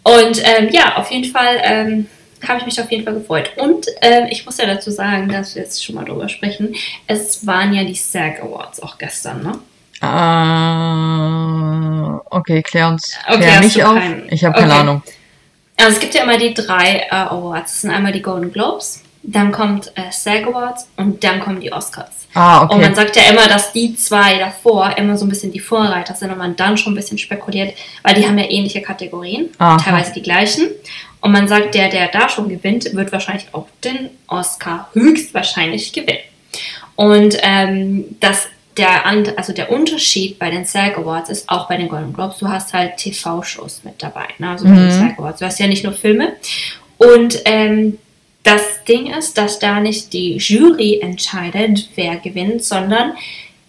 Und 0.03 0.41
ähm, 0.43 0.69
ja, 0.71 0.97
auf 0.97 1.09
jeden 1.09 1.31
Fall 1.31 1.57
ähm, 1.63 2.07
habe 2.45 2.59
ich 2.59 2.65
mich 2.65 2.81
auf 2.81 2.91
jeden 2.91 3.05
Fall 3.05 3.13
gefreut. 3.13 3.51
Und 3.55 3.87
ähm, 4.01 4.27
ich 4.29 4.45
muss 4.45 4.57
ja 4.57 4.65
dazu 4.65 4.91
sagen, 4.91 5.29
dass 5.29 5.55
wir 5.55 5.63
jetzt 5.63 5.83
schon 5.83 5.95
mal 5.95 6.03
drüber 6.05 6.27
sprechen. 6.27 6.75
Es 7.07 7.47
waren 7.47 7.73
ja 7.73 7.83
die 7.85 7.95
SAG 7.95 8.41
Awards 8.41 8.81
auch 8.83 8.97
gestern, 8.97 9.41
ne? 9.41 9.57
Ah, 10.85 12.21
okay, 12.31 12.61
klär 12.61 12.87
uns 12.89 13.17
Okay, 13.27 13.37
klär 13.39 13.59
mich 13.61 13.83
auf. 13.83 13.95
keinen- 13.95 14.27
Ich 14.31 14.43
habe 14.43 14.55
keine 14.59 14.71
okay. 14.71 14.81
Ahnung. 14.81 15.01
Also 15.77 15.91
es 15.93 15.99
gibt 15.99 16.13
ja 16.15 16.23
immer 16.23 16.37
die 16.37 16.53
drei 16.53 17.07
äh, 17.09 17.15
Awards. 17.15 17.71
Das 17.73 17.81
sind 17.81 17.91
einmal 17.91 18.11
die 18.13 18.21
Golden 18.21 18.51
Globes, 18.51 19.03
dann 19.23 19.51
kommt 19.51 19.91
äh, 19.95 20.09
SAG 20.11 20.47
Awards 20.47 20.87
und 20.97 21.23
dann 21.23 21.39
kommen 21.41 21.59
die 21.59 21.71
Oscars. 21.71 22.09
Ah, 22.33 22.59
Und 22.63 22.71
okay. 22.71 22.81
man 22.81 22.95
sagt 22.95 23.15
ja 23.15 23.23
immer, 23.31 23.47
dass 23.47 23.71
die 23.71 23.95
zwei 23.95 24.37
davor 24.37 24.97
immer 24.97 25.17
so 25.17 25.25
ein 25.25 25.29
bisschen 25.29 25.51
die 25.53 25.59
Vorreiter 25.61 26.13
sind 26.15 26.31
und 26.31 26.37
man 26.37 26.55
dann 26.57 26.77
schon 26.77 26.91
ein 26.93 26.95
bisschen 26.97 27.17
spekuliert, 27.17 27.73
weil 28.03 28.13
die 28.15 28.27
haben 28.27 28.37
ja 28.37 28.45
ähnliche 28.49 28.81
Kategorien, 28.81 29.49
Aha. 29.57 29.77
teilweise 29.77 30.11
die 30.13 30.21
gleichen. 30.21 30.67
Und 31.21 31.31
man 31.31 31.47
sagt, 31.47 31.73
der, 31.75 31.89
der 31.89 32.09
da 32.09 32.27
schon 32.29 32.49
gewinnt, 32.49 32.93
wird 32.93 33.11
wahrscheinlich 33.13 33.47
auch 33.53 33.67
den 33.83 34.09
Oscar 34.27 34.89
höchstwahrscheinlich 34.93 35.91
gewinnen. 35.93 36.19
Und 36.97 37.37
ähm, 37.41 38.05
das, 38.19 38.47
der, 38.77 39.05
also 39.37 39.53
der 39.53 39.71
Unterschied 39.71 40.37
bei 40.37 40.49
den 40.49 40.65
SAG 40.65 40.97
Awards 40.97 41.29
ist 41.29 41.49
auch 41.49 41.67
bei 41.67 41.77
den 41.77 41.87
Golden 41.87 42.13
Globes, 42.13 42.37
du 42.39 42.47
hast 42.47 42.73
halt 42.73 42.97
TV-Shows 42.97 43.81
mit 43.83 44.01
dabei, 44.01 44.27
ne? 44.37 44.49
also 44.49 44.67
Mhm. 44.67 44.91
SAG 44.91 45.19
Awards. 45.19 45.39
Du 45.39 45.45
hast 45.45 45.59
ja 45.59 45.67
nicht 45.67 45.83
nur 45.83 45.93
Filme. 45.93 46.33
Und 46.97 47.41
ähm, 47.45 47.97
das 48.43 48.83
Ding 48.87 49.07
ist, 49.07 49.37
dass 49.37 49.59
da 49.59 49.79
nicht 49.79 50.13
die 50.13 50.37
Jury 50.37 50.99
entscheidet, 51.01 51.89
wer 51.95 52.17
gewinnt, 52.17 52.63
sondern 52.63 53.13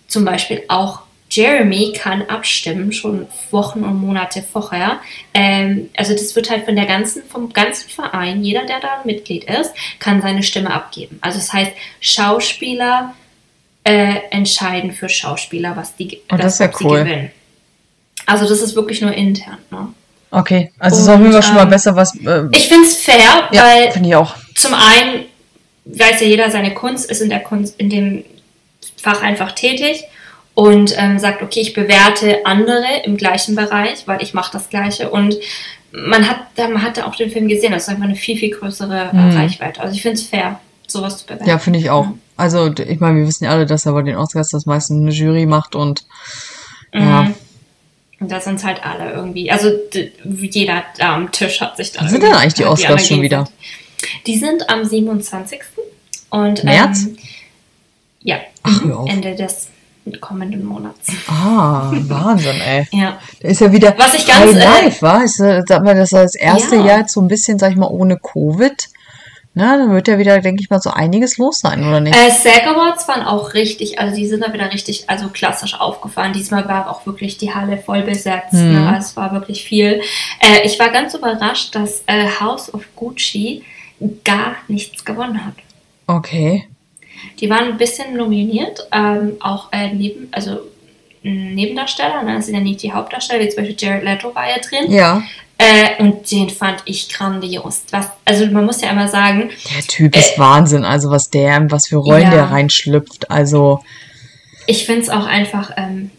zum 0.07 0.25
Beispiel 0.25 0.63
auch 0.69 1.01
Jeremy 1.31 1.93
kann 1.97 2.23
abstimmen, 2.23 2.93
schon 2.93 3.27
Wochen 3.51 3.83
und 3.83 4.01
Monate 4.01 4.43
vorher. 4.43 5.01
Ähm, 5.35 5.91
also 5.97 6.13
das 6.13 6.37
wird 6.37 6.51
halt 6.51 6.65
von 6.65 6.77
der 6.77 6.87
ganzen, 6.87 7.25
vom 7.25 7.53
ganzen 7.53 7.89
Verein, 7.89 8.45
jeder, 8.45 8.65
der 8.65 8.81
da 8.81 9.03
Mitglied 9.05 9.45
ist, 9.45 9.73
kann 9.99 10.23
seine 10.23 10.43
Stimme 10.43 10.73
abgeben. 10.73 11.19
Also 11.21 11.39
das 11.39 11.53
heißt, 11.53 11.73
Schauspieler 12.01 13.15
äh, 13.87 14.23
entscheiden 14.31 14.91
für 14.93 15.09
Schauspieler, 15.09 15.77
was 15.77 15.95
die, 15.95 16.21
Oh, 16.33 16.37
das 16.37 16.55
ist 16.55 16.61
ja 16.61 16.71
cool. 16.81 17.05
gewinnen. 17.05 17.31
Also 18.27 18.49
das 18.49 18.61
ist 18.61 18.75
wirklich 18.75 19.01
nur 19.01 19.13
intern. 19.13 19.59
Ne? 19.71 19.89
Okay, 20.33 20.73
also 20.79 20.97
es 20.97 21.03
ist 21.03 21.09
auf 21.09 21.21
jeden 21.21 21.33
Fall 21.33 21.43
schon 21.43 21.55
mal 21.55 21.63
ähm, 21.63 21.71
besser, 21.71 21.95
was. 21.95 22.15
Äh, 22.17 22.49
Ich 22.51 22.67
finde 22.67 22.89
es 22.89 22.97
fair, 22.97 23.49
ja, 23.53 23.63
weil 23.63 24.05
ich 24.05 24.15
auch. 24.17 24.35
zum 24.57 24.75
einen 24.75 25.27
weiß 25.85 26.21
ja 26.21 26.27
jeder 26.27 26.51
seine 26.51 26.75
Kunst, 26.75 27.09
ist 27.09 27.23
in 27.23 27.31
der 27.31 27.41
Kunst, 27.41 27.79
in 27.79 27.89
dem 27.89 28.25
Fach 29.01 29.23
einfach 29.23 29.53
tätig 29.53 30.03
und 30.55 30.93
ähm, 30.99 31.21
sagt, 31.21 31.43
okay, 31.43 31.61
ich 31.61 31.73
bewerte 31.73 32.45
andere 32.45 33.03
im 33.05 33.17
gleichen 33.17 33.55
Bereich, 33.55 34.03
weil 34.07 34.21
ich 34.21 34.35
mache 34.35 34.53
das 34.53 34.69
Gleiche 34.69 35.11
und 35.11 35.37
man 35.93 36.29
hat, 36.29 36.39
man 36.57 36.83
hat 36.83 36.97
da 36.97 37.07
auch 37.07 37.15
den 37.15 37.31
Film 37.31 37.47
gesehen, 37.47 37.71
das 37.71 37.85
ist 37.85 37.89
einfach 37.91 38.05
eine 38.05 38.17
viel, 38.17 38.37
viel 38.37 38.51
größere 38.51 39.11
äh. 39.13 39.37
Reichweite. 39.37 39.81
Also 39.81 39.95
ich 39.95 40.03
finde 40.03 40.17
es 40.17 40.27
fair, 40.27 40.59
sowas 40.91 41.19
zu 41.19 41.27
bewerten. 41.27 41.49
Ja, 41.49 41.59
finde 41.59 41.79
ich 41.79 41.91
auch. 41.91 42.09
Also, 42.37 42.73
ich 42.73 43.01
meine, 43.01 43.19
wir 43.19 43.27
wissen 43.27 43.45
ja 43.45 43.51
alle, 43.51 43.67
dass 43.67 43.87
er 43.87 43.93
bei 43.93 44.03
den 44.03 44.17
Oscars 44.17 44.51
das 44.51 44.67
meistens 44.67 45.01
eine 45.01 45.11
Jury 45.11 45.47
macht 45.47 45.75
und 45.75 46.05
ja. 46.93 47.23
Mhm. 47.25 47.35
Und 48.19 48.33
da 48.33 48.41
sind 48.41 48.65
halt 48.65 48.83
alle 48.83 49.13
irgendwie, 49.13 49.51
also 49.51 49.71
jeder 50.23 50.85
am 51.01 51.31
Tisch 51.33 51.61
hat 51.61 51.77
sich 51.77 51.93
da. 51.93 52.01
Wann 52.01 52.09
sind 52.09 52.23
denn 52.23 52.33
eigentlich 52.33 52.55
die 52.55 52.65
Oscars 52.65 52.91
anderen 52.93 53.07
schon 53.07 53.23
wieder? 53.23 53.49
Die 54.27 54.39
sind 54.39 54.71
am 54.71 54.85
27. 54.85 55.61
Und, 56.31 56.65
März? 56.65 57.05
Ähm, 57.05 57.19
ja, 58.23 58.37
Ach. 58.63 58.83
Ende 59.07 59.35
des 59.35 59.69
kommenden 60.21 60.65
Monats. 60.65 61.09
Ah, 61.29 61.91
Wahnsinn, 61.93 62.61
ey. 62.61 62.87
Ja. 62.93 63.19
Da 63.41 63.49
ist 63.49 63.61
ja 63.61 63.71
wieder 63.73 63.95
Was 63.99 64.15
ich 64.15 64.27
High 64.27 64.53
ganz, 64.53 64.57
äh, 64.57 64.65
Life, 64.65 65.03
war. 65.03 65.25
Ist, 65.25 65.41
äh, 65.41 65.63
sag 65.67 65.85
mal, 65.85 65.95
das 65.95 66.13
ist 66.13 66.13
das 66.13 66.35
erste 66.37 66.77
Ja. 66.77 66.85
Jahr 66.85 66.99
jetzt 67.01 67.13
so 67.13 67.21
ein 67.21 67.29
bisschen, 67.29 67.59
sag 67.59 67.73
ich 67.73 67.77
mal, 67.77 67.89
ohne 67.89 68.19
Covid. 68.19 68.89
Na, 69.59 69.79
dann 69.79 69.91
wird 69.91 70.07
ja 70.07 70.19
wieder, 70.19 70.39
denke 70.43 70.63
ich 70.63 70.69
mal, 70.69 70.83
so 70.83 70.91
einiges 70.91 71.39
los 71.39 71.61
sein, 71.61 71.83
oder 71.83 71.99
nicht? 72.01 72.15
Äh, 72.15 72.31
SAG 72.31 72.67
Awards 72.67 73.09
waren 73.09 73.23
auch 73.23 73.55
richtig, 73.55 73.99
also 73.99 74.15
die 74.15 74.27
sind 74.27 74.47
da 74.47 74.53
wieder 74.53 74.71
richtig, 74.71 75.09
also 75.09 75.29
klassisch 75.29 75.81
aufgefahren. 75.81 76.35
Diesmal 76.35 76.69
war 76.69 76.91
auch 76.91 77.07
wirklich 77.07 77.39
die 77.39 77.55
Halle 77.55 77.79
voll 77.79 78.03
besetzt. 78.03 78.53
Mhm. 78.53 78.73
Ne? 78.73 78.97
Es 78.99 79.17
war 79.17 79.33
wirklich 79.33 79.65
viel. 79.65 80.03
Äh, 80.41 80.67
ich 80.67 80.79
war 80.79 80.91
ganz 80.91 81.15
überrascht, 81.15 81.75
dass 81.75 82.03
äh, 82.05 82.29
House 82.39 82.75
of 82.75 82.83
Gucci 82.95 83.65
gar 84.25 84.57
nichts 84.69 85.07
gewonnen 85.07 85.47
hat. 85.47 85.55
Okay. 86.07 86.69
Die 87.41 87.49
waren 87.49 87.69
ein 87.69 87.79
bisschen 87.79 88.15
nominiert, 88.15 88.87
ähm, 88.93 89.37
auch 89.41 89.73
äh, 89.73 89.91
neben, 89.91 90.29
also 90.33 90.59
Nebendarsteller, 91.23 92.23
ne? 92.25 92.35
das 92.35 92.45
sind 92.45 92.57
ja 92.57 92.61
nicht 92.61 92.83
die 92.83 92.93
Hauptdarsteller, 92.93 93.43
wie 93.43 93.49
zum 93.49 93.65
Beispiel 93.65 93.77
Jared 93.79 94.05
Leto 94.05 94.35
war 94.35 94.49
ja 94.51 94.59
drin. 94.59 94.93
Ja. 94.93 95.23
Äh, 95.59 96.03
und 96.03 96.31
den 96.31 96.51
fand 96.51 96.83
ich 96.85 97.09
grandios. 97.09 97.83
Was, 97.91 98.09
also 98.27 98.47
man 98.47 98.67
muss 98.67 98.83
ja 98.83 98.91
immer 98.91 99.09
sagen, 99.09 99.51
Der 99.75 99.83
Typ 99.87 100.17
ist 100.17 100.39
Wahnsinn. 100.39 100.85
Also, 100.85 101.11
was 101.11 101.31
der, 101.31 101.71
was 101.71 101.89
für 101.89 101.97
Rollen 101.97 102.23
Äh, 102.23 102.25
ja. 102.25 102.31
der 102.31 102.51
reinschlüpft. 102.51 103.31
Also, 103.31 103.83
ich 104.67 104.85
finde 104.85 105.03
es 105.03 105.09
auch 105.11 105.25
einfach, 105.25 105.71
ähm, 105.77 106.11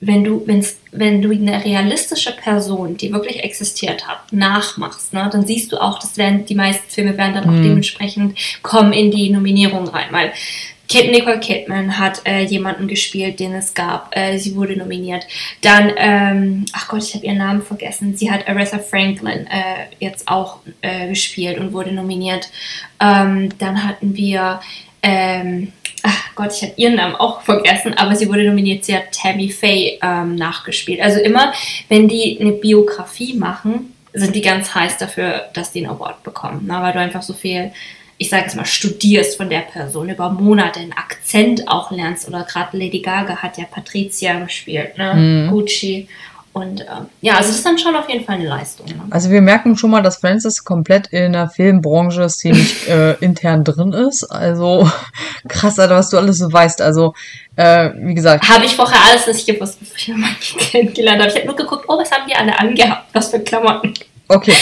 wenn 0.00 0.24
du, 0.24 0.42
wenn's, 0.46 0.76
wenn 0.90 1.22
du 1.22 1.30
eine 1.30 1.64
realistische 1.64 2.32
Person, 2.32 2.96
die 2.96 3.12
wirklich 3.12 3.42
existiert 3.44 4.06
hat, 4.08 4.32
nachmachst, 4.32 5.12
ne, 5.14 5.28
dann 5.32 5.46
siehst 5.46 5.70
du 5.72 5.80
auch, 5.80 6.00
dass 6.00 6.16
werden, 6.18 6.44
die 6.44 6.56
meisten 6.56 6.90
Filme 6.90 7.16
werden 7.16 7.34
dann 7.34 7.44
auch 7.44 7.52
Mhm. 7.52 7.62
dementsprechend 7.62 8.36
kommen 8.62 8.92
in 8.92 9.10
die 9.12 9.30
Nominierung 9.30 9.86
rein, 9.88 10.08
weil 10.10 10.32
Kid 10.92 11.10
Nicole 11.10 11.40
Kidman 11.40 11.98
hat 11.98 12.20
äh, 12.26 12.42
jemanden 12.42 12.86
gespielt, 12.86 13.40
den 13.40 13.54
es 13.54 13.72
gab. 13.72 14.14
Äh, 14.14 14.36
sie 14.36 14.54
wurde 14.54 14.76
nominiert. 14.76 15.26
Dann, 15.62 15.90
ähm, 15.96 16.66
ach 16.74 16.88
Gott, 16.88 17.02
ich 17.02 17.14
habe 17.14 17.24
ihren 17.24 17.38
Namen 17.38 17.62
vergessen. 17.62 18.14
Sie 18.14 18.30
hat 18.30 18.46
Aretha 18.46 18.78
Franklin 18.78 19.46
äh, 19.46 19.86
jetzt 20.00 20.28
auch 20.28 20.58
äh, 20.82 21.08
gespielt 21.08 21.58
und 21.58 21.72
wurde 21.72 21.92
nominiert. 21.92 22.50
Ähm, 23.00 23.48
dann 23.58 23.88
hatten 23.88 24.14
wir, 24.18 24.60
ähm, 25.02 25.72
ach 26.02 26.34
Gott, 26.34 26.52
ich 26.52 26.60
habe 26.60 26.74
ihren 26.76 26.96
Namen 26.96 27.16
auch 27.16 27.40
vergessen, 27.40 27.94
aber 27.94 28.14
sie 28.14 28.28
wurde 28.28 28.44
nominiert. 28.44 28.84
Sie 28.84 28.94
hat 28.94 29.12
Tammy 29.12 29.48
Faye 29.48 29.98
ähm, 30.02 30.34
nachgespielt. 30.34 31.00
Also 31.00 31.20
immer, 31.20 31.54
wenn 31.88 32.06
die 32.06 32.36
eine 32.38 32.52
Biografie 32.52 33.32
machen, 33.32 33.94
sind 34.12 34.36
die 34.36 34.42
ganz 34.42 34.74
heiß 34.74 34.98
dafür, 34.98 35.48
dass 35.54 35.72
die 35.72 35.86
einen 35.86 35.96
Award 35.96 36.22
bekommen. 36.22 36.64
Na, 36.66 36.82
weil 36.82 36.92
du 36.92 36.98
einfach 36.98 37.22
so 37.22 37.32
viel 37.32 37.72
ich 38.22 38.30
sage 38.30 38.44
es 38.46 38.54
mal, 38.54 38.64
studierst 38.64 39.36
von 39.36 39.50
der 39.50 39.60
Person, 39.60 40.08
über 40.08 40.30
Monate 40.30 40.78
einen 40.78 40.92
Akzent 40.92 41.66
auch 41.66 41.90
lernst. 41.90 42.28
Oder 42.28 42.44
gerade 42.44 42.76
Lady 42.76 43.00
Gaga 43.00 43.36
hat 43.36 43.58
ja 43.58 43.64
Patricia 43.64 44.38
gespielt, 44.38 44.96
ne? 44.96 45.14
Mhm. 45.14 45.50
Gucci. 45.50 46.08
Und 46.52 46.82
ähm, 46.82 47.06
ja, 47.22 47.36
also 47.36 47.48
das 47.48 47.56
ist 47.56 47.66
dann 47.66 47.78
schon 47.78 47.96
auf 47.96 48.08
jeden 48.08 48.24
Fall 48.24 48.36
eine 48.36 48.46
Leistung. 48.46 48.86
Ne? 48.86 49.00
also 49.08 49.30
wir 49.30 49.40
merken 49.40 49.74
schon 49.76 49.90
mal, 49.90 50.02
dass 50.02 50.18
Francis 50.18 50.62
komplett 50.64 51.06
in 51.06 51.32
der 51.32 51.48
Filmbranche 51.48 52.28
ziemlich 52.28 52.88
äh, 52.88 53.14
intern 53.24 53.64
drin 53.64 53.92
ist. 53.92 54.24
Also, 54.24 54.88
krass, 55.48 55.78
Alter, 55.78 55.96
was 55.96 56.10
du 56.10 56.18
alles 56.18 56.38
so 56.38 56.52
weißt. 56.52 56.80
Also, 56.80 57.14
äh, 57.56 57.90
wie 57.96 58.14
gesagt, 58.14 58.48
Habe 58.48 58.66
ich 58.66 58.76
vorher 58.76 58.98
alles 59.10 59.26
nicht 59.26 59.46
gewusst, 59.46 59.80
bevor 59.80 59.96
ich 59.96 60.08
Mann 60.08 60.36
kennengelernt 60.58 61.20
habe. 61.20 61.30
Ich 61.30 61.36
habe 61.36 61.46
nur 61.46 61.56
geguckt, 61.56 61.86
oh, 61.88 61.98
was 61.98 62.10
haben 62.12 62.28
die 62.28 62.34
alle 62.34 62.56
angehabt? 62.56 63.06
Was 63.14 63.30
für 63.30 63.40
Klamotten. 63.40 63.94
Okay, 64.34 64.54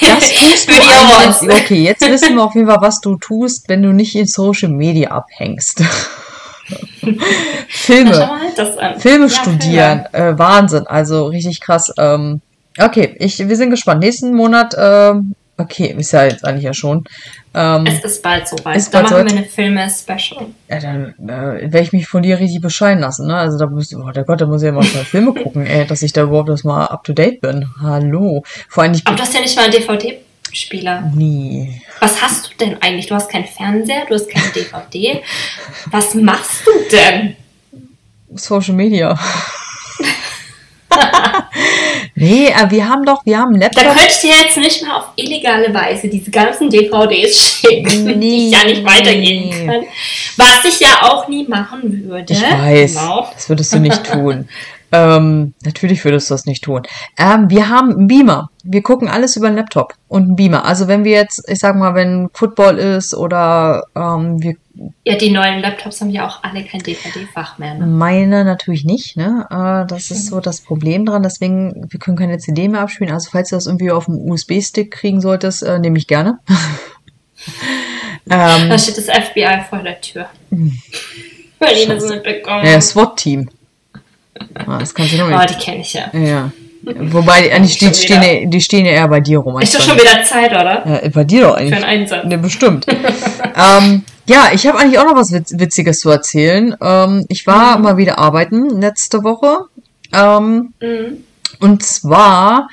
das 0.00 0.32
tust 0.32 0.68
du 0.68 0.72
eigentlich- 0.72 1.62
Okay, 1.64 1.82
jetzt 1.82 2.08
wissen 2.08 2.34
wir 2.36 2.42
auf 2.44 2.54
jeden 2.54 2.66
Fall, 2.68 2.80
was 2.80 3.00
du 3.00 3.16
tust, 3.16 3.68
wenn 3.68 3.82
du 3.82 3.92
nicht 3.92 4.14
in 4.14 4.26
Social 4.26 4.70
Media 4.70 5.10
abhängst. 5.10 5.82
Filme, 7.68 8.28
halt. 8.78 9.00
Filme 9.02 9.24
Ja, 9.26 9.30
studieren, 9.30 10.06
Filme. 10.10 10.28
äh, 10.30 10.38
Wahnsinn, 10.38 10.86
also 10.86 11.26
richtig 11.26 11.60
krass. 11.60 11.92
Ähm, 11.98 12.40
okay, 12.78 13.16
ich, 13.18 13.38
wir 13.46 13.56
sind 13.56 13.70
gespannt. 13.70 14.00
Nächsten 14.00 14.34
Monat 14.34 14.74
ähm, 14.78 15.34
Okay, 15.60 15.92
ist 15.98 16.12
ja 16.12 16.24
jetzt 16.24 16.44
eigentlich 16.44 16.62
ja 16.64 16.72
schon. 16.72 17.02
Ähm, 17.52 17.84
Es 17.86 18.04
ist 18.04 18.22
bald 18.22 18.46
soweit. 18.46 18.76
Ist 18.76 18.94
da 18.94 19.00
bald 19.00 19.10
machen 19.10 19.28
soweit. 19.28 19.32
wir 19.32 19.38
eine 19.38 19.46
Filme-Special. 19.48 20.46
ja, 20.70 20.78
dann 20.78 21.14
äh, 21.28 21.62
werde 21.72 21.80
ich 21.80 21.92
mich 21.92 22.06
von 22.06 22.22
dir 22.22 22.38
richtig 22.38 22.60
bescheiden 22.62 23.00
lassen, 23.00 23.26
ne? 23.26 23.34
Also 23.36 23.58
da 23.58 23.66
muss, 23.66 23.92
oh 23.94 24.10
der 24.12 24.22
Gott, 24.24 24.40
da 24.40 24.46
muss 24.46 24.62
ich 24.62 24.66
ja 24.66 24.72
mal 24.72 24.84
zwei 24.86 25.00
Filme 25.04 25.34
gucken, 25.34 25.66
ey, 25.66 25.84
dass 25.84 26.02
ich 26.02 26.12
da 26.12 26.22
überhaupt 26.22 26.48
erst 26.48 26.64
mal 26.64 26.86
up 26.86 27.02
to 27.02 27.12
date 27.12 27.40
bin. 27.40 27.66
Hallo. 27.82 28.44
Vor 28.68 28.84
allem 28.84 28.92
ich 28.92 29.04
Aber 29.04 29.16
du 29.16 29.22
hast 29.22 29.34
ja 29.34 29.40
nicht 29.40 29.56
mal 29.56 29.64
einen 29.64 29.72
DVD-Spieler. 29.72 31.10
nie. 31.14 31.82
Was 31.98 32.22
hast 32.22 32.46
du 32.52 32.64
denn 32.64 32.80
eigentlich? 32.80 33.06
Du 33.08 33.16
hast 33.16 33.28
keinen 33.28 33.46
Fernseher, 33.46 34.04
du 34.08 34.14
hast 34.14 34.30
keine 34.30 34.46
DVD. 34.54 35.22
Was 35.90 36.14
machst 36.14 36.64
du 36.64 36.70
denn? 36.96 37.34
Social 38.34 38.74
Media. 38.74 39.18
nee, 42.14 42.46
äh, 42.48 42.70
wir 42.70 42.88
haben 42.88 43.04
doch, 43.04 43.24
wir 43.24 43.38
haben 43.38 43.50
einen 43.54 43.60
Da 43.60 43.66
Laptop. 43.66 43.84
könnte 43.84 44.08
ich 44.08 44.18
dir 44.20 44.34
jetzt 44.42 44.56
nicht 44.56 44.82
mal 44.86 44.96
auf 44.96 45.04
illegale 45.16 45.72
Weise 45.72 46.08
diese 46.08 46.30
ganzen 46.30 46.70
DVDs 46.70 47.36
schicken, 47.60 48.20
die 48.20 48.46
ich 48.48 48.52
ja 48.52 48.64
nicht 48.64 48.84
weitergeben 48.84 49.48
Nee. 49.48 49.66
kann. 49.66 49.84
Was 50.36 50.64
ich 50.64 50.80
ja 50.80 50.98
auch 51.02 51.28
nie 51.28 51.46
machen 51.46 52.04
würde. 52.08 52.32
Ich 52.32 52.42
weiß, 52.42 52.94
Genau. 52.94 53.28
das 53.34 53.48
würdest 53.48 53.72
du 53.74 53.78
nicht 53.80 54.04
tun. 54.10 54.48
ähm, 54.90 55.54
natürlich 55.64 56.04
würdest 56.04 56.30
du 56.30 56.34
das 56.34 56.46
nicht 56.46 56.64
tun. 56.64 56.82
Ähm, 57.18 57.50
wir 57.50 57.68
haben 57.68 57.90
einen 57.90 58.06
Beamer. 58.06 58.50
Wir 58.64 58.82
gucken 58.82 59.08
alles 59.08 59.36
über 59.36 59.48
einen 59.48 59.56
Laptop 59.56 59.94
und 60.08 60.22
einen 60.22 60.36
Beamer. 60.36 60.64
Also 60.64 60.88
wenn 60.88 61.04
wir 61.04 61.12
jetzt, 61.12 61.42
ich 61.48 61.58
sag 61.58 61.76
mal, 61.76 61.94
wenn 61.94 62.28
Football 62.32 62.78
ist 62.78 63.14
oder 63.14 63.84
ähm, 63.94 64.42
wir 64.42 64.56
Ja, 65.04 65.16
die 65.16 65.30
neuen 65.30 65.60
Laptops 65.60 66.00
haben 66.00 66.10
ja 66.10 66.26
auch 66.26 66.42
alle 66.42 66.64
kein 66.64 66.80
DVD-Fach 66.80 67.58
mehr. 67.58 67.74
Ne? 67.74 67.86
meine 67.86 68.44
natürlich 68.44 68.84
nicht, 68.84 69.16
ne? 69.16 69.46
Äh, 69.50 69.86
das 69.86 70.10
ist 70.10 70.28
so 70.28 70.40
das 70.40 70.62
Problem 70.62 71.04
dran. 71.04 71.22
Deswegen, 71.22 71.86
wir 71.90 72.00
können 72.00 72.16
keine 72.16 72.38
CD 72.38 72.68
mehr 72.68 72.80
abspielen. 72.80 73.12
Also 73.12 73.28
falls 73.30 73.50
du 73.50 73.56
das 73.56 73.66
irgendwie 73.66 73.90
auf 73.90 74.06
dem 74.06 74.16
USB-Stick 74.30 74.90
kriegen 74.90 75.20
solltest, 75.20 75.62
äh, 75.62 75.78
nehme 75.78 75.98
ich 75.98 76.06
gerne. 76.06 76.38
ähm, 78.30 78.70
Da 78.70 78.78
steht 78.78 78.96
das 78.96 79.06
FBI 79.06 79.64
vor 79.68 79.80
der 79.80 80.00
Tür. 80.00 80.26
Weil 81.58 81.74
die 81.74 81.86
das 81.86 82.08
mitbekommen. 82.08 82.64
ja, 82.64 82.80
SWAT-Team. 82.80 83.50
Ah, 84.54 84.78
Das 84.78 84.94
kannst 84.94 85.12
du 85.12 85.18
noch 85.18 85.30
Oh, 85.30 85.36
nicht. 85.38 85.50
die 85.58 85.64
kenne 85.64 85.80
ich 85.80 85.92
ja. 85.94 86.10
Ja. 86.12 86.50
Wobei, 86.82 87.52
eigentlich 87.52 87.78
die, 87.78 87.92
stehen, 87.92 88.22
ja- 88.22 88.46
die 88.48 88.60
stehen 88.60 88.86
ja 88.86 88.92
eher 88.92 89.08
bei 89.08 89.20
dir 89.20 89.38
rum. 89.38 89.60
Ist 89.60 89.74
doch 89.74 89.80
schon 89.82 89.96
wieder 89.96 90.22
Zeit, 90.24 90.50
oder? 90.52 91.02
Ja, 91.02 91.08
bei 91.10 91.24
dir 91.24 91.42
doch 91.42 91.54
Für 91.54 91.58
eigentlich. 91.58 91.74
einen 91.74 91.84
Einsatz. 91.84 92.24
Ne, 92.26 92.38
bestimmt. 92.38 92.86
ähm, 93.56 94.04
ja, 94.26 94.48
ich 94.52 94.66
habe 94.66 94.78
eigentlich 94.78 94.98
auch 94.98 95.04
noch 95.06 95.16
was 95.16 95.32
Witz 95.32 95.52
Witziges 95.58 96.00
zu 96.00 96.10
erzählen. 96.10 96.74
Ähm, 96.80 97.24
ich 97.28 97.46
war 97.46 97.78
mal 97.78 97.96
wieder 97.96 98.18
arbeiten 98.18 98.80
letzte 98.80 99.24
Woche. 99.24 99.64
Ähm, 100.14 100.72
Mhm. 100.80 101.24
und 101.60 101.82
zwar 101.82 102.68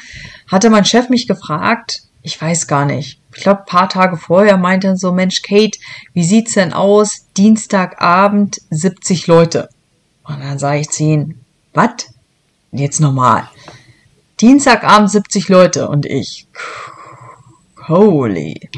hatte 0.49 0.69
mein 0.69 0.85
Chef 0.85 1.09
mich 1.09 1.27
gefragt, 1.27 2.01
ich 2.21 2.39
weiß 2.41 2.67
gar 2.67 2.85
nicht, 2.85 3.19
ich 3.35 3.41
glaube, 3.43 3.61
ein 3.61 3.65
paar 3.65 3.89
Tage 3.89 4.15
vorher 4.17 4.55
meinte 4.57 4.87
er 4.87 4.95
so, 4.97 5.11
Mensch, 5.11 5.41
Kate, 5.41 5.77
wie 6.13 6.23
sieht's 6.23 6.53
denn 6.53 6.71
aus? 6.73 7.25
Dienstagabend 7.35 8.61
70 8.69 9.27
Leute. 9.27 9.67
Und 10.23 10.39
dann 10.41 10.57
sage 10.57 10.79
ich 10.79 10.89
zu 10.89 11.03
ihm, 11.03 11.39
was? 11.75 12.07
Jetzt 12.71 12.99
nochmal. 12.99 13.49
Dienstagabend 14.41 15.09
70 15.11 15.49
Leute 15.49 15.87
und 15.87 16.05
ich, 16.05 16.47
holy. 17.87 18.69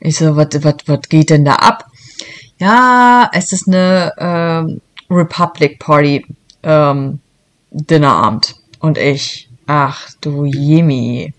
Ich 0.00 0.16
so, 0.16 0.36
was 0.36 1.08
geht 1.08 1.30
denn 1.30 1.44
da 1.44 1.54
ab? 1.56 1.90
Ja, 2.58 3.28
es 3.32 3.52
ist 3.52 3.68
eine 3.68 4.12
ähm, 4.18 4.80
Republic 5.10 5.78
Party 5.78 6.24
ähm, 6.62 7.20
Dinnerabend. 7.70 8.54
Und 8.78 8.98
ich, 8.98 9.48
ach 9.66 10.08
du 10.20 10.44
Jemi. 10.44 11.34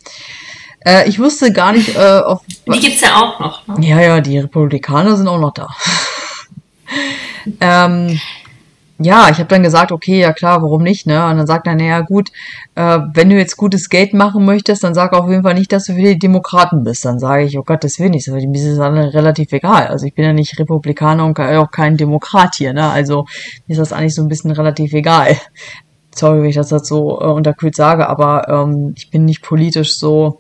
Äh, 0.86 1.10
ich 1.10 1.20
wusste 1.20 1.52
gar 1.52 1.72
nicht, 1.72 1.96
äh, 1.96 2.20
auf, 2.20 2.42
Die 2.48 2.80
gibt's 2.80 3.02
ja 3.02 3.16
auch 3.16 3.40
noch. 3.40 3.68
Ne? 3.68 3.88
ja, 3.88 4.02
ja, 4.02 4.22
die 4.22 4.38
Republikaner 4.38 5.16
sind 5.16 5.28
auch 5.28 5.40
noch 5.40 5.54
da. 5.54 5.70
ähm, 7.60 8.20
ja, 8.98 9.28
ich 9.30 9.40
habe 9.40 9.50
dann 9.50 9.64
gesagt, 9.64 9.92
okay, 9.92 10.22
ja 10.22 10.32
klar, 10.32 10.62
warum 10.62 10.82
nicht, 10.82 11.06
ne? 11.06 11.26
Und 11.28 11.38
dann 11.38 11.48
sagt 11.48 11.68
er, 11.68 11.76
naja, 11.76 12.00
gut, 12.02 12.30
äh, 12.76 13.00
wenn 13.14 13.30
du 13.30 13.36
jetzt 13.36 13.58
gutes 13.58 13.90
Geld 13.90 14.14
machen 14.14 14.46
möchtest, 14.46 14.86
dann 14.86 14.94
sag 14.94 15.12
auf 15.14 15.30
jeden 15.30 15.44
Fall 15.44 15.54
nicht, 15.54 15.74
dass 15.74 15.86
du 15.86 15.94
für 15.94 16.02
die 16.02 16.20
Demokraten 16.20 16.84
bist. 16.86 17.04
Dann 17.04 17.20
sage 17.20 17.44
ich, 17.44 17.58
oh 17.58 17.64
Gott, 17.64 17.84
das 17.84 18.00
will 18.00 18.10
nicht, 18.10 18.30
aber 18.30 18.38
mir 18.38 18.58
ist 18.58 18.66
es 18.66 18.78
dann 18.78 18.98
relativ 18.98 19.52
egal. 19.52 19.88
Also 19.88 20.06
ich 20.06 20.14
bin 20.14 20.24
ja 20.24 20.32
nicht 20.32 20.58
Republikaner 20.58 21.26
und 21.26 21.38
auch 21.38 21.72
kein 21.72 21.98
Demokrat 21.98 22.56
hier, 22.56 22.72
ne? 22.72 22.90
Also 22.90 23.26
mir 23.68 23.74
ist 23.74 23.80
das 23.80 23.92
eigentlich 23.92 24.16
so 24.16 24.22
ein 24.22 24.30
bisschen 24.30 24.52
relativ 24.52 24.94
egal. 24.94 25.36
Sorry, 26.16 26.42
wenn 26.42 26.50
ich 26.50 26.56
das 26.56 26.72
jetzt 26.72 26.88
so 26.88 27.20
äh, 27.20 27.26
unterkühlt 27.26 27.76
sage, 27.76 28.08
aber 28.08 28.48
ähm, 28.48 28.94
ich 28.96 29.10
bin 29.10 29.26
nicht 29.26 29.42
politisch 29.42 29.98
so 29.98 30.40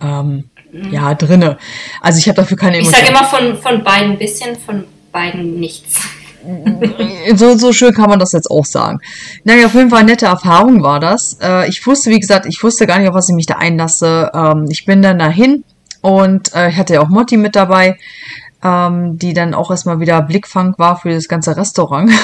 ähm, 0.00 0.50
ja 0.92 1.12
drinne. 1.14 1.58
Also 2.00 2.18
ich 2.20 2.28
habe 2.28 2.36
dafür 2.36 2.56
keine 2.56 2.78
Ich 2.78 2.88
sage 2.88 3.08
immer 3.08 3.24
von, 3.24 3.56
von 3.56 3.82
beiden 3.82 4.12
ein 4.12 4.18
bisschen, 4.18 4.54
von 4.54 4.84
beiden 5.10 5.58
nichts. 5.58 6.00
So, 7.34 7.56
so 7.56 7.72
schön 7.72 7.92
kann 7.92 8.08
man 8.08 8.18
das 8.18 8.32
jetzt 8.32 8.50
auch 8.50 8.64
sagen. 8.64 9.00
Naja, 9.44 9.66
auf 9.66 9.74
jeden 9.74 9.90
Fall 9.90 10.00
eine 10.00 10.10
nette 10.12 10.26
Erfahrung 10.26 10.82
war 10.82 11.00
das. 11.00 11.38
Äh, 11.42 11.68
ich 11.68 11.84
wusste, 11.86 12.10
wie 12.10 12.20
gesagt, 12.20 12.46
ich 12.46 12.62
wusste 12.62 12.86
gar 12.86 12.98
nicht, 12.98 13.08
auf 13.08 13.14
was 13.14 13.28
ich 13.28 13.34
mich 13.34 13.46
da 13.46 13.54
einlasse. 13.54 14.30
Ähm, 14.34 14.66
ich 14.68 14.84
bin 14.84 15.02
dann 15.02 15.18
dahin 15.18 15.64
und 16.00 16.54
äh, 16.54 16.70
ich 16.70 16.76
hatte 16.76 16.94
ja 16.94 17.00
auch 17.02 17.08
Motti 17.08 17.36
mit 17.36 17.56
dabei, 17.56 17.98
ähm, 18.62 19.18
die 19.18 19.34
dann 19.34 19.54
auch 19.54 19.70
erstmal 19.70 20.00
wieder 20.00 20.22
Blickfang 20.22 20.74
war 20.78 20.96
für 21.00 21.10
das 21.10 21.28
ganze 21.28 21.56
Restaurant. 21.56 22.10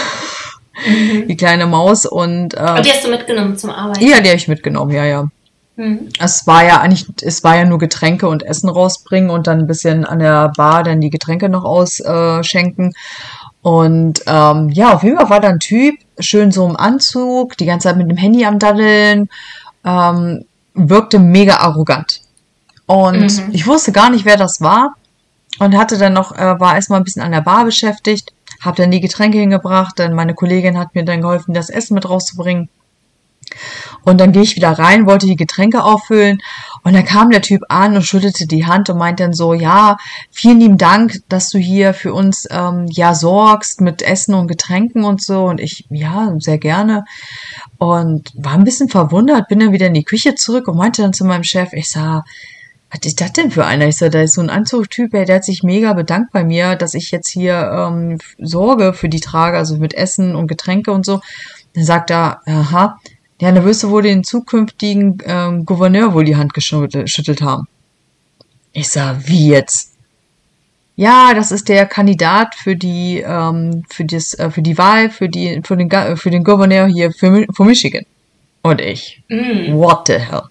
Die 1.28 1.36
kleine 1.36 1.68
Maus 1.68 2.04
und, 2.04 2.54
äh, 2.54 2.74
Und 2.76 2.84
die 2.84 2.90
hast 2.90 3.04
du 3.04 3.08
mitgenommen 3.08 3.56
zum 3.56 3.70
Arbeiten? 3.70 4.04
ja, 4.04 4.20
die 4.20 4.28
habe 4.28 4.36
ich 4.36 4.48
mitgenommen, 4.48 4.90
ja, 4.90 5.04
ja. 5.04 5.28
Mhm. 5.76 6.08
Es 6.18 6.46
war 6.48 6.64
ja 6.64 6.80
eigentlich, 6.80 7.06
es 7.22 7.44
war 7.44 7.56
ja 7.56 7.64
nur 7.64 7.78
Getränke 7.78 8.28
und 8.28 8.42
Essen 8.42 8.68
rausbringen 8.68 9.30
und 9.30 9.46
dann 9.46 9.60
ein 9.60 9.66
bisschen 9.66 10.04
an 10.04 10.18
der 10.18 10.50
Bar 10.56 10.82
dann 10.82 11.00
die 11.00 11.10
Getränke 11.10 11.48
noch 11.48 11.64
ausschenken. 11.64 12.92
Und 13.64 14.20
ähm, 14.26 14.68
ja, 14.68 14.92
auf 14.92 15.02
jeden 15.04 15.16
Fall 15.16 15.30
war 15.30 15.40
da 15.40 15.48
ein 15.48 15.58
Typ, 15.58 15.94
schön 16.18 16.52
so 16.52 16.66
im 16.68 16.76
Anzug, 16.76 17.56
die 17.56 17.64
ganze 17.64 17.88
Zeit 17.88 17.96
mit 17.96 18.10
dem 18.10 18.18
Handy 18.18 18.44
am 18.44 18.58
Daddeln, 18.58 19.30
ähm, 19.86 20.44
wirkte 20.74 21.18
mega 21.18 21.56
arrogant. 21.56 22.20
Und 22.84 23.22
Mhm. 23.22 23.48
ich 23.52 23.66
wusste 23.66 23.90
gar 23.92 24.10
nicht, 24.10 24.26
wer 24.26 24.36
das 24.36 24.60
war. 24.60 24.96
Und 25.60 25.78
hatte 25.78 25.96
dann 25.96 26.12
noch, 26.12 26.36
äh, 26.36 26.60
war 26.60 26.74
erstmal 26.74 27.00
ein 27.00 27.04
bisschen 27.04 27.22
an 27.22 27.32
der 27.32 27.40
Bar 27.40 27.64
beschäftigt, 27.64 28.34
habe 28.60 28.76
dann 28.76 28.90
die 28.90 29.00
Getränke 29.00 29.38
hingebracht, 29.38 29.98
dann 29.98 30.12
meine 30.12 30.34
Kollegin 30.34 30.78
hat 30.78 30.94
mir 30.94 31.06
dann 31.06 31.22
geholfen, 31.22 31.54
das 31.54 31.70
Essen 31.70 31.94
mit 31.94 32.06
rauszubringen. 32.06 32.68
Und 34.02 34.20
dann 34.20 34.32
gehe 34.32 34.42
ich 34.42 34.56
wieder 34.56 34.72
rein, 34.72 35.06
wollte 35.06 35.26
die 35.26 35.36
Getränke 35.36 35.82
auffüllen 35.82 36.40
und 36.84 36.92
dann 36.92 37.04
kam 37.06 37.30
der 37.30 37.40
Typ 37.40 37.62
an 37.70 37.96
und 37.96 38.02
schüttelte 38.02 38.46
die 38.46 38.66
Hand 38.66 38.90
und 38.90 38.98
meinte 38.98 39.22
dann 39.22 39.32
so, 39.32 39.54
ja, 39.54 39.96
vielen 40.30 40.60
lieben 40.60 40.76
Dank, 40.76 41.20
dass 41.30 41.48
du 41.48 41.58
hier 41.58 41.94
für 41.94 42.12
uns 42.12 42.46
ähm, 42.50 42.86
ja 42.90 43.14
sorgst 43.14 43.80
mit 43.80 44.02
Essen 44.02 44.34
und 44.34 44.48
Getränken 44.48 45.04
und 45.04 45.22
so. 45.22 45.46
Und 45.46 45.62
ich, 45.62 45.86
ja, 45.88 46.34
sehr 46.38 46.58
gerne. 46.58 47.04
Und 47.78 48.32
war 48.34 48.52
ein 48.52 48.64
bisschen 48.64 48.90
verwundert, 48.90 49.48
bin 49.48 49.60
dann 49.60 49.72
wieder 49.72 49.86
in 49.86 49.94
die 49.94 50.04
Küche 50.04 50.34
zurück 50.34 50.68
und 50.68 50.76
meinte 50.76 51.00
dann 51.00 51.14
zu 51.14 51.24
meinem 51.24 51.42
Chef, 51.42 51.72
ich 51.72 51.90
sah, 51.90 52.22
was 52.90 53.00
ist 53.06 53.20
das 53.22 53.32
denn 53.32 53.50
für 53.50 53.64
einer? 53.64 53.88
Ich 53.88 53.96
so, 53.96 54.10
da 54.10 54.20
ist 54.20 54.34
so 54.34 54.42
ein 54.42 54.50
Anzugtyp, 54.50 55.10
der 55.10 55.36
hat 55.36 55.44
sich 55.44 55.62
mega 55.62 55.94
bedankt 55.94 56.32
bei 56.32 56.44
mir, 56.44 56.76
dass 56.76 56.92
ich 56.92 57.10
jetzt 57.10 57.28
hier 57.28 57.70
ähm, 57.72 58.18
sorge 58.38 58.92
für 58.92 59.08
die 59.08 59.20
Trage, 59.20 59.56
also 59.56 59.78
mit 59.78 59.94
Essen 59.94 60.36
und 60.36 60.48
Getränke 60.48 60.92
und 60.92 61.06
so. 61.06 61.20
Dann 61.74 61.84
sagt 61.84 62.10
er, 62.10 62.42
aha, 62.46 62.98
ja, 63.40 63.52
dann 63.52 63.64
wirst 63.64 63.82
du 63.82 63.90
wohl 63.90 64.02
den 64.02 64.24
zukünftigen 64.24 65.18
ähm, 65.24 65.64
Gouverneur 65.64 66.14
wohl 66.14 66.24
die 66.24 66.36
Hand 66.36 66.54
geschüttelt 66.54 67.42
haben. 67.42 67.66
Ich 68.72 68.88
sag, 68.88 69.26
wie 69.26 69.48
jetzt? 69.48 69.92
Ja, 70.96 71.34
das 71.34 71.50
ist 71.50 71.68
der 71.68 71.86
Kandidat 71.86 72.54
für 72.54 72.76
die 72.76 73.22
ähm, 73.26 73.84
für 73.90 74.04
das 74.04 74.34
äh, 74.34 74.50
für 74.50 74.62
die 74.62 74.78
Wahl 74.78 75.10
für 75.10 75.28
die 75.28 75.60
für 75.64 75.76
den 75.76 75.90
für 76.16 76.30
den 76.30 76.44
Gouverneur 76.44 76.86
hier 76.86 77.10
für, 77.10 77.46
für 77.52 77.64
Michigan. 77.64 78.04
Und 78.62 78.80
ich, 78.80 79.22
Mhm. 79.28 79.74
what 79.74 80.06
the 80.06 80.14
hell? 80.14 80.42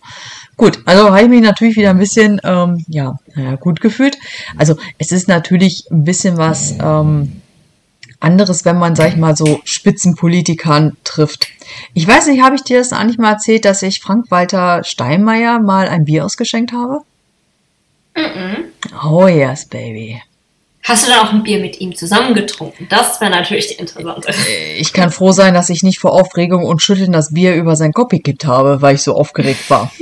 Gut, 0.56 0.80
also 0.86 1.08
habe 1.08 1.24
ich 1.24 1.30
mich 1.30 1.42
natürlich 1.42 1.76
wieder 1.78 1.90
ein 1.90 1.98
bisschen, 1.98 2.40
ähm, 2.44 2.86
ja, 2.88 3.18
naja, 3.34 3.56
gut 3.56 3.82
gefühlt. 3.82 4.18
Also 4.56 4.76
es 5.00 5.12
ist 5.12 5.28
natürlich 5.28 5.86
ein 5.90 6.04
bisschen 6.04 6.38
was 6.38 6.76
ähm, 6.80 7.42
anderes, 8.24 8.66
wenn 8.66 8.78
man, 8.78 8.96
sag 8.96 9.10
ich 9.10 9.18
mal, 9.18 9.36
so 9.36 9.62
Spitzenpolitikern 9.64 10.98
trifft. 11.04 11.48
Ich 11.94 12.08
weiß 12.08 12.28
nicht, 12.28 12.42
habe 12.42 12.56
ich 12.56 12.64
dir 12.64 12.80
das 12.80 12.94
eigentlich 12.94 13.18
mal 13.18 13.32
erzählt, 13.32 13.66
dass 13.66 13.82
ich 13.82 14.02
Frank-Walter 14.02 14.84
Steinmeier 14.84 15.60
mal 15.60 15.88
ein 15.88 16.06
Bier 16.06 16.26
ausgeschenkt 16.26 16.72
habe? 16.72 17.02
Mhm. 18.16 18.66
Oh 19.04 19.28
yes, 19.28 19.66
baby. 19.66 20.22
Hast 20.84 21.08
du 21.08 21.12
dann 21.12 21.26
auch 21.26 21.32
ein 21.32 21.44
Bier 21.44 21.60
mit 21.60 21.80
ihm 21.80 21.96
zusammen 21.96 22.34
getrunken? 22.34 22.88
Das 22.90 23.22
wäre 23.22 23.32
natürlich 23.32 23.68
die 23.68 23.76
interessante. 23.76 24.34
Ich 24.78 24.92
kann 24.92 25.12
froh 25.12 25.32
sein, 25.32 25.54
dass 25.54 25.70
ich 25.70 25.82
nicht 25.82 26.00
vor 26.00 26.12
Aufregung 26.12 26.66
und 26.66 26.82
Schütteln 26.82 27.14
das 27.14 27.34
Bier 27.34 27.56
über 27.56 27.78
sein 27.78 27.94
Kopf 27.94 28.10
gekippt 28.10 28.46
habe, 28.46 28.82
weil 28.82 28.96
ich 28.96 29.02
so 29.02 29.16
aufgeregt 29.16 29.70
war. 29.70 29.92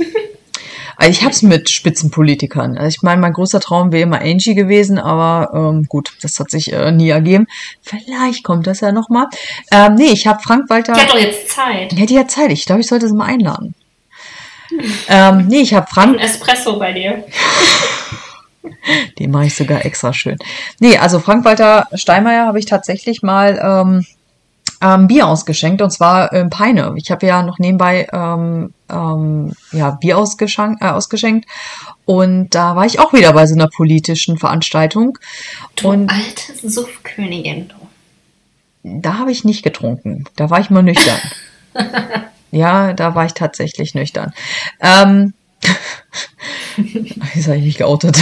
Also 0.96 1.10
ich 1.10 1.24
hab's 1.24 1.42
mit 1.42 1.70
Spitzenpolitikern. 1.70 2.76
Also 2.76 2.88
ich 2.88 3.02
meine, 3.02 3.20
mein 3.20 3.32
großer 3.32 3.60
Traum 3.60 3.92
wäre 3.92 4.02
immer 4.02 4.20
Angie 4.20 4.54
gewesen, 4.54 4.98
aber 4.98 5.50
ähm, 5.54 5.86
gut, 5.88 6.12
das 6.22 6.38
hat 6.38 6.50
sich 6.50 6.72
äh, 6.72 6.92
nie 6.92 7.10
ergeben. 7.10 7.46
Vielleicht 7.82 8.44
kommt 8.44 8.66
das 8.66 8.80
ja 8.80 8.92
noch 8.92 9.08
mal. 9.08 9.28
Ähm, 9.70 9.94
nee, 9.94 10.10
ich 10.12 10.26
habe 10.26 10.42
Frank 10.42 10.68
Walter. 10.68 10.92
Ich 10.94 11.00
hab 11.00 11.08
doch 11.08 11.18
jetzt 11.18 11.50
Zeit. 11.50 11.92
Ja, 11.92 12.06
die 12.06 12.18
hat 12.18 12.30
Zeit. 12.30 12.52
Ich 12.52 12.66
glaube, 12.66 12.80
ich 12.80 12.86
sollte 12.86 13.08
sie 13.08 13.14
mal 13.14 13.26
einladen. 13.26 13.74
Ähm, 15.08 15.48
nee, 15.48 15.60
ich 15.60 15.74
habe 15.74 15.86
Frank. 15.86 16.14
Ein 16.14 16.20
Espresso 16.20 16.78
bei 16.78 16.92
dir. 16.92 17.24
Den 19.18 19.30
mache 19.30 19.46
ich 19.46 19.54
sogar 19.54 19.84
extra 19.84 20.12
schön. 20.12 20.38
Nee, 20.80 20.96
also 20.96 21.20
Frank-Walter 21.20 21.88
Steinmeier 21.94 22.46
habe 22.46 22.58
ich 22.58 22.66
tatsächlich 22.66 23.22
mal 23.22 23.60
ähm, 23.62 24.06
ähm, 24.82 25.06
Bier 25.06 25.28
ausgeschenkt 25.28 25.80
und 25.80 25.90
zwar 25.90 26.32
ähm, 26.32 26.50
Peine. 26.50 26.92
Ich 26.96 27.10
habe 27.10 27.26
ja 27.26 27.42
noch 27.42 27.58
nebenbei 27.58 28.08
ähm, 28.12 28.74
ähm, 28.90 29.52
ja, 29.70 29.90
Bier 29.92 30.18
ausgeschenkt, 30.18 30.82
äh, 30.82 30.88
ausgeschenkt 30.88 31.48
und 32.04 32.50
da 32.50 32.74
war 32.76 32.84
ich 32.84 32.98
auch 32.98 33.12
wieder 33.12 33.32
bei 33.32 33.46
so 33.46 33.54
einer 33.54 33.68
politischen 33.68 34.38
Veranstaltung. 34.38 35.18
Du 35.76 35.88
und 35.88 36.10
alte 36.10 36.68
Suffkönigin, 36.68 37.68
du. 37.68 39.00
da 39.00 39.18
habe 39.18 39.30
ich 39.30 39.44
nicht 39.44 39.62
getrunken. 39.62 40.24
Da 40.36 40.50
war 40.50 40.60
ich 40.60 40.68
mal 40.68 40.82
nüchtern. 40.82 41.20
ja, 42.50 42.92
da 42.92 43.14
war 43.14 43.24
ich 43.24 43.34
tatsächlich 43.34 43.94
nüchtern. 43.94 44.32
Ähm, 44.80 45.32
Jetzt 47.34 47.46
habe 47.46 47.58
ich 47.58 47.64
mich 47.64 47.78
geoutet. 47.78 48.18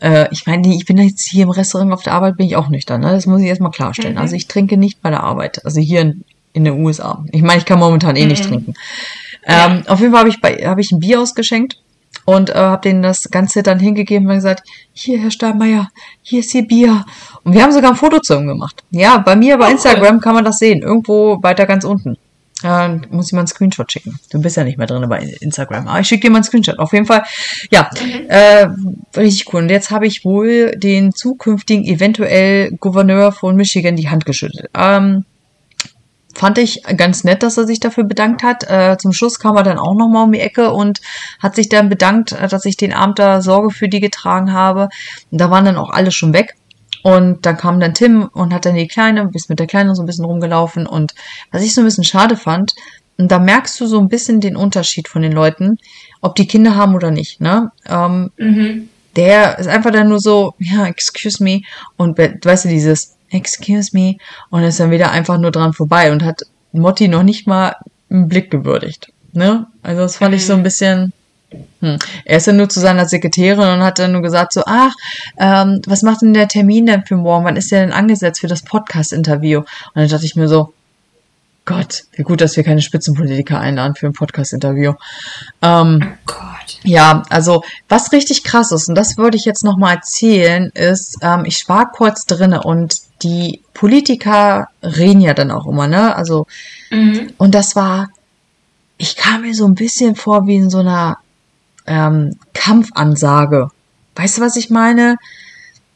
Äh, 0.00 0.28
ich 0.32 0.46
meine, 0.46 0.74
ich 0.74 0.84
bin 0.84 0.98
jetzt 0.98 1.26
hier 1.28 1.44
im 1.44 1.50
Restaurant 1.50 1.92
auf 1.92 2.02
der 2.02 2.12
Arbeit, 2.12 2.36
bin 2.36 2.46
ich 2.46 2.56
auch 2.56 2.68
nüchtern. 2.68 3.00
Ne? 3.00 3.10
Das 3.12 3.26
muss 3.26 3.40
ich 3.40 3.46
erstmal 3.46 3.70
klarstellen. 3.70 4.14
Mhm. 4.14 4.20
Also 4.20 4.36
ich 4.36 4.48
trinke 4.48 4.76
nicht 4.76 5.00
bei 5.02 5.10
der 5.10 5.22
Arbeit. 5.22 5.64
Also 5.64 5.80
hier 5.80 6.00
in, 6.02 6.24
in 6.52 6.64
den 6.64 6.84
USA. 6.84 7.24
Ich 7.32 7.42
meine, 7.42 7.58
ich 7.58 7.64
kann 7.64 7.78
momentan 7.78 8.16
eh 8.16 8.26
nicht 8.26 8.44
Mhm. 8.44 8.48
trinken. 8.48 8.74
Ähm, 9.46 9.82
Auf 9.86 10.00
jeden 10.00 10.12
Fall 10.12 10.20
habe 10.20 10.28
ich, 10.28 10.40
bei- 10.40 10.56
habe 10.66 10.80
ich 10.80 10.90
ein 10.92 11.00
Bier 11.00 11.20
ausgeschenkt 11.20 11.78
und 12.24 12.50
äh, 12.50 12.54
habe 12.54 12.82
denen 12.82 13.02
das 13.02 13.30
Ganze 13.30 13.62
dann 13.62 13.78
hingegeben 13.78 14.26
und 14.28 14.34
gesagt, 14.34 14.66
hier, 14.92 15.18
Herr 15.20 15.30
Steinmeier, 15.30 15.88
hier 16.22 16.40
ist 16.40 16.54
Ihr 16.54 16.66
Bier. 16.66 17.04
Und 17.42 17.52
wir 17.54 17.62
haben 17.62 17.72
sogar 17.72 17.90
ein 17.90 17.96
Foto 17.96 18.20
zu 18.20 18.34
ihm 18.34 18.46
gemacht. 18.46 18.82
Ja, 18.90 19.18
bei 19.18 19.36
mir 19.36 19.56
bei 19.58 19.64
Oh, 19.64 19.68
cool. 19.68 19.72
Instagram 19.74 20.20
kann 20.20 20.34
man 20.34 20.44
das 20.44 20.58
sehen. 20.58 20.82
Irgendwo 20.82 21.42
weiter 21.42 21.66
ganz 21.66 21.84
unten. 21.84 22.16
Äh, 22.64 23.00
muss 23.10 23.26
ich 23.26 23.32
mal 23.32 23.40
einen 23.40 23.46
Screenshot 23.46 23.92
schicken. 23.92 24.18
Du 24.30 24.40
bist 24.40 24.56
ja 24.56 24.64
nicht 24.64 24.78
mehr 24.78 24.86
drin 24.86 25.06
bei 25.08 25.18
Instagram. 25.40 25.86
Aber 25.86 26.00
ich 26.00 26.08
schicke 26.08 26.22
dir 26.22 26.30
mal 26.30 26.38
einen 26.38 26.44
Screenshot. 26.44 26.78
Auf 26.78 26.94
jeden 26.94 27.04
Fall, 27.04 27.22
ja, 27.70 27.90
äh, 28.28 28.68
richtig 29.16 29.52
cool. 29.52 29.62
Und 29.62 29.68
jetzt 29.68 29.90
habe 29.90 30.06
ich 30.06 30.24
wohl 30.24 30.72
den 30.72 31.12
zukünftigen 31.12 31.84
eventuell 31.84 32.70
Gouverneur 32.72 33.32
von 33.32 33.54
Michigan 33.54 33.96
die 33.96 34.08
Hand 34.08 34.24
geschüttelt. 34.24 34.70
Ähm, 34.74 35.26
fand 36.34 36.56
ich 36.58 36.82
ganz 36.96 37.22
nett, 37.24 37.42
dass 37.42 37.58
er 37.58 37.66
sich 37.66 37.80
dafür 37.80 38.04
bedankt 38.04 38.42
hat. 38.42 38.64
Äh, 38.68 38.96
zum 38.98 39.12
Schluss 39.12 39.38
kam 39.38 39.56
er 39.56 39.62
dann 39.62 39.78
auch 39.78 39.94
nochmal 39.94 40.24
um 40.24 40.32
die 40.32 40.40
Ecke 40.40 40.72
und 40.72 41.00
hat 41.40 41.54
sich 41.54 41.68
dann 41.68 41.90
bedankt, 41.90 42.32
äh, 42.32 42.48
dass 42.48 42.64
ich 42.64 42.78
den 42.78 42.94
Abend 42.94 43.18
da 43.18 43.42
Sorge 43.42 43.70
für 43.70 43.88
die 43.90 44.00
getragen 44.00 44.54
habe. 44.54 44.88
Und 45.30 45.40
da 45.40 45.50
waren 45.50 45.66
dann 45.66 45.76
auch 45.76 45.90
alle 45.90 46.10
schon 46.10 46.32
weg. 46.32 46.54
Und 47.04 47.44
dann 47.44 47.58
kam 47.58 47.80
dann 47.80 47.92
Tim 47.92 48.30
und 48.32 48.54
hat 48.54 48.64
dann 48.64 48.76
die 48.76 48.88
Kleine, 48.88 49.30
ist 49.34 49.50
mit 49.50 49.58
der 49.58 49.66
Kleine 49.66 49.94
so 49.94 50.02
ein 50.02 50.06
bisschen 50.06 50.24
rumgelaufen. 50.24 50.86
Und 50.86 51.14
was 51.52 51.62
ich 51.62 51.74
so 51.74 51.82
ein 51.82 51.84
bisschen 51.84 52.02
schade 52.02 52.34
fand, 52.34 52.72
und 53.18 53.30
da 53.30 53.38
merkst 53.38 53.78
du 53.78 53.86
so 53.86 54.00
ein 54.00 54.08
bisschen 54.08 54.40
den 54.40 54.56
Unterschied 54.56 55.06
von 55.06 55.20
den 55.20 55.32
Leuten, 55.32 55.76
ob 56.22 56.34
die 56.34 56.46
Kinder 56.46 56.76
haben 56.76 56.94
oder 56.94 57.10
nicht. 57.10 57.42
Ne? 57.42 57.70
Ähm, 57.86 58.30
Mhm. 58.38 58.88
der 59.16 59.58
ist 59.58 59.68
einfach 59.68 59.90
dann 59.92 60.08
nur 60.08 60.18
so, 60.18 60.54
ja, 60.58 60.86
excuse 60.86 61.44
me. 61.44 61.60
Und 61.98 62.16
weißt 62.18 62.64
du, 62.64 62.68
dieses 62.70 63.14
excuse 63.30 63.90
me 63.92 64.16
und 64.50 64.62
ist 64.62 64.80
dann 64.80 64.90
wieder 64.90 65.10
einfach 65.10 65.36
nur 65.38 65.50
dran 65.50 65.74
vorbei 65.74 66.10
und 66.10 66.24
hat 66.24 66.40
Motti 66.72 67.06
noch 67.08 67.22
nicht 67.22 67.46
mal 67.46 67.76
einen 68.10 68.28
Blick 68.28 68.50
gewürdigt. 68.50 69.12
Ne? 69.32 69.66
Also 69.82 70.00
das 70.00 70.16
fand 70.16 70.34
ich 70.34 70.46
so 70.46 70.54
ein 70.54 70.62
bisschen. 70.62 71.12
Hm. 71.80 71.98
Er 72.24 72.36
ist 72.38 72.46
dann 72.46 72.56
nur 72.56 72.68
zu 72.68 72.80
seiner 72.80 73.06
Sekretärin 73.06 73.68
und 73.78 73.82
hat 73.84 73.98
dann 73.98 74.12
nur 74.12 74.22
gesagt 74.22 74.52
so, 74.52 74.62
ach, 74.66 74.92
ähm, 75.38 75.80
was 75.86 76.02
macht 76.02 76.22
denn 76.22 76.34
der 76.34 76.48
Termin 76.48 76.86
denn 76.86 77.04
für 77.04 77.16
morgen? 77.16 77.44
Wann 77.44 77.56
ist 77.56 77.70
der 77.72 77.80
denn 77.80 77.92
angesetzt 77.92 78.40
für 78.40 78.46
das 78.48 78.62
Podcast-Interview? 78.62 79.58
Und 79.60 79.66
dann 79.94 80.08
dachte 80.08 80.24
ich 80.26 80.36
mir 80.36 80.48
so, 80.48 80.72
Gott, 81.66 82.02
wie 82.12 82.22
gut, 82.22 82.42
dass 82.42 82.56
wir 82.58 82.62
keine 82.64 82.82
Spitzenpolitiker 82.82 83.58
einladen 83.58 83.94
für 83.94 84.06
ein 84.06 84.12
Podcast-Interview. 84.12 84.92
Ähm, 85.62 86.00
Oh 86.04 86.08
Gott. 86.26 86.78
ja, 86.82 87.22
also 87.30 87.62
was 87.88 88.12
richtig 88.12 88.44
krass 88.44 88.70
ist, 88.70 88.90
und 88.90 88.94
das 88.94 89.16
würde 89.16 89.38
ich 89.38 89.46
jetzt 89.46 89.64
nochmal 89.64 89.94
erzählen, 89.94 90.70
ist, 90.74 91.16
ähm, 91.22 91.44
ich 91.46 91.66
war 91.66 91.90
kurz 91.90 92.26
drinne 92.26 92.62
und 92.64 92.98
die 93.22 93.62
Politiker 93.72 94.68
reden 94.82 95.22
ja 95.22 95.32
dann 95.32 95.50
auch 95.50 95.66
immer, 95.66 95.86
ne? 95.86 96.14
Also, 96.14 96.46
Mhm. 96.90 97.32
und 97.38 97.54
das 97.54 97.74
war, 97.74 98.10
ich 98.98 99.16
kam 99.16 99.40
mir 99.40 99.54
so 99.54 99.64
ein 99.66 99.74
bisschen 99.74 100.16
vor 100.16 100.46
wie 100.46 100.56
in 100.56 100.68
so 100.68 100.80
einer 100.80 101.16
ähm, 101.86 102.36
Kampfansage. 102.52 103.70
Weißt 104.16 104.38
du, 104.38 104.42
was 104.42 104.56
ich 104.56 104.70
meine? 104.70 105.16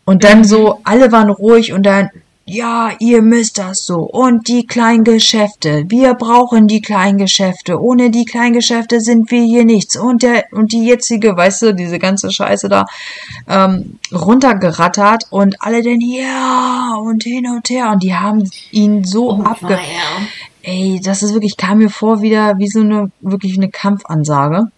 Und 0.04 0.24
dann 0.24 0.44
so, 0.44 0.80
alle 0.84 1.12
waren 1.12 1.30
ruhig 1.30 1.72
und 1.72 1.84
dann, 1.84 2.10
ja, 2.50 2.92
ihr 2.98 3.20
müsst 3.20 3.58
das 3.58 3.84
so. 3.84 3.98
Und 3.98 4.48
die 4.48 4.66
kleinen 4.66 5.04
Geschäfte. 5.04 5.84
Wir 5.88 6.14
brauchen 6.14 6.66
die 6.66 6.80
kleinen 6.80 7.18
Geschäfte. 7.18 7.78
Ohne 7.78 8.10
die 8.10 8.24
kleinen 8.24 8.54
Geschäfte 8.54 9.02
sind 9.02 9.30
wir 9.30 9.42
hier 9.42 9.66
nichts. 9.66 9.96
Und 9.96 10.22
der, 10.22 10.44
und 10.52 10.72
die 10.72 10.86
jetzige, 10.86 11.36
weißt 11.36 11.60
du, 11.60 11.74
diese 11.74 11.98
ganze 11.98 12.32
Scheiße 12.32 12.70
da, 12.70 12.86
ähm, 13.46 13.98
runtergerattert 14.10 15.24
und 15.28 15.56
alle 15.60 15.82
dann, 15.82 16.00
ja, 16.00 16.94
und 16.98 17.24
hin 17.24 17.46
und 17.46 17.68
her. 17.68 17.90
Und 17.90 18.02
die 18.02 18.14
haben 18.14 18.50
ihn 18.70 19.04
so 19.04 19.30
Oh, 19.32 19.42
abge. 19.42 19.78
Ey, 20.62 21.00
das 21.04 21.22
ist 21.22 21.34
wirklich, 21.34 21.58
kam 21.58 21.78
mir 21.78 21.90
vor 21.90 22.22
wieder 22.22 22.58
wie 22.58 22.68
so 22.68 22.80
eine, 22.80 23.10
wirklich 23.20 23.58
eine 23.58 23.68
Kampfansage. 23.68 24.70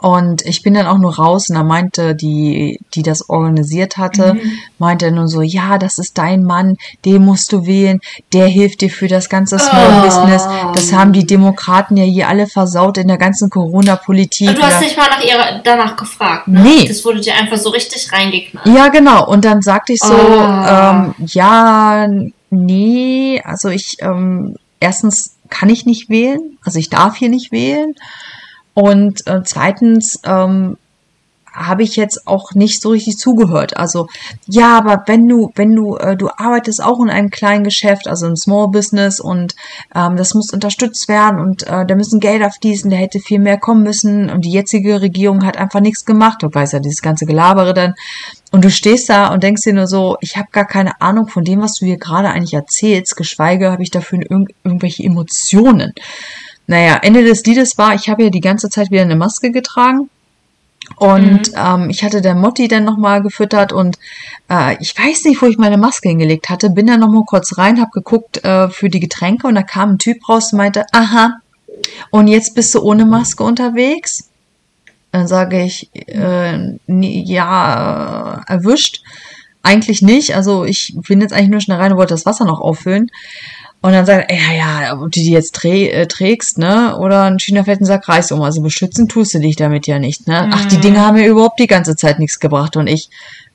Und 0.00 0.42
ich 0.44 0.62
bin 0.62 0.74
dann 0.74 0.86
auch 0.86 0.98
nur 0.98 1.16
raus 1.16 1.48
und 1.48 1.56
da 1.56 1.62
meinte 1.64 2.14
die, 2.14 2.78
die 2.94 3.02
das 3.02 3.30
organisiert 3.30 3.96
hatte, 3.96 4.34
Mhm. 4.34 4.40
meinte 4.78 5.10
nur 5.10 5.28
so, 5.28 5.40
ja, 5.40 5.78
das 5.78 5.98
ist 5.98 6.18
dein 6.18 6.44
Mann, 6.44 6.76
den 7.06 7.24
musst 7.24 7.52
du 7.52 7.64
wählen, 7.66 8.00
der 8.34 8.46
hilft 8.48 8.82
dir 8.82 8.90
für 8.90 9.08
das 9.08 9.30
ganze 9.30 9.58
Small 9.58 10.00
Oh. 10.00 10.02
Business. 10.04 10.46
Das 10.74 10.92
haben 10.92 11.14
die 11.14 11.26
Demokraten 11.26 11.96
ja 11.96 12.04
hier 12.04 12.28
alle 12.28 12.46
versaut 12.46 12.98
in 12.98 13.08
der 13.08 13.16
ganzen 13.16 13.48
Corona-Politik. 13.48 14.54
Du 14.54 14.62
hast 14.62 14.82
nicht 14.82 14.96
mal 14.98 15.08
nach 15.08 15.24
ihrer, 15.24 15.60
danach 15.64 15.96
gefragt, 15.96 16.48
ne? 16.48 16.60
Nee. 16.62 16.86
Das 16.86 17.02
wurde 17.04 17.20
dir 17.20 17.34
einfach 17.34 17.56
so 17.56 17.70
richtig 17.70 18.12
reingeknallt. 18.12 18.66
Ja, 18.68 18.88
genau. 18.88 19.26
Und 19.26 19.44
dann 19.46 19.62
sagte 19.62 19.94
ich 19.94 20.00
so, 20.00 20.12
Ah. 20.14 21.06
ähm, 21.18 21.26
ja, 21.26 22.06
nee, 22.50 23.40
also 23.44 23.68
ich, 23.70 23.96
ähm, 24.00 24.56
erstens 24.80 25.34
kann 25.48 25.70
ich 25.70 25.86
nicht 25.86 26.10
wählen, 26.10 26.58
also 26.62 26.78
ich 26.78 26.90
darf 26.90 27.16
hier 27.16 27.30
nicht 27.30 27.52
wählen. 27.52 27.94
Und 28.78 29.26
äh, 29.26 29.42
zweitens 29.42 30.20
ähm, 30.24 30.76
habe 31.52 31.82
ich 31.82 31.96
jetzt 31.96 32.28
auch 32.28 32.54
nicht 32.54 32.80
so 32.80 32.90
richtig 32.90 33.18
zugehört. 33.18 33.76
Also 33.76 34.06
ja, 34.46 34.78
aber 34.78 35.02
wenn 35.06 35.26
du, 35.26 35.50
wenn 35.56 35.74
du, 35.74 35.96
äh, 35.96 36.16
du 36.16 36.28
arbeitest 36.28 36.80
auch 36.80 37.00
in 37.00 37.10
einem 37.10 37.30
kleinen 37.30 37.64
Geschäft, 37.64 38.06
also 38.06 38.28
im 38.28 38.36
Small 38.36 38.68
Business 38.68 39.18
und 39.18 39.56
ähm, 39.96 40.14
das 40.14 40.34
muss 40.34 40.52
unterstützt 40.52 41.08
werden 41.08 41.40
und 41.40 41.64
äh, 41.64 41.86
da 41.86 41.94
müssen 41.96 42.20
Gelder 42.20 42.52
fließen, 42.52 42.88
da 42.88 42.96
hätte 42.96 43.18
viel 43.18 43.40
mehr 43.40 43.58
kommen 43.58 43.82
müssen 43.82 44.30
und 44.30 44.44
die 44.44 44.52
jetzige 44.52 45.00
Regierung 45.00 45.44
hat 45.44 45.56
einfach 45.56 45.80
nichts 45.80 46.04
gemacht. 46.04 46.44
Du 46.44 46.46
weißt 46.54 46.74
ja, 46.74 46.78
dieses 46.78 47.02
ganze 47.02 47.26
Gelabere 47.26 47.74
dann. 47.74 47.94
Und 48.52 48.64
du 48.64 48.70
stehst 48.70 49.08
da 49.08 49.32
und 49.34 49.42
denkst 49.42 49.62
dir 49.62 49.74
nur 49.74 49.88
so, 49.88 50.18
ich 50.20 50.36
habe 50.36 50.50
gar 50.52 50.66
keine 50.66 51.00
Ahnung 51.00 51.26
von 51.26 51.42
dem, 51.42 51.60
was 51.62 51.74
du 51.74 51.84
hier 51.84 51.98
gerade 51.98 52.28
eigentlich 52.28 52.54
erzählst, 52.54 53.16
geschweige 53.16 53.72
habe 53.72 53.82
ich 53.82 53.90
dafür 53.90 54.20
irgend 54.20 54.52
irgendwelche 54.62 55.02
Emotionen. 55.02 55.94
Naja, 56.68 56.98
Ende 57.02 57.24
des 57.24 57.44
Liedes 57.44 57.78
war, 57.78 57.94
ich 57.94 58.08
habe 58.08 58.24
ja 58.24 58.30
die 58.30 58.42
ganze 58.42 58.68
Zeit 58.68 58.90
wieder 58.90 59.02
eine 59.02 59.16
Maske 59.16 59.50
getragen. 59.50 60.10
Und 60.96 61.52
ähm, 61.56 61.90
ich 61.90 62.04
hatte 62.04 62.20
der 62.20 62.34
Motti 62.34 62.68
dann 62.68 62.84
nochmal 62.84 63.22
gefüttert 63.22 63.72
und 63.72 63.98
äh, 64.50 64.76
ich 64.80 64.96
weiß 64.96 65.24
nicht, 65.24 65.42
wo 65.42 65.46
ich 65.46 65.58
meine 65.58 65.76
Maske 65.76 66.08
hingelegt 66.08 66.48
hatte. 66.48 66.70
Bin 66.70 66.86
dann 66.86 67.00
nochmal 67.00 67.24
kurz 67.26 67.58
rein, 67.58 67.80
hab 67.80 67.90
geguckt 67.92 68.44
äh, 68.44 68.68
für 68.70 68.88
die 68.88 69.00
Getränke 69.00 69.46
und 69.46 69.54
da 69.54 69.62
kam 69.62 69.92
ein 69.92 69.98
Typ 69.98 70.28
raus 70.28 70.52
und 70.52 70.58
meinte, 70.58 70.86
aha, 70.92 71.40
und 72.10 72.28
jetzt 72.28 72.54
bist 72.54 72.74
du 72.74 72.80
ohne 72.80 73.04
Maske 73.04 73.44
unterwegs? 73.44 74.30
Dann 75.10 75.26
sage 75.26 75.62
ich, 75.62 75.90
äh, 75.94 76.76
ja, 76.86 78.44
äh, 78.46 78.52
erwischt. 78.52 79.02
Eigentlich 79.62 80.02
nicht. 80.02 80.34
Also 80.36 80.64
ich 80.64 80.94
bin 81.08 81.20
jetzt 81.20 81.32
eigentlich 81.32 81.50
nur 81.50 81.60
schnell 81.60 81.78
rein 81.78 81.92
und 81.92 81.98
wollte 81.98 82.14
das 82.14 82.26
Wasser 82.26 82.44
noch 82.44 82.60
auffüllen. 82.60 83.10
Und 83.80 83.92
dann 83.92 84.04
sagt 84.06 84.28
er, 84.30 84.36
ja, 84.36 84.52
ja, 84.82 84.92
ob 84.94 85.00
du 85.02 85.08
die 85.20 85.30
jetzt 85.30 85.54
trä 85.54 85.88
äh, 85.88 86.06
trägst, 86.06 86.58
ne? 86.58 86.96
Oder 86.98 87.22
einen 87.22 87.38
China-Fetten-Sack 87.38 88.08
Reis 88.08 88.32
um. 88.32 88.42
Also 88.42 88.60
beschützen 88.60 89.06
tust 89.08 89.34
du 89.34 89.38
dich 89.38 89.54
damit 89.56 89.86
ja 89.86 89.98
nicht, 90.00 90.26
ne? 90.26 90.50
Ach, 90.52 90.64
die 90.66 90.78
Dinge 90.78 91.00
haben 91.00 91.16
mir 91.16 91.26
überhaupt 91.28 91.60
die 91.60 91.68
ganze 91.68 91.94
Zeit 91.94 92.18
nichts 92.18 92.40
gebracht. 92.40 92.76
Und 92.76 92.88
ich, 92.88 93.08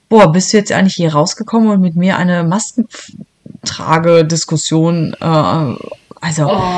boah, 0.07 0.31
bist 0.31 0.53
du 0.53 0.57
jetzt 0.57 0.71
eigentlich 0.71 0.95
hier 0.95 1.11
rausgekommen 1.13 1.69
und 1.69 1.81
mit 1.81 1.95
mir 1.97 2.15
eine 2.17 2.43
Maskentrage-Diskussion, 2.45 5.13
äh, 5.19 5.75
also, 6.21 6.47
Oh, 6.49 6.71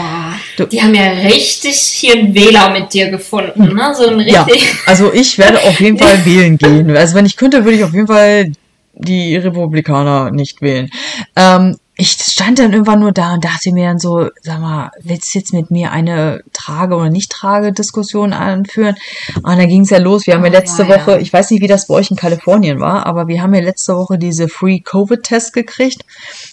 Du- 0.57 0.65
die 0.65 0.81
haben 0.81 0.95
ja 0.95 1.03
richtig 1.11 1.77
hier 1.77 2.15
einen 2.15 2.33
Wähler 2.33 2.71
mit 2.71 2.91
dir 2.93 3.11
gefunden, 3.11 3.75
ne? 3.75 3.93
So 3.95 4.07
ein 4.09 4.21
ja, 4.21 4.41
richtig. 4.41 4.73
also 4.87 5.13
ich 5.13 5.37
werde 5.37 5.59
auf 5.61 5.79
jeden 5.79 5.97
Fall 5.99 6.25
wählen 6.25 6.57
gehen. 6.57 6.97
Also 6.97 7.13
wenn 7.13 7.27
ich 7.27 7.37
könnte, 7.37 7.63
würde 7.63 7.77
ich 7.77 7.83
auf 7.83 7.93
jeden 7.93 8.07
Fall 8.07 8.53
die 8.95 9.35
Republikaner 9.35 10.31
nicht 10.31 10.63
wählen. 10.63 10.89
Ähm, 11.35 11.77
ich 11.97 12.11
stand 12.11 12.59
dann 12.59 12.73
irgendwann 12.73 12.99
nur 12.99 13.13
da 13.13 13.35
und 13.35 13.45
dachte 13.45 13.71
mir 13.71 13.87
dann 13.87 13.99
so, 13.99 14.29
sag 14.41 14.59
mal, 14.59 14.91
willst 15.01 15.33
du 15.33 15.39
jetzt 15.39 15.53
mit 15.53 15.71
mir 15.71 15.91
eine 15.91 16.43
Trage- 16.51 16.95
oder 16.95 17.09
Nicht-Trage-Diskussion 17.09 18.33
anführen? 18.33 18.95
Und 19.37 19.45
dann 19.57 19.67
ging 19.69 19.81
es 19.81 19.89
ja 19.91 19.99
los. 19.99 20.27
Wir 20.27 20.33
haben 20.33 20.43
ja 20.43 20.49
Oh, 20.49 20.53
letzte 20.53 20.83
ja, 20.83 20.89
ja. 20.89 20.95
Woche, 21.07 21.19
ich 21.19 21.31
weiß 21.31 21.51
nicht, 21.51 21.61
wie 21.61 21.67
das 21.67 21.87
bei 21.87 21.93
euch 21.95 22.11
in 22.11 22.17
Kalifornien 22.17 22.79
war, 22.81 23.05
aber 23.05 23.27
wir 23.27 23.41
haben 23.41 23.53
ja 23.53 23.61
letzte 23.61 23.95
Woche 23.95 24.17
diese 24.17 24.49
Free-Covid-Test 24.49 25.53
gekriegt. 25.53 26.01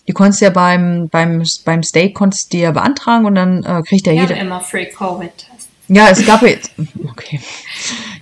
Die 0.06 0.12
konntest 0.12 0.42
ja 0.42 0.50
beim, 0.50 1.08
beim, 1.10 1.42
beim 1.64 1.82
State 1.82 2.12
konntest 2.12 2.52
du 2.52 2.58
ja 2.58 2.70
beantragen 2.70 3.26
und 3.26 3.34
dann 3.34 3.64
äh, 3.64 3.82
kriegt 3.82 4.06
ja 4.06 4.12
Wir 4.12 4.22
jeder. 4.22 4.36
immer 4.36 4.60
Free 4.60 4.86
Covid-Tests. 4.86 5.68
Ja, 5.88 6.08
es 6.08 6.24
gab 6.24 6.42
jetzt. 6.42 6.70
Okay. 7.10 7.40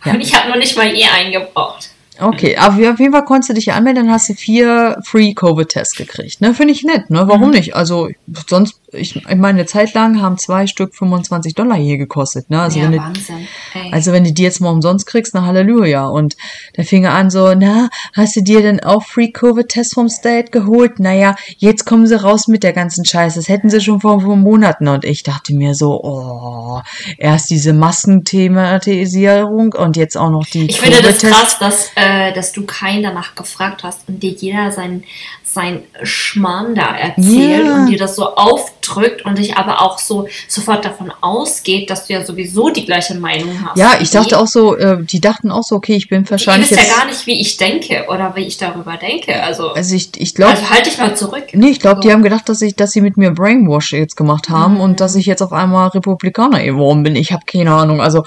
Ja. 0.05 0.13
Und 0.15 0.21
ich 0.23 0.35
habe 0.35 0.49
noch 0.49 0.57
nicht 0.57 0.75
mal 0.77 0.87
je 0.93 1.05
eingebraucht. 1.05 1.91
Okay, 2.21 2.57
aber 2.57 2.91
auf 2.93 2.99
jeden 3.01 3.13
Fall 3.13 3.25
konntest 3.25 3.51
du 3.51 3.55
dich 3.55 3.73
anmelden, 3.73 4.05
dann 4.07 4.13
hast 4.15 4.29
du 4.29 4.35
vier 4.35 4.99
Free-Covid-Tests 5.05 5.97
gekriegt. 5.97 6.41
Ne, 6.41 6.55
finde 6.55 6.73
ich 6.75 6.83
nett, 6.85 7.11
ne? 7.11 7.23
Warum 7.27 7.49
Mhm. 7.49 7.55
nicht? 7.55 7.75
Also, 7.75 8.09
sonst, 8.49 8.80
ich, 8.93 9.17
ich 9.17 9.25
meine, 9.27 9.61
eine 9.61 9.67
Zeit 9.67 9.95
lang 9.95 10.21
haben 10.21 10.39
zwei 10.39 10.67
Stück 10.67 10.95
25 10.95 11.55
Dollar 11.55 11.77
hier 11.77 11.99
gekostet, 11.99 12.51
ne? 12.51 12.61
Also, 12.63 12.79
ja, 12.79 12.85
wenn 12.85 12.93
du, 12.93 12.99
Wahnsinn. 12.99 13.47
Ey. 13.75 13.93
also 13.93 14.13
wenn 14.13 14.25
du 14.25 14.33
die 14.33 14.43
jetzt 14.43 14.61
mal 14.61 14.71
umsonst 14.71 15.07
kriegst, 15.07 15.35
na 15.35 15.47
Halleluja. 15.47 16.07
Und 16.07 16.37
da 16.75 16.83
fing 16.83 17.05
er 17.05 17.15
an 17.15 17.31
so, 17.31 17.55
na, 17.55 17.89
hast 18.15 18.37
du 18.37 18.43
dir 18.43 18.63
denn 18.63 18.81
auch 18.81 19.03
Free-Covid-Tests 19.05 19.95
vom 19.95 20.09
State 20.09 20.51
geholt? 20.51 20.99
Naja, 20.99 21.37
jetzt 21.59 21.85
kommen 21.87 22.07
sie 22.07 22.21
raus 22.21 22.49
mit 22.49 22.63
der 22.63 22.73
ganzen 22.73 23.05
Scheiße. 23.05 23.39
Das 23.39 23.49
hätten 23.49 23.71
sie 23.71 23.81
schon 23.81 24.01
vor, 24.01 24.21
vor 24.21 24.37
Monaten. 24.37 24.89
Und 24.89 25.05
ich 25.05 25.23
dachte 25.23 25.55
mir 25.55 25.75
so, 25.75 26.01
oh, 26.03 26.81
erst 27.19 27.51
diese 27.51 27.73
Massenthematisierung 27.73 29.73
und 29.75 29.97
jetzt 29.97 30.17
auch 30.17 30.31
noch 30.31 30.47
die 30.47 30.67
Ich 30.67 30.81
finde 30.81 31.03
das 31.03 31.19
krass, 31.19 31.59
dass, 31.59 31.91
äh, 31.95 32.33
dass 32.33 32.53
du 32.53 32.65
keinen 32.67 33.03
danach 33.03 33.35
gefragt 33.35 33.83
hast 33.85 34.01
und 34.09 34.23
dir 34.23 34.33
jeder 34.33 34.71
sein, 34.73 35.05
sein 35.45 35.83
Schmarrn 36.03 36.75
da 36.75 36.97
erzählt 36.97 37.67
Ja. 37.67 37.75
und 37.77 37.87
dir 37.91 37.99
das 37.99 38.17
so 38.17 38.35
aufdrückt 38.81 39.25
und 39.25 39.39
dich 39.39 39.57
aber 39.57 39.83
auch 39.83 39.99
so 39.99 40.29
sofort 40.49 40.85
davon 40.85 41.13
ausgeht, 41.21 41.91
dass 41.91 42.07
du 42.07 42.15
ja 42.15 42.25
sowieso 42.25 42.71
die 42.71 42.85
gleiche 42.85 43.15
Meinung 43.15 43.51
hast. 43.65 43.79
Ja, 43.79 43.93
ich 44.01 44.11
dachte 44.11 44.31
die. 44.31 44.35
auch 44.37 44.47
so, 44.47 44.77
äh, 44.77 45.03
die 45.03 45.21
dachten 45.21 45.51
auch 45.51 45.63
so, 45.63 45.77
okay, 45.77 45.95
ich 45.95 46.09
bin 46.09 46.29
wahrscheinlich 46.29 46.71
wisst 46.71 46.81
ja 46.89 46.97
gar 46.97 47.07
nicht, 47.07 47.27
wie 47.27 47.41
ich 47.41 47.57
denke 47.57 48.07
oder 48.09 48.35
wie 48.37 48.43
ich 48.47 48.57
darüber 48.59 48.97
denke. 48.97 49.43
Also, 49.43 49.71
Also 49.73 49.95
ich, 49.95 50.11
ich 50.17 50.35
glaube, 50.35 50.53
also 50.53 50.71
halt 50.71 50.87
dich 50.87 50.99
mal 50.99 51.17
zurück. 51.17 51.45
nee, 51.53 51.69
ich 51.69 51.81
glaube, 51.81 52.01
die 52.01 52.09
So. 52.09 52.15
haben 52.15 52.23
gedacht, 52.23 52.49
dass 52.49 52.63
ich, 52.63 52.75
dass 52.75 52.93
sie 52.93 53.01
mit 53.01 53.17
mir 53.17 53.31
Brainwash 53.33 53.93
jetzt 53.93 54.17
gemacht 54.17 54.49
haben 54.49 54.75
Mhm. 54.75 54.81
und 54.81 55.01
dass 55.01 55.15
ich 55.15 55.27
jetzt 55.27 55.43
auf 55.43 55.53
einmal 55.53 55.89
Republikaner 55.89 56.63
geworden 56.63 57.03
bin. 57.03 57.17
Ich 57.17 57.33
habe 57.33 57.43
keine 57.47 57.73
Ahnung. 57.73 58.01
Also 58.01 58.25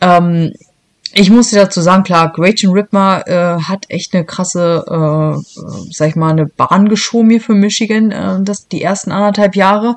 ähm, 0.00 0.52
ich 1.18 1.30
muss 1.30 1.48
dir 1.48 1.60
dazu 1.60 1.80
sagen, 1.80 2.02
klar, 2.02 2.30
Gretchen 2.30 2.74
Whitmer 2.74 3.26
äh, 3.26 3.62
hat 3.62 3.86
echt 3.88 4.14
eine 4.14 4.26
krasse, 4.26 4.84
äh, 4.86 5.60
äh, 5.60 5.92
sag 5.92 6.08
ich 6.08 6.16
mal, 6.16 6.30
eine 6.30 6.46
Bahn 6.46 6.88
geschoben 6.90 7.30
hier 7.30 7.40
für 7.40 7.54
Michigan, 7.54 8.10
äh, 8.10 8.42
das 8.42 8.68
die 8.68 8.82
ersten 8.82 9.12
anderthalb 9.12 9.56
Jahre. 9.56 9.96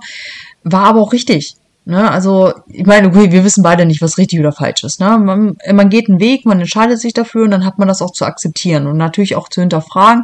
War 0.64 0.86
aber 0.86 1.02
auch 1.02 1.12
richtig. 1.12 1.56
Ne? 1.84 2.10
Also, 2.10 2.54
ich 2.68 2.86
meine, 2.86 3.08
okay, 3.08 3.32
wir 3.32 3.44
wissen 3.44 3.64
beide 3.64 3.86
nicht, 3.86 4.02
was 4.02 4.18
richtig 4.18 4.40
oder 4.40 4.54
falsch 4.54 4.84
ist. 4.86 5.02
Ne? 5.02 5.18
Man, 5.18 5.58
man 5.74 5.90
geht 5.90 6.08
einen 6.08 6.22
Weg, 6.22 6.46
man 6.46 6.60
entscheidet 6.60 7.00
sich 7.00 7.14
dafür 7.14 7.44
und 7.44 7.52
dann 7.52 7.66
hat 7.66 7.80
man 7.80 7.88
das 7.88 8.02
auch 8.02 8.12
zu 8.12 8.26
akzeptieren 8.26 8.88
und 8.88 8.96
natürlich 8.96 9.36
auch 9.36 9.50
zu 9.50 9.60
hinterfragen. 9.60 10.24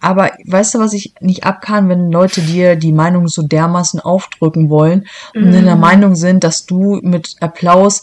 Aber 0.00 0.32
weißt 0.44 0.74
du, 0.74 0.78
was 0.80 0.92
ich 0.92 1.14
nicht 1.20 1.44
abkann, 1.44 1.88
wenn 1.88 2.10
Leute 2.10 2.40
dir 2.40 2.74
die 2.74 2.92
Meinung 2.92 3.28
so 3.28 3.42
dermaßen 3.42 4.00
aufdrücken 4.00 4.70
wollen 4.70 5.06
und 5.34 5.52
in 5.52 5.66
der 5.66 5.76
Meinung 5.76 6.16
sind, 6.16 6.42
dass 6.42 6.66
du 6.66 6.98
mit 7.02 7.36
Applaus 7.40 8.02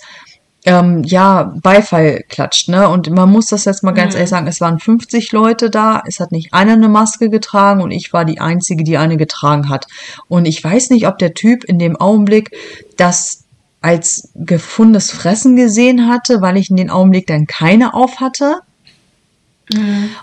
ähm, 0.66 1.04
ja, 1.04 1.54
Beifall 1.62 2.24
klatscht, 2.28 2.68
ne? 2.68 2.90
Und 2.90 3.10
man 3.10 3.32
muss 3.32 3.48
das 3.48 3.66
jetzt 3.66 3.84
mal 3.84 3.94
ganz 3.94 4.14
ehrlich 4.14 4.30
sagen, 4.30 4.48
es 4.48 4.60
waren 4.60 4.80
50 4.80 5.32
Leute 5.32 5.70
da, 5.70 6.04
es 6.06 6.20
hat 6.20 6.32
nicht 6.32 6.54
einer 6.54 6.74
eine 6.74 6.90
Maske 6.90 7.30
getragen 7.30 7.82
und 7.82 7.92
ich 7.92 8.12
war 8.12 8.26
die 8.26 8.42
Einzige, 8.42 8.84
die 8.84 8.98
eine 8.98 9.18
getragen 9.18 9.70
hat. 9.70 9.88
Und 10.28 10.46
ich 10.46 10.62
weiß 10.62 10.90
nicht, 10.90 11.08
ob 11.08 11.18
der 11.18 11.34
Typ 11.34 11.64
in 11.64 11.80
dem 11.80 11.96
Augenblick 11.96 12.52
das 12.98 13.46
als 13.82 14.30
gefundenes 14.36 15.12
Fressen 15.12 15.56
gesehen 15.56 16.10
hatte, 16.10 16.42
weil 16.42 16.58
ich 16.58 16.70
in 16.70 16.76
dem 16.76 16.90
Augenblick 16.90 17.28
dann 17.28 17.48
keine 17.48 17.94
auf 17.94 18.20
hatte, 18.20 18.60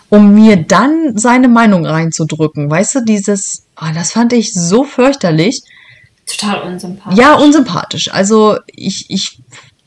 um 0.08 0.34
mir 0.34 0.56
dann 0.56 1.16
seine 1.16 1.48
Meinung 1.48 1.86
reinzudrücken. 1.86 2.70
Weißt 2.70 2.96
du, 2.96 3.00
dieses, 3.04 3.66
ah, 3.76 3.92
das 3.92 4.12
fand 4.12 4.32
ich 4.32 4.52
so 4.52 4.84
fürchterlich. 4.84 5.62
Total 6.26 6.62
unsympathisch. 6.62 7.18
Ja, 7.18 7.34
unsympathisch. 7.34 8.12
Also 8.12 8.56
ich, 8.66 9.08
ich, 9.08 9.40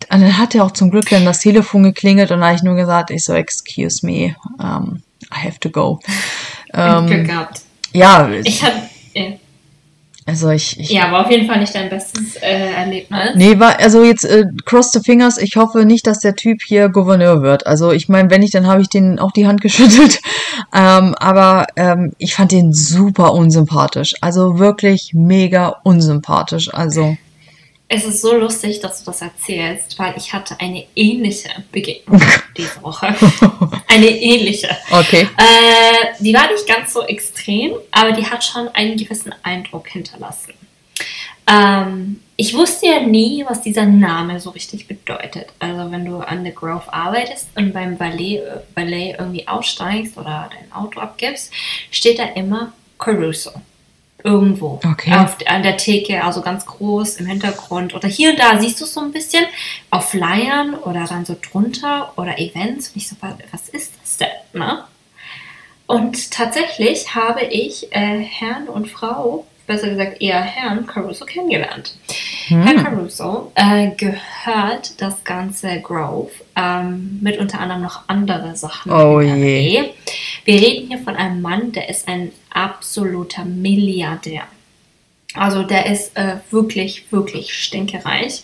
dann 0.10 0.38
hat 0.38 0.56
er 0.56 0.64
auch 0.64 0.72
zum 0.72 0.92
Glück 0.92 1.10
dann 1.10 1.26
das 1.26 1.40
Telefon 1.40 1.84
geklingelt 1.84 2.32
und 2.32 2.40
da 2.40 2.48
habe 2.48 2.56
ich 2.56 2.64
nur 2.64 2.76
gesagt, 2.76 3.12
ich 3.12 3.26
so, 3.26 3.34
excuse 3.34 4.06
me, 4.06 4.36
um, 4.60 5.02
I 5.34 5.46
have 5.46 5.60
to 5.60 5.70
go. 5.70 6.00
Glück 6.72 7.10
Ähm, 7.12 7.24
gehabt. 7.28 7.62
ja, 7.94 8.30
Ich 8.44 8.64
hatte. 8.64 8.78
Ja. 9.14 9.24
also 10.26 10.50
ich, 10.52 10.80
ich 10.80 10.92
ja, 10.92 11.12
war 11.12 11.26
auf 11.26 11.32
jeden 11.32 11.48
Fall 11.48 11.60
nicht 11.60 11.74
dein 11.74 11.90
bestes 11.90 12.36
äh, 12.38 12.72
Erlebnis. 12.74 13.32
Nee, 13.36 13.60
war, 13.60 13.80
also 13.80 14.04
jetzt 14.04 14.24
äh, 14.24 14.46
cross 14.66 14.92
the 14.92 15.00
fingers, 15.00 15.38
ich 15.40 15.56
hoffe 15.56 15.86
nicht, 15.86 16.06
dass 16.08 16.20
der 16.20 16.36
Typ 16.36 16.62
hier 16.62 16.90
Gouverneur 16.90 17.42
wird. 17.42 17.66
Also 17.68 17.92
ich 17.92 18.08
meine, 18.08 18.30
wenn 18.30 18.42
nicht, 18.42 18.54
dann 18.54 18.68
habe 18.68 18.82
ich 18.82 18.90
den 18.90 19.18
auch 19.20 19.32
die 19.32 19.48
Hand 19.48 19.62
geschüttelt. 19.62 20.20
Ähm, 20.74 21.16
aber 21.16 21.66
ähm, 21.76 22.14
ich 22.20 22.36
fand 22.36 22.52
den 22.52 22.72
super 22.74 23.34
unsympathisch. 23.34 24.14
Also 24.22 24.60
wirklich 24.60 25.12
mega 25.14 25.76
unsympathisch. 25.84 26.74
Also 26.74 27.18
Es 27.92 28.06
ist 28.06 28.22
so 28.22 28.36
lustig, 28.36 28.80
dass 28.82 29.00
du 29.00 29.06
das 29.06 29.24
erzählst, 29.24 29.98
weil 29.98 30.14
ich 30.16 30.32
hatte 30.32 30.56
eine 30.60 30.86
ähnliche 30.96 31.50
Begegnung 31.72 32.22
diese 32.58 32.82
Woche. 32.84 33.16
Eine 33.88 34.10
ähnliche. 34.10 34.70
okay. 34.92 35.28
Äh, 35.38 36.14
die 36.20 36.32
war 36.32 36.52
nicht 36.52 36.68
ganz 36.68 36.94
so 36.94 37.02
extrem, 37.02 37.74
aber 37.92 38.12
die 38.12 38.26
hat 38.28 38.44
schon 38.44 38.68
einen 38.70 38.96
gewissen 38.96 39.34
Eindruck 39.42 39.88
hinterlassen. 39.88 40.54
Ähm, 41.48 42.22
ich 42.36 42.54
wusste 42.54 42.86
ja 42.86 43.00
nie, 43.02 43.44
was 43.48 43.64
dieser 43.64 43.86
Name 43.86 44.40
so 44.40 44.52
richtig 44.52 44.88
bedeutet. 44.88 45.48
Also 45.58 45.92
wenn 45.92 46.06
du 46.06 46.18
an 46.18 46.46
The 46.46 46.54
Grove 46.54 46.94
arbeitest 46.94 47.50
und 47.56 47.74
beim 47.74 47.98
Ballet, 47.98 48.42
Ballet 48.76 49.16
irgendwie 49.18 49.48
aussteigst 49.48 50.16
oder 50.16 50.50
dein 50.52 50.72
Auto 50.72 51.00
abgibst, 51.00 51.52
steht 51.90 52.20
da 52.20 52.26
immer 52.36 52.72
Caruso. 53.00 53.52
Irgendwo. 54.24 54.80
Okay. 54.86 55.14
Auf, 55.14 55.38
an 55.46 55.64
der 55.64 55.78
Theke, 55.78 56.24
also 56.24 56.42
ganz 56.42 56.66
groß 56.66 57.18
im 57.18 57.26
Hintergrund. 57.26 57.96
Oder 57.96 58.08
hier 58.10 58.32
und 58.32 58.40
da 58.40 58.60
siehst 58.60 58.80
du 58.82 58.86
es 58.86 58.94
so 58.94 59.00
ein 59.00 59.12
bisschen 59.14 59.46
auf 59.92 60.10
Flyern 60.10 60.76
oder 60.76 61.06
dann 61.06 61.24
so 61.26 61.38
drunter 61.42 62.12
oder 62.18 62.38
Events. 62.38 62.90
Und 62.90 62.98
ich 62.98 63.08
so, 63.08 63.16
wa- 63.22 63.38
was 63.52 63.70
ist 63.70 63.94
das 64.02 64.18
denn? 64.18 64.28
Ne? 64.62 64.84
Und 65.88 66.32
tatsächlich 66.32 67.16
habe 67.16 67.44
ich 67.46 67.92
äh, 67.96 68.20
Herrn 68.20 68.68
und 68.68 68.90
Frau, 68.90 69.46
besser 69.70 69.90
gesagt 69.92 70.20
eher 70.20 70.42
Herrn 70.42 70.88
Caruso 70.88 71.26
kennengelernt. 71.26 71.96
Herr 72.48 72.74
Caruso 72.74 73.52
äh, 73.54 73.92
gehört 73.92 75.00
das 75.00 75.24
ganze 75.24 75.80
Grove 75.82 76.32
ähm, 76.56 77.20
mit 77.22 77.38
unter 77.38 77.60
anderem 77.60 77.84
noch 77.84 78.02
andere 78.08 78.56
Sachen. 78.56 78.92
Oh 78.92 79.22
je. 79.22 79.92
Wir 80.44 80.54
reden 80.56 80.88
hier 80.88 80.98
von 80.98 81.16
einem 81.16 81.42
Mann, 81.42 81.72
der 81.72 81.88
ist 81.88 82.08
ein 82.08 82.32
absoluter 82.50 83.46
Milliardär. 83.46 84.42
Also 85.36 85.62
der 85.62 85.86
ist 85.86 86.18
äh, 86.18 86.38
wirklich, 86.50 87.12
wirklich 87.12 87.54
stinkereich. 87.54 88.42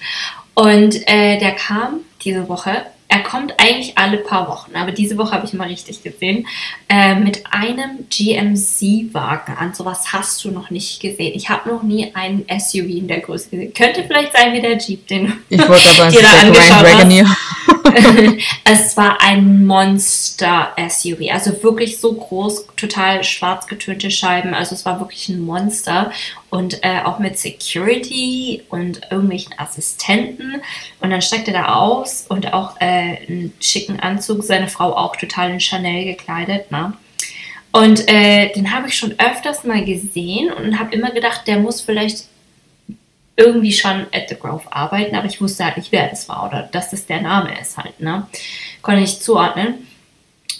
Und 0.54 1.08
äh, 1.08 1.40
der 1.40 1.54
kam 1.54 2.02
diese 2.24 2.48
Woche. 2.48 2.86
Er 3.16 3.24
kommt 3.24 3.54
eigentlich 3.62 3.98
alle 3.98 4.18
paar 4.18 4.50
Wochen, 4.50 4.76
aber 4.76 4.92
diese 4.92 5.18
Woche 5.18 5.32
habe 5.32 5.46
ich 5.46 5.54
ihn 5.54 5.58
mal 5.58 5.70
richtig 5.70 6.04
gesehen, 6.04 6.46
äh, 6.90 7.16
mit 7.16 7.44
einem 7.50 8.10
GMC-Wagen 8.10 9.56
an. 9.56 9.74
Sowas 9.74 10.12
hast 10.12 10.44
du 10.44 10.52
noch 10.52 10.70
nicht 10.70 11.00
gesehen. 11.00 11.32
Ich 11.34 11.48
habe 11.48 11.70
noch 11.70 11.82
nie 11.82 12.14
einen 12.14 12.46
SUV 12.50 12.90
in 12.90 13.08
der 13.08 13.22
Größe 13.22 13.52
gesehen. 13.52 13.74
Könnte 13.74 14.04
vielleicht 14.04 14.36
sein 14.36 14.52
wie 14.52 14.60
der 14.60 14.78
Jeep, 14.78 15.08
den 15.08 15.32
Ich 15.48 15.66
wollte 15.66 15.90
aber 15.92 16.10
dir 16.12 16.24
da 16.24 16.42
angeschaut 16.42 16.86
hast. 16.94 17.55
es 18.64 18.98
war 18.98 19.22
ein 19.22 19.66
Monster-SUV. 19.66 21.32
Also 21.32 21.64
wirklich 21.64 22.00
so 22.00 22.14
groß, 22.14 22.68
total 22.76 23.24
schwarz 23.24 23.68
getönte 23.68 24.12
Scheiben. 24.12 24.54
Also 24.54 24.76
es 24.76 24.86
war 24.86 25.00
wirklich 25.00 25.30
ein 25.30 25.42
Monster. 25.42 26.12
Und 26.50 26.84
äh, 26.84 27.02
auch 27.04 27.20
mit 27.20 27.38
Security 27.38 28.64
und 28.70 29.02
irgendwelchen 29.10 29.58
Assistenten. 29.58 30.62
Und 31.02 31.10
dann 31.10 31.22
steigt 31.22 31.48
er 31.48 31.54
da 31.54 31.76
aus 31.76 32.26
und 32.28 32.54
auch 32.54 32.80
äh, 32.80 33.18
einen 33.28 33.54
schicken 33.60 34.00
Anzug. 34.00 34.44
Seine 34.44 34.68
Frau 34.68 34.96
auch 34.96 35.16
total 35.16 35.52
in 35.52 35.60
Chanel 35.60 36.06
gekleidet. 36.06 36.72
Ne? 36.72 36.94
Und 37.72 38.08
äh, 38.10 38.54
den 38.54 38.74
habe 38.74 38.88
ich 38.88 38.98
schon 38.98 39.16
öfters 39.20 39.64
mal 39.64 39.84
gesehen 39.84 40.52
und 40.52 40.80
habe 40.80 40.96
immer 40.96 41.12
gedacht, 41.12 41.42
der 41.46 41.60
muss 41.60 41.82
vielleicht 41.82 42.26
irgendwie 43.38 43.74
schon 43.74 44.08
at 44.14 44.30
the 44.30 44.36
Grove 44.36 44.64
arbeiten, 44.72 45.16
aber 45.16 45.28
ich 45.28 45.42
wusste 45.42 45.66
halt 45.66 45.78
nicht, 45.78 45.92
wer 45.92 46.08
das 46.08 46.30
war 46.30 46.48
oder 46.48 46.64
dass 46.72 46.92
das 46.92 47.06
der 47.06 47.22
Name 47.22 47.60
ist 47.60 47.78
halt, 47.78 48.00
ne? 48.00 48.28
Konnte 48.82 49.02
nicht 49.02 49.24
zuordnen. 49.24 49.88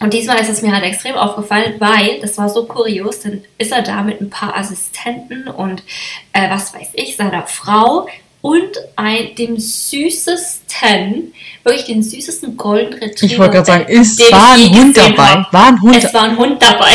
Und 0.02 0.14
diesmal 0.14 0.40
ist 0.40 0.50
es 0.50 0.62
mir 0.62 0.74
halt 0.74 0.84
extrem 0.84 1.16
aufgefallen, 1.16 1.76
weil 1.80 2.20
das 2.20 2.38
war 2.38 2.50
so 2.50 2.66
kurios, 2.66 3.22
dann 3.22 3.44
ist 3.58 3.72
er 3.72 3.82
da 3.82 4.02
mit 4.04 4.20
ein 4.20 4.30
paar 4.30 4.58
Assistenten 4.58 5.48
und 5.48 5.84
äh, 6.34 6.50
was 6.50 6.74
weiß 6.74 6.90
ich, 6.94 7.16
seiner 7.16 7.48
Frau 7.48 8.08
und 8.42 8.78
ein, 8.98 9.34
dem 9.36 9.58
süßesten, 9.58 11.34
wirklich 11.64 11.86
den 11.86 12.04
süßesten 12.04 12.58
Golden 12.58 12.94
Retriever. 12.94 13.34
Ich 13.34 13.40
wollte 13.40 13.54
gerade 13.54 13.66
sagen, 13.66 13.86
ist, 13.88 14.20
ich 14.20 14.32
war 14.32 14.54
ein 14.54 14.70
Hund 14.70 14.98
dabei. 14.98 15.46
War 15.52 15.68
ein 15.70 15.82
Hund 15.82 15.96
Es 15.96 16.14
war 16.14 16.24
ein 16.24 16.38
Hund 16.38 16.62
dabei. 16.62 16.92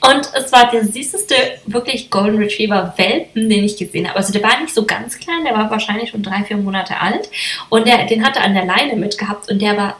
Und 0.00 0.30
es 0.34 0.52
war 0.52 0.70
der 0.70 0.84
süßeste, 0.84 1.34
wirklich 1.66 2.10
Golden 2.10 2.38
Retriever 2.38 2.94
Welpen, 2.96 3.48
den 3.48 3.64
ich 3.64 3.76
gesehen 3.76 4.08
habe. 4.08 4.18
Also 4.18 4.32
der 4.32 4.42
war 4.42 4.60
nicht 4.60 4.74
so 4.74 4.84
ganz 4.84 5.18
klein, 5.18 5.44
der 5.44 5.54
war 5.54 5.70
wahrscheinlich 5.70 6.10
schon 6.10 6.22
drei, 6.22 6.44
vier 6.44 6.56
Monate 6.56 7.00
alt. 7.00 7.28
Und 7.68 7.86
der, 7.86 8.06
den 8.06 8.24
hatte 8.24 8.38
er 8.38 8.44
an 8.44 8.54
der 8.54 8.64
Leine 8.64 8.96
mitgehabt 8.96 9.50
und 9.50 9.60
der 9.60 9.76
war 9.76 9.96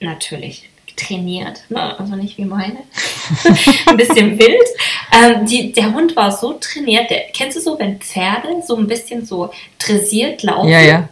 natürlich 0.00 0.68
trainiert, 0.96 1.62
ne? 1.68 1.98
also 1.98 2.16
nicht 2.16 2.38
wie 2.38 2.44
meine. 2.44 2.78
ein 3.86 3.96
bisschen 3.96 4.38
wild. 4.38 4.68
Ähm, 5.12 5.46
die, 5.46 5.72
der 5.72 5.92
Hund 5.92 6.16
war 6.16 6.32
so 6.32 6.54
trainiert, 6.54 7.10
der, 7.10 7.24
kennst 7.32 7.56
du 7.56 7.60
so, 7.60 7.78
wenn 7.78 7.98
Pferde 7.98 8.62
so 8.66 8.76
ein 8.76 8.86
bisschen 8.86 9.24
so 9.24 9.50
dressiert 9.78 10.42
laufen? 10.42 10.68
Ja, 10.68 10.80
ja. 10.80 11.08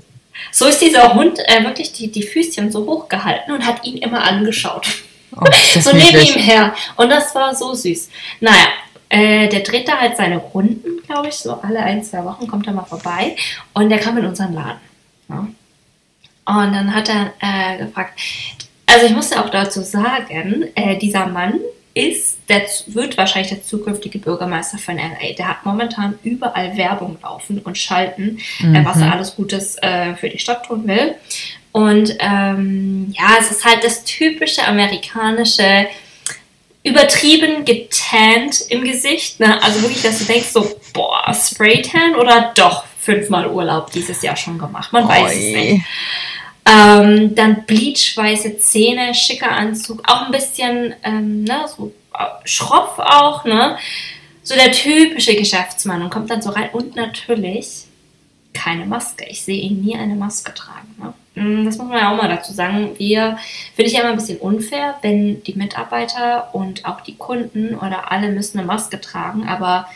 So 0.52 0.66
ist 0.66 0.80
dieser 0.80 1.14
Hund 1.14 1.38
äh, 1.46 1.64
wirklich 1.64 1.92
die, 1.92 2.10
die 2.10 2.22
Füßchen 2.22 2.70
so 2.70 2.86
hochgehalten 2.86 3.52
und 3.52 3.66
hat 3.66 3.84
ihn 3.84 3.98
immer 3.98 4.22
angeschaut. 4.22 4.86
Oh, 5.36 5.44
so 5.80 5.92
neben 5.92 6.20
ihm 6.20 6.40
her. 6.40 6.74
Und 6.96 7.10
das 7.10 7.34
war 7.34 7.54
so 7.54 7.74
süß. 7.74 8.08
Naja, 8.40 8.68
äh, 9.08 9.48
der 9.48 9.60
dreht 9.60 9.88
da 9.88 9.98
halt 9.98 10.16
seine 10.16 10.38
Runden, 10.38 11.02
glaube 11.06 11.28
ich, 11.28 11.34
so 11.34 11.54
alle 11.60 11.80
ein, 11.80 12.02
zwei 12.02 12.24
Wochen 12.24 12.46
kommt 12.46 12.66
er 12.66 12.72
mal 12.72 12.84
vorbei. 12.84 13.36
Und 13.74 13.88
der 13.90 13.98
kam 13.98 14.18
in 14.18 14.26
unseren 14.26 14.54
Laden. 14.54 14.80
Ja. 15.28 15.46
Und 16.46 16.72
dann 16.72 16.94
hat 16.94 17.08
er 17.08 17.32
äh, 17.40 17.78
gefragt, 17.78 18.20
also 18.86 19.06
ich 19.06 19.12
muss 19.12 19.30
ja 19.30 19.44
auch 19.44 19.50
dazu 19.50 19.82
sagen, 19.82 20.64
äh, 20.74 20.98
dieser 20.98 21.26
Mann 21.26 21.60
ist, 21.94 22.38
der 22.48 22.62
wird 22.86 23.16
wahrscheinlich 23.16 23.50
der 23.50 23.62
zukünftige 23.62 24.18
Bürgermeister 24.18 24.78
von 24.78 24.96
LA. 24.96 25.34
Der 25.36 25.48
hat 25.48 25.66
momentan 25.66 26.18
überall 26.22 26.76
Werbung 26.76 27.18
laufen 27.22 27.58
und 27.60 27.78
schalten, 27.78 28.38
äh, 28.60 28.84
was 28.84 29.00
er 29.00 29.12
alles 29.12 29.34
Gutes 29.34 29.76
äh, 29.82 30.14
für 30.14 30.28
die 30.28 30.38
Stadt 30.38 30.66
tun 30.66 30.86
will. 30.86 31.16
Und 31.72 32.16
ähm, 32.18 33.14
ja, 33.16 33.36
es 33.38 33.50
ist 33.50 33.64
halt 33.64 33.84
das 33.84 34.04
typische 34.04 34.66
amerikanische, 34.66 35.86
übertrieben 36.82 37.64
getannt 37.64 38.62
im 38.68 38.84
Gesicht. 38.84 39.38
Ne? 39.40 39.62
Also 39.62 39.82
wirklich, 39.82 40.02
dass 40.02 40.18
du 40.18 40.24
denkst 40.24 40.48
so, 40.48 40.80
boah, 40.92 41.32
Spraytan 41.34 42.16
oder 42.16 42.52
doch 42.54 42.84
fünfmal 42.98 43.48
Urlaub 43.48 43.92
dieses 43.92 44.22
Jahr 44.22 44.36
schon 44.36 44.58
gemacht. 44.58 44.92
Man 44.92 45.06
weiß 45.06 45.32
es 45.32 45.44
Oi. 45.44 45.52
nicht. 45.52 45.84
Ähm, 46.66 47.34
dann 47.34 47.64
bleachweiße 47.64 48.58
Zähne, 48.58 49.14
schicker 49.14 49.50
Anzug, 49.50 50.02
auch 50.06 50.26
ein 50.26 50.30
bisschen 50.30 50.94
ähm, 51.02 51.44
ne, 51.44 51.64
so 51.66 51.92
äh, 52.14 52.24
schroff 52.44 52.98
auch, 52.98 53.44
ne? 53.44 53.78
So 54.42 54.54
der 54.54 54.72
typische 54.72 55.34
Geschäftsmann 55.34 56.02
und 56.02 56.10
kommt 56.10 56.30
dann 56.30 56.42
so 56.42 56.50
rein 56.50 56.70
und 56.72 56.96
natürlich 56.96 57.84
keine 58.52 58.84
Maske. 58.84 59.24
Ich 59.28 59.42
sehe 59.42 59.60
ihn 59.60 59.80
nie 59.80 59.96
eine 59.96 60.14
Maske 60.14 60.52
tragen. 60.54 60.94
Ne? 60.98 61.14
Mm, 61.34 61.64
Das 61.64 61.78
muss 61.78 61.88
man 61.88 61.98
ja 61.98 62.12
auch 62.12 62.16
mal 62.20 62.28
dazu 62.28 62.52
sagen. 62.52 62.90
Wir 62.98 63.38
finde 63.74 63.88
ich 63.88 63.94
ja 63.96 64.00
immer 64.00 64.10
ein 64.10 64.16
bisschen 64.16 64.38
unfair, 64.38 64.96
wenn 65.02 65.42
die 65.44 65.54
Mitarbeiter 65.54 66.48
und 66.54 66.84
auch 66.84 67.00
die 67.02 67.16
Kunden 67.16 67.74
oder 67.76 68.10
alle 68.10 68.30
müssen 68.30 68.58
eine 68.58 68.66
Maske 68.66 69.00
tragen, 69.00 69.46
aber 69.48 69.86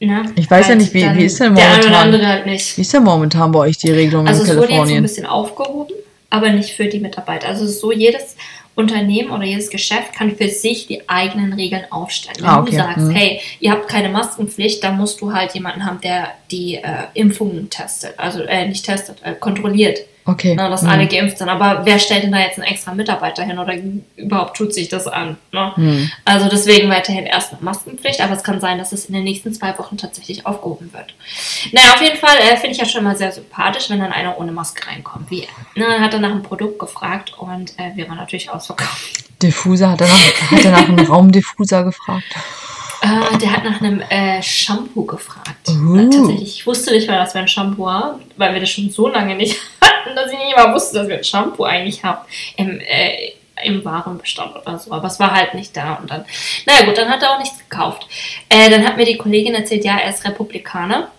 ne, 0.00 0.24
Ich 0.36 0.50
weiß 0.50 0.66
ja 0.66 0.68
halt 0.70 0.78
nicht, 0.80 0.94
wie- 0.94 1.14
wie 1.16 1.24
ist 1.24 1.40
denn 1.40 1.54
der 1.54 1.64
eine 1.64 1.74
oder 1.78 1.82
momentan? 1.88 2.02
andere 2.14 2.26
halt 2.26 2.46
nicht. 2.46 2.76
Wie 2.76 2.80
ist 2.82 2.92
denn 2.92 3.04
momentan 3.04 3.52
bei 3.52 3.60
euch 3.60 3.78
die 3.78 3.90
Regelung 3.92 4.26
Also 4.26 4.42
in 4.42 4.50
es 4.50 4.56
wurde 4.56 4.62
jetzt 4.62 4.70
ein 4.72 4.76
Kalifornien? 4.78 5.02
bisschen 5.02 5.26
aufgehoben, 5.26 5.94
aber 6.30 6.50
nicht 6.50 6.70
für 6.74 6.86
die 6.86 6.98
Mitarbeiter. 7.00 7.48
Also 7.48 7.64
es 7.64 7.70
ist 7.72 7.80
so 7.80 7.92
jedes 7.92 8.36
Unternehmen 8.76 9.30
oder 9.30 9.44
jedes 9.44 9.70
Geschäft 9.70 10.14
kann 10.14 10.34
für 10.36 10.48
sich 10.48 10.88
die 10.88 11.08
eigenen 11.08 11.52
Regeln 11.52 11.84
aufstellen. 11.90 12.38
Wenn 12.40 12.46
Ah, 12.48 12.58
okay. 12.60 12.70
du 12.72 12.76
sagst, 12.76 12.98
Mhm. 13.06 13.10
hey, 13.12 13.40
ihr 13.60 13.70
habt 13.70 13.86
keine 13.86 14.08
Maskenpflicht, 14.08 14.82
dann 14.82 14.96
musst 14.96 15.20
du 15.20 15.32
halt 15.32 15.54
jemanden 15.54 15.86
haben, 15.86 16.00
der 16.00 16.32
die 16.50 16.74
äh, 16.74 16.82
Impfungen 17.14 17.70
testet. 17.70 18.18
Also 18.18 18.42
äh, 18.42 18.66
nicht 18.66 18.84
testet, 18.84 19.18
äh, 19.22 19.34
kontrolliert, 19.34 20.00
Okay. 20.26 20.54
ne, 20.54 20.70
dass 20.70 20.82
hm. 20.82 20.88
alle 20.88 21.06
geimpft 21.06 21.38
sind. 21.38 21.48
Aber 21.48 21.84
wer 21.84 21.98
stellt 21.98 22.22
denn 22.22 22.32
da 22.32 22.38
jetzt 22.38 22.58
einen 22.58 22.66
extra 22.66 22.94
Mitarbeiter 22.94 23.42
hin 23.42 23.58
oder 23.58 23.74
überhaupt 24.16 24.56
tut 24.56 24.72
sich 24.72 24.88
das 24.88 25.06
an? 25.06 25.36
Ne? 25.52 25.72
Hm. 25.76 26.10
Also 26.24 26.48
deswegen 26.48 26.88
weiterhin 26.88 27.26
erstmal 27.26 27.62
Maskenpflicht, 27.62 28.20
aber 28.22 28.32
es 28.32 28.42
kann 28.42 28.60
sein, 28.60 28.78
dass 28.78 28.92
es 28.92 29.04
in 29.06 29.14
den 29.14 29.24
nächsten 29.24 29.52
zwei 29.52 29.76
Wochen 29.78 29.98
tatsächlich 29.98 30.46
aufgehoben 30.46 30.92
wird. 30.92 31.14
Naja, 31.72 31.94
auf 31.94 32.00
jeden 32.00 32.16
Fall 32.16 32.36
äh, 32.38 32.56
finde 32.56 32.70
ich 32.70 32.78
ja 32.78 32.86
schon 32.86 33.04
mal 33.04 33.16
sehr 33.16 33.32
sympathisch, 33.32 33.90
wenn 33.90 34.00
dann 34.00 34.12
einer 34.12 34.38
ohne 34.38 34.52
Maske 34.52 34.86
reinkommt. 34.86 35.30
Wie, 35.30 35.46
ne, 35.74 35.84
dann 35.86 36.00
hat 36.00 36.14
er 36.14 36.20
nach 36.20 36.30
einem 36.30 36.42
Produkt 36.42 36.78
gefragt 36.78 37.34
und 37.36 37.78
äh, 37.78 37.94
wir 37.94 38.08
waren 38.08 38.16
natürlich 38.16 38.50
ausverkauft. 38.50 39.24
Diffuser, 39.42 39.90
hat 39.90 40.00
er 40.00 40.08
nach, 40.08 40.50
hat 40.50 40.64
er 40.64 40.70
nach 40.70 40.88
einem 40.88 41.06
Raumdiffuser 41.06 41.84
gefragt? 41.84 42.24
Äh, 43.04 43.36
der 43.38 43.52
hat 43.52 43.64
nach 43.64 43.82
einem 43.82 44.00
äh, 44.00 44.42
Shampoo 44.42 45.04
gefragt. 45.04 45.68
Uh. 45.68 45.98
Äh, 45.98 46.08
tatsächlich, 46.08 46.60
ich 46.60 46.66
wusste 46.66 46.92
nicht 46.92 47.06
mal, 47.06 47.18
dass 47.18 47.34
wir 47.34 47.42
ein 47.42 47.48
Shampoo 47.48 47.90
haben, 47.90 48.22
weil 48.38 48.54
wir 48.54 48.60
das 48.60 48.70
schon 48.70 48.88
so 48.88 49.08
lange 49.08 49.34
nicht 49.34 49.60
hatten, 49.82 50.16
dass 50.16 50.32
ich 50.32 50.38
nicht 50.38 50.56
mal 50.56 50.72
wusste, 50.74 50.98
dass 50.98 51.08
wir 51.08 51.18
ein 51.18 51.24
Shampoo 51.24 51.64
eigentlich 51.64 52.02
haben 52.02 52.24
im, 52.56 52.80
äh, 52.80 53.32
im 53.62 53.84
Warenbestand 53.84 54.56
oder 54.56 54.78
so. 54.78 54.90
Aber 54.90 55.08
es 55.08 55.20
war 55.20 55.32
halt 55.32 55.52
nicht 55.52 55.76
da. 55.76 55.96
Und 55.96 56.10
dann, 56.10 56.24
naja 56.64 56.86
gut, 56.86 56.96
dann 56.96 57.10
hat 57.10 57.22
er 57.22 57.34
auch 57.34 57.38
nichts 57.38 57.58
gekauft. 57.58 58.06
Äh, 58.48 58.70
dann 58.70 58.86
hat 58.86 58.96
mir 58.96 59.04
die 59.04 59.18
Kollegin 59.18 59.54
erzählt, 59.54 59.84
ja, 59.84 59.98
er 59.98 60.08
ist 60.08 60.24
Republikaner. 60.24 61.10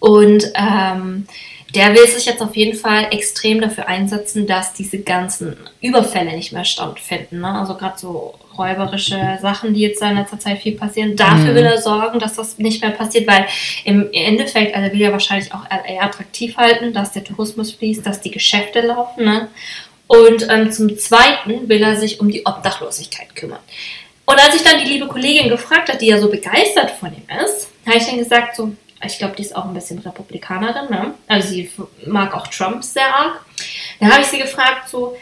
Und 0.00 0.50
ähm, 0.54 1.26
der 1.74 1.94
will 1.94 2.06
sich 2.06 2.26
jetzt 2.26 2.40
auf 2.40 2.54
jeden 2.56 2.76
Fall 2.78 3.08
extrem 3.10 3.60
dafür 3.60 3.88
einsetzen, 3.88 4.46
dass 4.46 4.72
diese 4.74 4.98
ganzen 5.00 5.56
Überfälle 5.80 6.32
nicht 6.36 6.52
mehr 6.52 6.64
stattfinden. 6.64 7.40
Ne? 7.40 7.48
Also 7.48 7.74
gerade 7.74 7.98
so 7.98 8.34
räuberische 8.56 9.38
Sachen, 9.42 9.74
die 9.74 9.80
jetzt 9.80 10.00
in 10.00 10.16
letzter 10.16 10.38
Zeit 10.38 10.58
viel 10.58 10.76
passieren. 10.76 11.16
Dafür 11.16 11.50
Mhm. 11.50 11.54
will 11.56 11.64
er 11.64 11.80
sorgen, 11.82 12.18
dass 12.20 12.34
das 12.34 12.58
nicht 12.58 12.82
mehr 12.82 12.92
passiert, 12.92 13.26
weil 13.26 13.46
im 13.84 14.08
Endeffekt, 14.12 14.74
also 14.76 14.92
will 14.92 15.02
er 15.02 15.12
wahrscheinlich 15.12 15.52
auch 15.52 15.64
LA 15.68 16.00
attraktiv 16.04 16.56
halten, 16.56 16.92
dass 16.92 17.12
der 17.12 17.24
Tourismus 17.24 17.72
fließt, 17.72 18.06
dass 18.06 18.20
die 18.20 18.30
Geschäfte 18.30 18.80
laufen. 18.80 19.24
Ne? 19.24 19.48
Und 20.06 20.46
ähm, 20.50 20.70
zum 20.70 20.96
Zweiten 20.98 21.68
will 21.68 21.82
er 21.82 21.96
sich 21.96 22.20
um 22.20 22.30
die 22.30 22.46
Obdachlosigkeit 22.46 23.34
kümmern. 23.34 23.60
Und 24.26 24.38
als 24.38 24.54
ich 24.54 24.62
dann 24.62 24.78
die 24.82 24.88
liebe 24.90 25.06
Kollegin 25.06 25.48
gefragt 25.48 25.90
hat, 25.92 26.00
die 26.00 26.06
ja 26.06 26.18
so 26.18 26.30
begeistert 26.30 26.92
von 26.92 27.10
ihm 27.10 27.24
ist, 27.44 27.68
habe 27.86 27.98
ich 27.98 28.06
dann 28.06 28.18
gesagt, 28.18 28.56
so, 28.56 28.72
ich 29.06 29.18
glaube, 29.18 29.34
die 29.36 29.42
ist 29.42 29.54
auch 29.56 29.64
ein 29.64 29.74
bisschen 29.74 29.98
Republikanerin, 29.98 30.90
ne? 30.90 31.14
Also 31.28 31.48
sie 31.48 31.70
mag 32.06 32.34
auch 32.34 32.46
Trump 32.48 32.82
sehr 32.84 33.06
arg. 33.14 33.40
Dann 34.00 34.10
habe 34.12 34.22
ich 34.22 34.28
sie 34.28 34.38
gefragt, 34.38 34.88
so, 34.88 35.16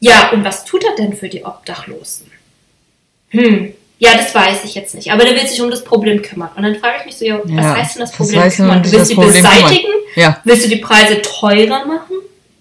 ja, 0.00 0.30
und 0.30 0.44
was 0.44 0.64
tut 0.64 0.84
er 0.84 0.94
denn 0.96 1.12
für 1.14 1.28
die 1.28 1.44
Obdachlosen? 1.44 2.30
Hm, 3.30 3.74
ja, 3.98 4.14
das 4.16 4.34
weiß 4.34 4.64
ich 4.64 4.74
jetzt 4.74 4.94
nicht, 4.94 5.12
aber 5.12 5.24
der 5.24 5.34
will 5.34 5.46
sich 5.46 5.60
um 5.60 5.70
das 5.70 5.84
Problem 5.84 6.22
kümmern. 6.22 6.50
Und 6.56 6.62
dann 6.62 6.74
frage 6.76 6.96
ich 7.00 7.06
mich 7.06 7.16
so, 7.18 7.24
ja, 7.24 7.38
was 7.44 7.50
Ja, 7.50 7.76
heißt 7.76 7.94
denn 7.96 8.00
das 8.00 8.12
Problem 8.12 8.40
heißt 8.40 8.58
denn, 8.58 8.66
kümmern? 8.66 8.82
Du 8.82 8.88
das 8.90 8.98
willst 8.98 9.10
die 9.10 9.14
kümmern? 9.14 9.32
beseitigen? 9.32 9.88
Ja. 10.16 10.40
Willst 10.44 10.64
du 10.64 10.68
die 10.68 10.76
Preise 10.76 11.20
teurer 11.22 11.84
machen? 11.84 12.16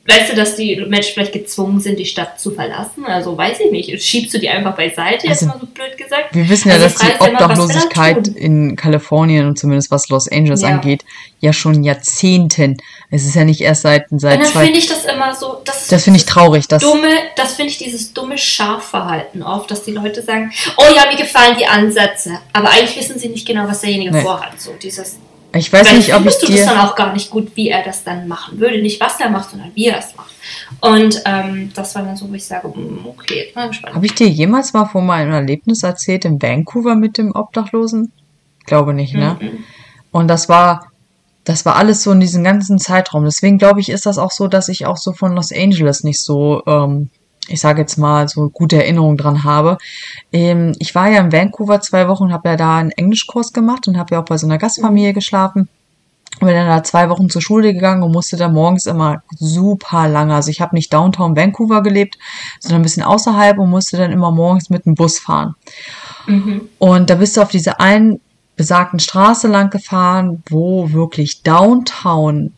Weißt 0.10 0.32
du, 0.32 0.36
dass 0.36 0.56
die 0.56 0.76
Menschen 0.88 1.14
vielleicht 1.14 1.34
gezwungen 1.34 1.80
sind, 1.80 2.00
die 2.00 2.06
Stadt 2.06 2.40
zu 2.40 2.52
verlassen? 2.52 3.06
Also 3.06 3.38
weiß 3.38 3.60
ich 3.60 3.72
nicht. 3.72 4.04
Schiebst 4.04 4.34
du 4.34 4.40
die 4.40 4.50
einfach 4.50 4.76
beiseite, 4.76 5.28
jetzt 5.28 5.44
Also, 5.44 5.46
mal 5.48 5.60
so 5.60 5.68
blöd 5.68 5.98
gesagt? 5.98 6.34
Wir 6.36 6.50
wissen 6.50 6.70
ja, 6.70 6.76
Also 6.76 6.86
dass 6.88 6.96
die 6.96 7.22
Obdachlosigkeit 7.24 8.28
in 8.30 8.76
Kalifornien 8.76 9.46
und 9.48 9.58
zumindest 9.60 9.92
was 9.92 10.10
Los 10.10 10.28
Angeles 10.32 10.62
Ja. 10.62 10.70
angeht, 10.70 11.06
ja 11.40 11.54
schon 11.54 11.84
Jahrzehnten. 11.84 12.78
Es 13.12 13.26
ist 13.26 13.36
ja 13.36 13.44
nicht 13.44 13.62
erst 13.62 13.84
seit, 13.84 14.12
Und 14.12 14.20
seit 14.20 14.40
dann 14.40 14.48
zwei. 14.48 14.66
finde 14.66 14.80
ich 14.80 14.88
das 14.88 15.06
immer 15.06 15.34
so, 15.36 15.62
das 15.66 15.88
Das 15.88 16.04
finde 16.04 16.18
ich 16.20 16.26
traurig, 16.26 16.68
dass 16.68 16.82
dumme, 16.82 17.10
das 17.36 17.54
finde 17.54 17.72
ich 17.72 17.78
dieses 17.78 18.14
dumme 18.14 18.38
Schafverhalten 18.38 19.44
oft, 19.44 19.70
dass 19.72 19.84
die 19.84 19.92
Leute 19.92 20.22
sagen, 20.22 20.52
oh 20.78 20.86
ja, 20.96 21.06
mir 21.12 21.18
gefallen 21.18 21.56
die 21.60 21.66
Ansätze, 21.66 22.40
aber 22.54 22.70
eigentlich 22.72 22.98
wissen 22.98 23.20
sie 23.20 23.30
nicht 23.30 23.48
genau, 23.48 23.68
was 23.68 23.82
derjenige 23.82 24.12
Nee. 24.12 24.22
vorhat. 24.22 24.60
So 24.60 24.72
dieses, 24.82 25.18
ich 25.54 25.74
weiß 25.74 25.88
Vielleicht 25.88 26.08
nicht, 26.08 26.16
ob 26.16 26.26
ich 26.26 26.34
findest 26.34 26.44
du 26.44 26.48
das 26.48 26.56
dir. 26.56 26.66
dann 26.66 26.80
auch 26.88 26.96
gar 26.96 27.14
nicht 27.14 27.32
gut, 27.32 27.52
wie 27.56 27.70
er 27.70 27.84
das 27.84 28.04
dann 28.04 28.28
machen 28.28 28.60
würde. 28.60 28.82
Nicht 28.82 29.02
was 29.02 29.20
er 29.20 29.30
macht, 29.30 29.50
sondern 29.50 29.72
wie 29.74 29.88
er 29.88 29.98
es 29.98 30.16
macht. 30.16 30.32
Und 30.82 31.22
ähm, 31.26 31.72
das 31.74 31.96
war 31.96 32.04
dann 32.04 32.16
so, 32.16 32.30
wo 32.30 32.34
ich 32.36 32.46
sage, 32.46 32.68
mm, 32.68 33.06
okay, 33.06 33.46
jetzt 33.46 33.56
mal 33.56 33.68
gespannt. 33.68 33.96
Habe 33.96 34.06
ich 34.06 34.14
dir 34.14 34.28
jemals 34.28 34.74
mal 34.74 34.86
von 34.86 35.06
meinem 35.06 35.32
Erlebnis 35.32 35.82
erzählt 35.82 36.26
in 36.26 36.42
Vancouver 36.42 36.96
mit 36.96 37.18
dem 37.18 37.34
Obdachlosen? 37.34 38.12
Glaube 38.66 38.94
nicht, 38.94 39.16
ne? 39.16 39.38
Mhm. 39.40 39.64
Und 40.12 40.28
das 40.28 40.50
war, 40.50 40.92
das 41.46 41.66
war 41.66 41.76
alles 41.76 42.04
so 42.04 42.12
in 42.12 42.20
diesem 42.20 42.44
ganzen 42.44 42.78
Zeitraum. 42.78 43.26
Deswegen 43.26 43.58
glaube 43.58 43.80
ich, 43.80 43.90
ist 43.90 44.06
das 44.06 44.20
auch 44.20 44.32
so, 44.32 44.48
dass 44.48 44.70
ich 44.70 44.86
auch 44.86 44.98
so 44.98 45.14
von 45.14 45.34
Los 45.34 45.52
Angeles 45.52 46.04
nicht 46.04 46.22
so, 46.22 46.62
ähm, 46.68 47.10
ich 47.50 47.60
sage 47.60 47.82
jetzt 47.82 47.98
mal, 47.98 48.28
so 48.28 48.50
gute 48.50 48.78
Erinnerungen 48.78 49.18
dran 49.18 49.44
habe. 49.44 49.78
Ähm, 50.32 50.76
ich 50.80 50.96
war 50.96 51.10
ja 51.10 51.20
in 51.20 51.32
Vancouver 51.32 51.82
zwei 51.82 52.08
Wochen, 52.08 52.32
habe 52.32 52.50
ja 52.50 52.56
da 52.56 52.78
einen 52.78 52.92
Englischkurs 52.92 53.54
gemacht 53.54 53.88
und 53.88 53.98
habe 53.98 54.16
ja 54.16 54.22
auch 54.22 54.26
bei 54.26 54.38
so 54.38 54.48
einer 54.48 54.58
Gastfamilie 54.58 55.14
geschlafen. 55.14 55.68
Und 56.40 56.48
bin 56.48 56.56
dann 56.56 56.68
da 56.68 56.84
zwei 56.84 57.10
Wochen 57.10 57.30
zur 57.30 57.42
Schule 57.42 57.74
gegangen 57.74 58.04
und 58.04 58.12
musste 58.12 58.38
da 58.38 58.48
morgens 58.48 58.86
immer 58.86 59.24
super 59.36 60.08
lange. 60.08 60.36
Also 60.36 60.52
ich 60.52 60.62
habe 60.62 60.76
nicht 60.76 60.94
Downtown 60.94 61.36
Vancouver 61.36 61.82
gelebt, 61.82 62.18
sondern 62.60 62.82
ein 62.82 62.84
bisschen 62.84 63.04
außerhalb 63.04 63.58
und 63.58 63.70
musste 63.70 63.98
dann 63.98 64.12
immer 64.12 64.32
morgens 64.32 64.70
mit 64.70 64.86
dem 64.86 64.94
Bus 64.94 65.20
fahren. 65.20 65.56
Mhm. 66.28 66.70
Und 66.78 67.10
da 67.10 67.16
bist 67.16 67.36
du 67.36 67.42
auf 67.42 67.50
dieser 67.50 67.82
einen 67.82 68.22
besagten 68.56 69.00
Straße 69.00 69.48
lang 69.48 69.70
gefahren, 69.70 70.44
wo 70.50 70.92
wirklich 70.92 71.44
Downtown 71.44 72.54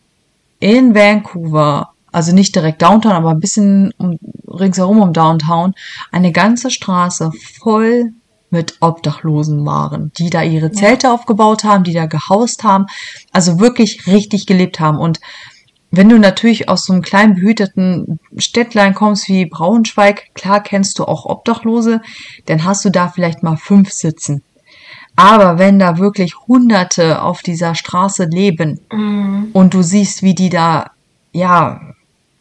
in 0.60 0.94
Vancouver, 0.94 1.91
also 2.12 2.34
nicht 2.34 2.56
direkt 2.56 2.82
Downtown, 2.82 3.14
aber 3.14 3.32
ein 3.32 3.40
bisschen 3.40 3.94
um, 3.98 4.18
ringsherum 4.48 5.00
um 5.00 5.14
Downtown, 5.14 5.74
eine 6.12 6.32
ganze 6.32 6.70
Straße 6.72 7.32
voll 7.62 8.12
mit 8.50 8.76
Obdachlosen 8.82 9.66
waren, 9.66 10.12
die 10.18 10.30
da 10.30 10.44
ihre 10.44 10.72
Zelte 10.72 11.12
aufgebaut 11.12 11.64
haben, 11.64 11.84
die 11.86 11.94
da 11.94 12.06
gehaust 12.06 12.64
haben, 12.64 12.86
also 13.32 13.60
wirklich 13.60 14.08
richtig 14.08 14.46
gelebt 14.46 14.80
haben. 14.82 14.98
Und 15.00 15.22
wenn 15.90 16.10
du 16.10 16.20
natürlich 16.20 16.68
aus 16.70 16.86
so 16.86 16.94
einem 16.94 17.02
kleinen 17.02 17.36
behüteten 17.36 18.20
Städtlein 18.38 18.94
kommst 18.94 19.30
wie 19.30 19.46
Braunschweig, 19.46 20.34
klar 20.34 20.62
kennst 20.62 21.00
du 21.00 21.06
auch 21.06 21.26
Obdachlose, 21.26 22.02
dann 22.46 22.66
hast 22.66 22.84
du 22.84 22.90
da 22.90 23.08
vielleicht 23.10 23.42
mal 23.44 23.58
fünf 23.58 23.92
sitzen. 23.92 24.44
Aber 25.16 25.58
wenn 25.58 25.80
da 25.80 25.98
wirklich 25.98 26.36
Hunderte 26.48 27.22
auf 27.22 27.42
dieser 27.42 27.76
Straße 27.76 28.26
leben 28.26 28.80
Mhm. 28.92 29.50
und 29.54 29.74
du 29.74 29.82
siehst, 29.82 30.24
wie 30.24 30.36
die 30.36 30.50
da, 30.50 30.92
ja, 31.34 31.82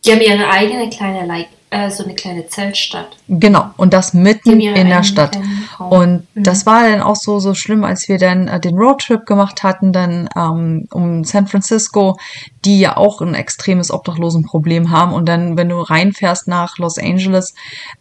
Die 0.05 0.13
haben 0.13 0.21
ihre 0.21 0.49
eigene 0.49 0.89
kleine 0.89 1.27
like, 1.27 1.49
äh, 1.69 1.91
so 1.91 2.03
eine 2.05 2.15
kleine 2.15 2.47
Zeltstadt. 2.49 3.17
Genau, 3.29 3.67
und 3.77 3.93
das 3.93 4.13
mitten 4.15 4.59
in 4.59 4.89
der 4.89 5.03
Stadt. 5.05 5.39
Und 5.79 6.27
Mhm. 6.35 6.43
das 6.43 6.67
war 6.67 6.83
dann 6.89 7.01
auch 7.03 7.15
so, 7.17 7.39
so 7.39 7.55
schlimm, 7.55 7.85
als 7.85 8.09
wir 8.09 8.19
dann 8.19 8.49
äh, 8.49 8.59
den 8.59 8.77
Roadtrip 8.77 9.25
gemacht 9.27 9.63
hatten, 9.63 9.93
dann 9.93 10.29
ähm, 10.35 10.89
um 10.91 11.23
San 11.23 11.47
Francisco, 11.47 12.17
die 12.65 12.81
ja 12.81 12.97
auch 12.97 13.21
ein 13.21 13.35
extremes 13.35 13.91
Obdachlosenproblem 13.93 14.91
haben. 14.91 15.13
Und 15.13 15.27
dann, 15.29 15.57
wenn 15.57 15.69
du 15.69 15.79
reinfährst 15.81 16.49
nach 16.49 16.79
Los 16.79 16.99
Angeles, 16.99 17.55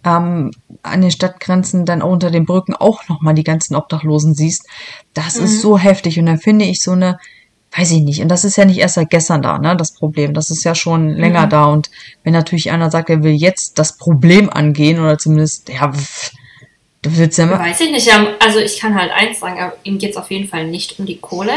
ähm, 0.05 0.51
an 0.81 1.01
den 1.01 1.11
Stadtgrenzen, 1.11 1.85
dann 1.85 2.01
auch 2.01 2.11
unter 2.11 2.31
den 2.31 2.45
Brücken 2.45 2.73
auch 2.75 3.07
nochmal 3.09 3.33
die 3.33 3.43
ganzen 3.43 3.75
Obdachlosen 3.75 4.33
siehst, 4.33 4.65
das 5.13 5.37
Mhm. 5.37 5.43
ist 5.45 5.61
so 5.61 5.77
heftig. 5.77 6.17
Und 6.17 6.25
dann 6.27 6.39
finde 6.39 6.65
ich 6.65 6.81
so 6.81 6.91
eine, 6.93 7.19
weiß 7.77 7.91
ich 7.91 8.01
nicht, 8.01 8.21
und 8.21 8.29
das 8.29 8.45
ist 8.45 8.57
ja 8.57 8.65
nicht 8.65 8.79
erst 8.79 8.95
seit 8.95 9.09
gestern 9.09 9.41
da, 9.41 9.57
ne, 9.59 9.75
das 9.77 9.93
Problem. 9.93 10.33
Das 10.33 10.49
ist 10.49 10.63
ja 10.63 10.73
schon 10.75 11.09
länger 11.09 11.45
Mhm. 11.45 11.49
da. 11.51 11.65
Und 11.65 11.89
wenn 12.23 12.33
natürlich 12.33 12.71
einer 12.71 12.89
sagt, 12.89 13.09
er 13.09 13.23
will 13.23 13.33
jetzt 13.33 13.77
das 13.77 13.97
Problem 13.97 14.49
angehen, 14.49 14.99
oder 14.99 15.17
zumindest, 15.17 15.69
ja, 15.69 15.91
pff, 15.91 16.31
du 17.03 17.15
willst 17.17 17.37
ja 17.37 17.43
immer, 17.45 17.59
Weiß 17.59 17.79
ich 17.81 17.91
nicht. 17.91 18.09
Also 18.39 18.59
ich 18.59 18.79
kann 18.79 18.95
halt 18.99 19.11
eins 19.11 19.39
sagen, 19.39 19.71
ihm 19.83 19.99
geht 19.99 20.11
es 20.11 20.17
auf 20.17 20.31
jeden 20.31 20.47
Fall 20.49 20.65
nicht 20.67 20.99
um 20.99 21.05
die 21.05 21.17
Kohle, 21.17 21.53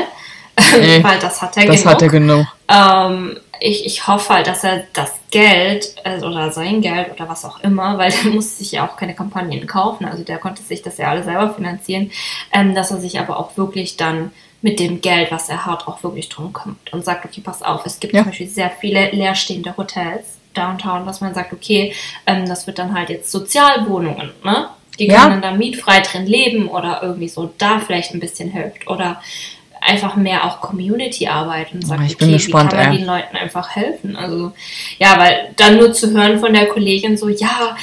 Nee, 0.79 1.03
weil 1.03 1.19
das 1.19 1.41
hat 1.41 1.57
er 1.57 1.65
das 1.67 1.77
genug. 1.81 1.95
hat 1.95 2.03
er 2.03 2.09
genug. 2.09 2.47
Ähm, 2.69 3.39
ich, 3.59 3.87
ich 3.87 4.07
hoffe 4.07 4.35
halt, 4.35 4.47
dass 4.49 4.65
er 4.65 4.85
das 4.93 5.13
Geld 5.31 5.95
äh, 6.05 6.19
oder 6.23 6.51
sein 6.53 6.83
Geld 6.83 7.11
oder 7.15 7.27
was 7.27 7.47
auch 7.47 7.61
immer, 7.61 7.97
weil 7.99 8.13
der 8.13 8.31
muss 8.33 8.59
sich 8.59 8.73
ja 8.73 8.87
auch 8.87 8.97
keine 8.97 9.15
Kampagnen 9.15 9.67
kaufen, 9.67 10.05
also 10.05 10.23
der 10.25 10.37
konnte 10.37 10.63
sich 10.63 10.83
das 10.83 10.99
ja 10.99 11.09
alle 11.09 11.25
selber 11.25 11.55
finanzieren, 11.55 12.11
ähm, 12.53 12.75
dass 12.75 12.91
er 12.91 13.01
sich 13.01 13.19
aber 13.19 13.39
auch 13.39 13.57
wirklich 13.57 13.97
dann 13.97 14.31
mit 14.63 14.79
dem 14.79 15.01
Geld, 15.01 15.31
was 15.31 15.49
er 15.49 15.67
hat, 15.67 15.87
auch 15.89 16.03
wirklich 16.03 16.29
drum 16.29 16.53
kümmert 16.53 16.93
und 16.93 17.05
sagt, 17.05 17.25
okay, 17.25 17.41
pass 17.45 17.63
auf, 17.63 17.85
es 17.85 17.99
gibt 18.01 18.15
Ja. 18.15 18.23
zum 18.23 18.31
Beispiel 18.31 18.49
sehr 18.49 18.71
viele 18.71 19.11
leerstehende 19.11 19.77
Hotels 19.77 20.39
downtown, 20.55 21.05
dass 21.05 21.21
man 21.21 21.35
sagt, 21.35 21.53
okay, 21.53 21.93
ähm, 22.27 22.47
das 22.47 22.67
wird 22.67 22.79
dann 22.79 22.95
halt 22.95 23.11
jetzt 23.11 23.31
Sozialwohnungen, 23.31 24.31
ne? 24.45 24.69
Die 24.99 25.07
Ja. 25.07 25.23
können 25.23 25.41
dann 25.41 25.53
da 25.53 25.59
mietfrei 25.59 26.01
drin 26.01 26.27
leben 26.27 26.69
oder 26.69 27.01
irgendwie 27.03 27.29
so 27.29 27.53
da 27.59 27.81
vielleicht 27.81 28.15
ein 28.15 28.21
bisschen 28.21 28.51
hilft 28.51 28.87
oder 28.87 29.21
einfach 29.81 30.15
mehr 30.15 30.45
auch 30.45 30.61
Community-Arbeit 30.61 31.73
und 31.73 31.85
sagt, 31.87 32.03
ich 32.07 32.17
bin 32.17 32.29
okay, 32.29 32.37
gespannt, 32.37 32.73
wie 32.73 32.77
kann 32.77 32.85
man 32.85 32.93
ey. 32.93 32.99
den 32.99 33.07
Leuten 33.07 33.37
einfach 33.37 33.75
helfen? 33.75 34.17
Also, 34.17 34.53
ja, 34.99 35.19
weil 35.19 35.51
dann 35.57 35.79
nur 35.79 35.93
zu 35.93 36.13
hören 36.13 36.39
von 36.39 36.53
der 36.53 36.67
Kollegin 36.67 37.17
so, 37.17 37.29
ja, 37.29 37.77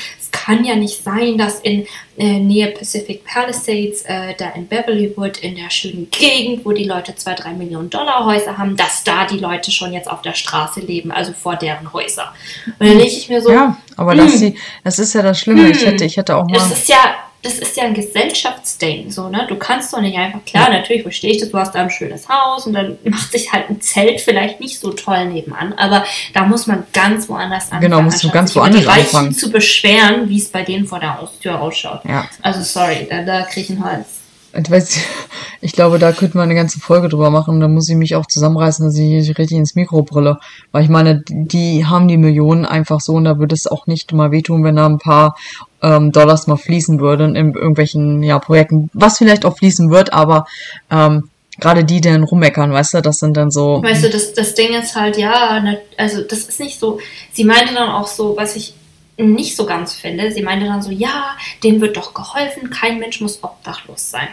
kann 0.50 0.66
ja 0.66 0.76
nicht 0.76 1.04
sein, 1.04 1.38
dass 1.38 1.60
in 1.60 1.86
äh, 2.18 2.40
Nähe 2.40 2.72
Pacific 2.72 3.24
Palisades, 3.24 4.02
äh, 4.06 4.34
da 4.38 4.50
in 4.50 4.68
Beverlywood, 4.68 5.38
in 5.38 5.56
der 5.56 5.70
schönen 5.70 6.10
Gegend, 6.10 6.66
wo 6.66 6.72
die 6.72 6.86
Leute 6.86 7.16
zwei, 7.16 7.36
drei 7.36 7.54
Millionen 7.54 7.90
Dollar 7.90 8.26
Häuser 8.26 8.58
haben, 8.58 8.76
dass 8.76 9.04
da 9.04 9.26
die 9.26 9.38
Leute 9.38 9.72
schon 9.72 9.94
jetzt 9.94 10.10
auf 10.10 10.22
der 10.22 10.34
Straße 10.34 10.80
leben, 10.80 11.12
also 11.12 11.34
vor 11.34 11.56
deren 11.56 11.94
Häuser. 11.94 12.34
Und 12.66 12.88
dann 12.88 12.98
denke 12.98 13.06
ich 13.06 13.30
mir 13.30 13.42
so, 13.42 13.52
Ja, 13.52 13.78
aber 13.96 14.14
hm. 14.14 14.18
das, 14.18 14.40
die, 14.40 14.56
das 14.84 15.00
ist 15.00 15.14
ja 15.14 15.22
das 15.22 15.40
Schlimme. 15.40 15.70
Ich 15.70 15.86
hätte, 15.86 16.06
ich 16.06 16.18
hätte 16.18 16.36
auch 16.36 16.46
mal. 16.46 16.54
das 16.54 16.72
ist 16.72 16.90
ja, 16.90 17.16
das 17.42 17.58
ist 17.60 17.78
ja 17.78 17.86
ein 17.86 17.94
Gesellschaftsding, 17.94 19.12
so, 19.12 19.30
ne? 19.30 19.46
Du 19.48 19.56
kannst 19.56 19.94
doch 19.94 20.02
nicht 20.02 20.18
einfach, 20.18 20.44
klar, 20.46 20.70
natürlich 20.70 21.04
verstehe 21.04 21.32
ich 21.32 21.40
das, 21.40 21.52
du 21.52 21.58
hast 21.58 21.74
da 21.74 21.80
ein 21.80 21.90
schönes 21.90 22.28
Haus 22.28 22.68
und 22.68 22.74
dann 22.74 22.98
macht 23.06 23.32
sich 23.32 23.52
halt 23.54 23.70
ein 23.70 23.80
Zelt 23.80 24.20
vielleicht 24.20 24.60
nicht 24.60 24.80
so 24.80 24.92
toll 24.92 25.26
nebenan, 25.26 25.74
aber 25.74 26.04
da 26.34 26.44
muss 26.44 26.68
man 26.68 26.84
ganz 26.92 27.30
woanders 27.30 27.66
anfangen. 27.66 27.82
Genau, 27.82 28.02
musst 28.02 28.24
du 28.24 28.30
ganz 28.30 28.56
woanders 28.56 28.86
anfangen. 28.86 29.34
zu 29.34 29.50
beschweren, 29.52 30.28
wie 30.28 30.38
es 30.38 30.50
bei 30.50 30.64
denen 30.64 30.86
vor 30.86 31.00
der 31.00 31.18
Haustür 31.20 31.62
ausschaut. 31.62 32.02
Ja. 32.06 32.28
Also, 32.42 32.62
sorry, 32.62 33.08
da, 33.10 33.24
da 33.24 33.44
krieg 33.44 33.64
ich 33.64 33.70
einen 33.70 33.86
Hals. 33.86 34.19
Ich, 34.54 34.70
weiß, 34.70 35.00
ich 35.62 35.74
glaube, 35.74 36.00
da 36.00 36.12
könnte 36.12 36.38
man 36.38 36.46
eine 36.46 36.56
ganze 36.56 36.80
Folge 36.80 37.10
drüber 37.10 37.30
machen. 37.30 37.60
Da 37.60 37.68
muss 37.68 37.90
ich 37.90 37.96
mich 37.96 38.16
auch 38.16 38.26
zusammenreißen, 38.26 38.86
dass 38.86 38.96
ich 38.96 39.38
richtig 39.38 39.58
ins 39.58 39.76
Mikro 39.76 40.04
brülle. 40.04 40.38
Weil 40.72 40.84
ich 40.84 40.90
meine, 40.90 41.24
die 41.28 41.86
haben 41.86 42.08
die 42.08 42.18
Millionen 42.18 42.66
einfach 42.66 43.02
so 43.02 43.14
und 43.14 43.26
da 43.26 43.40
würde 43.40 43.56
es 43.56 43.68
auch 43.68 43.88
nicht 43.88 44.12
mal 44.14 44.32
wehtun, 44.32 44.64
wenn 44.64 44.76
da 44.76 44.86
ein 44.86 45.00
paar 45.00 45.36
ähm, 45.82 46.12
Dollars 46.12 46.48
mal 46.48 46.58
fließen 46.58 47.00
würden 47.00 47.36
in 47.36 47.54
irgendwelchen 47.54 48.24
ja, 48.24 48.40
Projekten. 48.40 48.90
Was 48.94 49.18
vielleicht 49.18 49.46
auch 49.46 49.58
fließen 49.58 49.90
wird, 49.92 50.14
aber 50.14 50.46
ähm, 50.92 51.30
gerade 51.60 51.84
die, 51.84 52.02
die 52.02 52.10
dann 52.10 52.24
rummeckern, 52.24 52.72
weißt 52.72 52.96
du, 52.96 53.02
das 53.02 53.20
sind 53.20 53.36
dann 53.38 53.52
so. 53.52 53.82
Weißt 53.84 54.04
du, 54.04 54.10
das, 54.10 54.34
das 54.34 54.56
Ding 54.56 54.74
ist 54.74 54.96
halt, 54.96 55.18
ja, 55.18 55.62
also 55.98 56.22
das 56.22 56.40
ist 56.40 56.60
nicht 56.60 56.80
so. 56.80 57.00
Sie 57.34 57.44
meinte 57.44 57.74
dann 57.74 57.90
auch 57.90 58.08
so, 58.08 58.36
was 58.38 58.56
ich 58.56 58.74
nicht 59.20 59.56
so 59.56 59.66
ganz 59.66 59.94
finde, 59.94 60.32
sie 60.32 60.42
meinte 60.42 60.66
dann 60.66 60.82
so, 60.82 60.92
ja, 60.92 61.38
denen 61.64 61.82
wird 61.82 61.98
doch 61.98 62.14
geholfen, 62.14 62.70
kein 62.70 63.00
Mensch 63.00 63.22
muss 63.22 63.44
obdachlos 63.44 64.10
sein. 64.10 64.30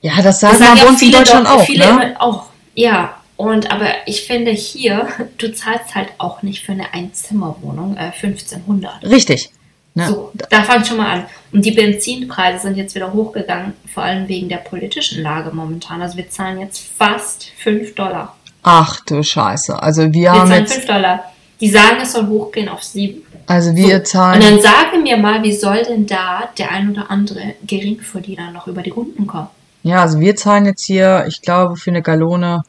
Ja, 0.00 0.16
das 0.16 0.40
Das 0.40 0.40
sagen 0.40 0.58
wir 0.58 0.66
sagen 0.66 0.78
ja 0.78 0.96
viele 0.96 1.24
doch, 1.24 1.44
auch, 1.44 1.64
viele 1.64 1.94
ne? 1.94 2.16
auch. 2.18 2.46
Ja, 2.74 3.16
und 3.36 3.70
aber 3.70 3.88
ich 4.06 4.22
finde 4.22 4.50
hier, 4.50 5.08
du 5.38 5.52
zahlst 5.52 5.94
halt 5.94 6.08
auch 6.18 6.42
nicht 6.42 6.64
für 6.64 6.72
eine 6.72 6.92
Einzimmerwohnung 6.92 7.96
äh, 7.96 8.12
1500. 8.12 9.04
Richtig. 9.04 9.50
Ne? 9.94 10.08
So, 10.08 10.32
da 10.48 10.62
fängt 10.62 10.86
schon 10.86 10.96
mal 10.96 11.10
an. 11.10 11.24
Und 11.52 11.64
die 11.64 11.72
Benzinpreise 11.72 12.62
sind 12.62 12.76
jetzt 12.76 12.94
wieder 12.94 13.12
hochgegangen, 13.12 13.74
vor 13.92 14.04
allem 14.04 14.26
wegen 14.26 14.48
der 14.48 14.56
politischen 14.56 15.22
Lage 15.22 15.50
momentan. 15.52 16.00
Also 16.00 16.16
wir 16.16 16.30
zahlen 16.30 16.60
jetzt 16.60 16.82
fast 16.96 17.52
5 17.58 17.94
Dollar. 17.94 18.36
Ach 18.62 19.00
du 19.04 19.22
Scheiße. 19.22 19.82
Also 19.82 20.02
wir 20.04 20.12
Wir 20.12 20.32
haben 20.32 20.48
zahlen 20.48 20.62
jetzt, 20.62 20.74
5 20.74 20.86
Dollar. 20.86 21.32
Die 21.60 21.68
sagen, 21.68 21.98
es 22.02 22.12
soll 22.12 22.26
hochgehen 22.26 22.68
auf 22.68 22.82
7. 22.82 23.22
also 23.46 23.74
wir 23.74 23.98
So. 23.98 24.02
zahlen. 24.04 24.40
Und 24.42 24.50
dann 24.50 24.60
sage 24.60 24.98
mir 25.02 25.16
mal, 25.16 25.42
wie 25.42 25.52
soll 25.52 25.82
denn 25.82 26.06
da 26.06 26.48
der 26.56 26.70
ein 26.70 26.90
oder 26.90 27.10
andere 27.10 27.54
Geringverdiener 27.66 28.50
noch 28.52 28.66
über 28.66 28.82
die 28.82 28.90
Runden 28.90 29.26
kommen? 29.26 29.48
Ja, 29.82 30.02
also 30.02 30.20
wir 30.20 30.36
zahlen 30.36 30.66
jetzt 30.66 30.84
hier, 30.84 31.24
ich 31.26 31.42
glaube, 31.42 31.76
für 31.76 31.90
eine 31.90 32.02
Gallone 32.02 32.62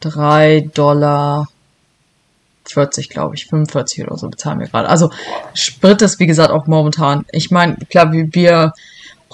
3 0.00 0.68
Dollar 0.74 1.48
40, 2.66 3.08
glaube 3.08 3.34
ich, 3.36 3.46
45 3.46 4.04
oder 4.06 4.16
so 4.16 4.28
bezahlen 4.28 4.58
wir 4.58 4.66
gerade. 4.66 4.88
Also 4.88 5.10
Sprit 5.52 6.02
ist, 6.02 6.18
wie 6.18 6.26
gesagt, 6.26 6.50
auch 6.50 6.66
momentan. 6.66 7.24
Ich 7.30 7.50
meine, 7.50 7.76
klar, 7.90 8.12
wir, 8.12 8.28
wir 8.32 8.72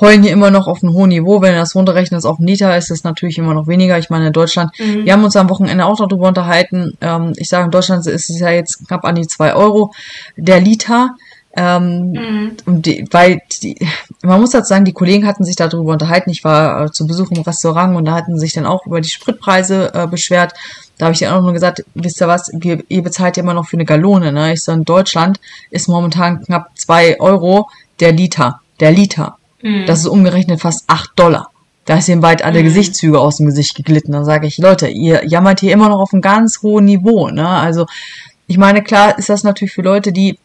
heulen 0.00 0.22
hier 0.22 0.32
immer 0.32 0.50
noch 0.50 0.66
auf 0.66 0.82
einem 0.82 0.94
hohen 0.94 1.10
Niveau. 1.10 1.40
Wenn 1.42 1.52
du 1.54 1.58
das 1.60 1.74
runterrechnest 1.74 2.26
auf 2.26 2.38
Liter, 2.40 2.76
ist 2.76 2.90
es 2.90 3.04
natürlich 3.04 3.38
immer 3.38 3.54
noch 3.54 3.66
weniger. 3.66 3.98
Ich 3.98 4.10
meine, 4.10 4.28
in 4.28 4.32
Deutschland, 4.32 4.70
Mhm. 4.78 5.04
wir 5.04 5.12
haben 5.12 5.24
uns 5.24 5.36
am 5.36 5.48
Wochenende 5.50 5.84
auch 5.86 5.96
darüber 5.98 6.28
unterhalten. 6.28 6.96
Ähm, 7.00 7.32
ich 7.36 7.48
sage, 7.48 7.64
in 7.66 7.70
Deutschland 7.70 8.06
ist 8.06 8.30
es 8.30 8.40
ja 8.40 8.50
jetzt 8.50 8.86
knapp 8.86 9.04
an 9.04 9.14
die 9.16 9.26
2 9.26 9.54
Euro 9.54 9.92
der 10.36 10.60
Liter. 10.60 11.16
Ähm, 11.56 12.12
Mhm. 12.12 12.50
und 12.66 12.86
die, 12.86 13.04
weil 13.10 13.40
die, 13.62 13.76
man 14.22 14.40
muss 14.40 14.50
dazu 14.50 14.68
sagen, 14.68 14.84
die 14.84 14.92
Kollegen 14.92 15.26
hatten 15.26 15.44
sich 15.44 15.56
darüber 15.56 15.92
unterhalten. 15.92 16.30
Ich 16.30 16.44
war 16.44 16.84
äh, 16.84 16.92
zu 16.92 17.08
Besuch 17.08 17.32
im 17.32 17.42
Restaurant 17.42 17.96
und 17.96 18.04
da 18.04 18.12
hatten 18.12 18.38
sich 18.38 18.52
dann 18.52 18.66
auch 18.66 18.86
über 18.86 19.00
die 19.00 19.08
Spritpreise 19.08 19.92
äh, 19.92 20.06
beschwert. 20.06 20.52
Da 20.98 21.06
habe 21.06 21.14
ich 21.14 21.20
dann 21.20 21.34
auch 21.34 21.42
nur 21.42 21.52
gesagt, 21.52 21.84
wisst 21.94 22.20
ihr 22.20 22.28
was, 22.28 22.50
wir, 22.54 22.84
ihr 22.88 23.02
bezahlt 23.02 23.36
ja 23.36 23.42
immer 23.42 23.54
noch 23.54 23.66
für 23.66 23.76
eine 23.76 23.84
Gallone. 23.84 24.30
Ne? 24.32 24.52
Ich 24.52 24.62
so, 24.62 24.70
in 24.70 24.84
Deutschland 24.84 25.40
ist 25.70 25.88
momentan 25.88 26.40
knapp 26.44 26.68
zwei 26.76 27.18
Euro 27.18 27.68
der 27.98 28.12
Liter. 28.12 28.60
Der 28.78 28.92
Liter. 28.92 29.36
Mhm. 29.62 29.86
Das 29.86 30.00
ist 30.00 30.06
umgerechnet 30.06 30.60
fast 30.60 30.84
acht 30.86 31.10
Dollar. 31.16 31.50
Da 31.84 31.96
ist 31.98 32.08
ihm 32.08 32.20
bald 32.20 32.42
alle 32.42 32.60
Mhm. 32.60 32.64
Gesichtszüge 32.64 33.18
aus 33.18 33.38
dem 33.38 33.46
Gesicht 33.46 33.74
geglitten. 33.74 34.12
Dann 34.12 34.24
sage 34.24 34.46
ich, 34.46 34.58
Leute, 34.58 34.88
ihr 34.88 35.26
jammert 35.26 35.60
hier 35.60 35.72
immer 35.72 35.88
noch 35.88 36.00
auf 36.00 36.12
einem 36.12 36.22
ganz 36.22 36.62
hohen 36.62 36.84
Niveau. 36.84 37.28
Ne? 37.28 37.46
Also 37.46 37.86
ich 38.46 38.58
meine, 38.58 38.82
klar 38.82 39.18
ist 39.18 39.28
das 39.28 39.44
natürlich 39.44 39.72
für 39.72 39.82
Leute, 39.82 40.12
die 40.12 40.38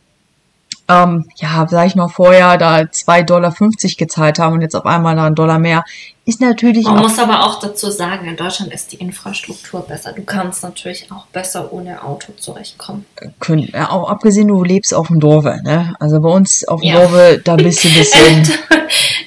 ähm, 0.88 1.26
ja, 1.38 1.66
sag 1.70 1.88
ich 1.88 1.96
mal, 1.96 2.08
vorher 2.08 2.58
da 2.58 2.78
2,50 2.80 3.24
Dollar 3.26 3.54
gezahlt 3.98 4.40
haben 4.40 4.54
und 4.54 4.62
jetzt 4.62 4.76
auf 4.76 4.86
einmal 4.86 5.16
da 5.16 5.26
einen 5.26 5.36
Dollar 5.36 5.58
mehr, 5.60 5.84
ist 6.28 6.42
natürlich 6.42 6.86
Man 6.86 6.98
muss 7.00 7.20
aber 7.20 7.46
auch 7.46 7.60
dazu 7.60 7.92
sagen, 7.92 8.28
in 8.28 8.36
Deutschland 8.36 8.74
ist 8.74 8.92
die 8.92 8.96
Infrastruktur 8.98 9.82
besser. 9.82 10.12
Du 10.14 10.24
kannst 10.24 10.64
natürlich 10.64 11.12
auch 11.12 11.28
besser 11.28 11.72
ohne 11.72 12.04
Auto 12.04 12.34
zurechtkommen. 12.34 13.06
können, 13.40 13.70
ja, 13.74 13.92
auch 13.92 14.10
abgesehen, 14.10 14.48
du 14.48 14.64
lebst 14.64 14.94
auf 14.94 15.08
dem 15.08 15.20
Dorfe, 15.20 15.60
ne? 15.64 15.96
Also 16.00 16.20
bei 16.20 16.30
uns 16.30 16.68
auf 16.68 16.82
dem 16.82 16.90
Ja. 16.90 17.00
Dorfe, 17.00 17.42
da 17.44 17.56
bist 17.56 17.84
du 17.84 17.90
ein 17.90 17.94
bisschen, 18.00 18.58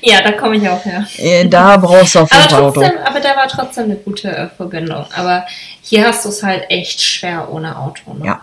ja, 0.03 0.23
da 0.23 0.33
komme 0.33 0.57
ich 0.57 0.69
auch 0.69 0.85
her. 0.85 1.07
äh, 1.19 1.47
da 1.49 1.77
brauchst 1.77 2.17
du 2.17 2.21
auf 2.21 2.33
jeden 2.33 2.49
Fall 2.51 2.63
Auto. 2.65 2.81
trotzdem, 2.81 2.99
aber 3.05 3.21
da 3.21 3.37
war 3.37 3.49
trotzdem 3.49 3.85
eine 3.85 3.97
gute 3.97 4.37
äh, 4.37 4.49
Verbindung. 4.49 5.05
Aber 5.15 5.45
hier 5.83 6.07
hast 6.07 6.25
du 6.25 6.31
es 6.31 6.43
halt 6.43 6.65
echt 6.69 7.01
schwer 7.01 7.49
ohne 7.53 7.79
Auto. 7.79 8.15
Ne? 8.15 8.27
Ja. 8.27 8.41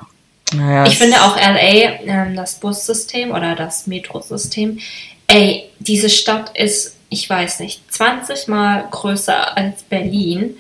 Naja, 0.57 0.85
Ich 0.85 0.97
finde 0.97 1.21
auch 1.23 1.35
LA, 1.37 1.99
ähm, 2.05 2.35
das 2.35 2.55
Bussystem 2.55 3.31
oder 3.31 3.55
das 3.55 3.87
Metrosystem, 3.87 4.79
ey, 5.27 5.65
diese 5.79 6.09
Stadt 6.09 6.57
ist, 6.57 6.95
ich 7.09 7.29
weiß 7.29 7.59
nicht, 7.59 7.81
20 7.93 8.47
Mal 8.47 8.85
größer 8.91 9.57
als 9.57 9.83
Berlin 9.83 10.55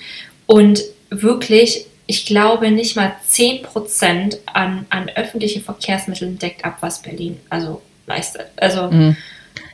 und 0.45 0.81
wirklich, 1.09 1.85
ich 2.07 2.25
glaube, 2.25 2.69
nicht 2.71 2.95
mal 2.95 3.13
10% 3.31 4.37
an, 4.53 4.85
an 4.89 5.09
öffentliche 5.15 5.61
Verkehrsmitteln 5.61 6.37
deckt 6.39 6.63
ab, 6.65 6.77
was 6.81 7.01
Berlin 7.01 7.39
also 7.49 7.81
leistet. 8.07 8.47
Also, 8.57 8.89
Mhm. 8.91 9.15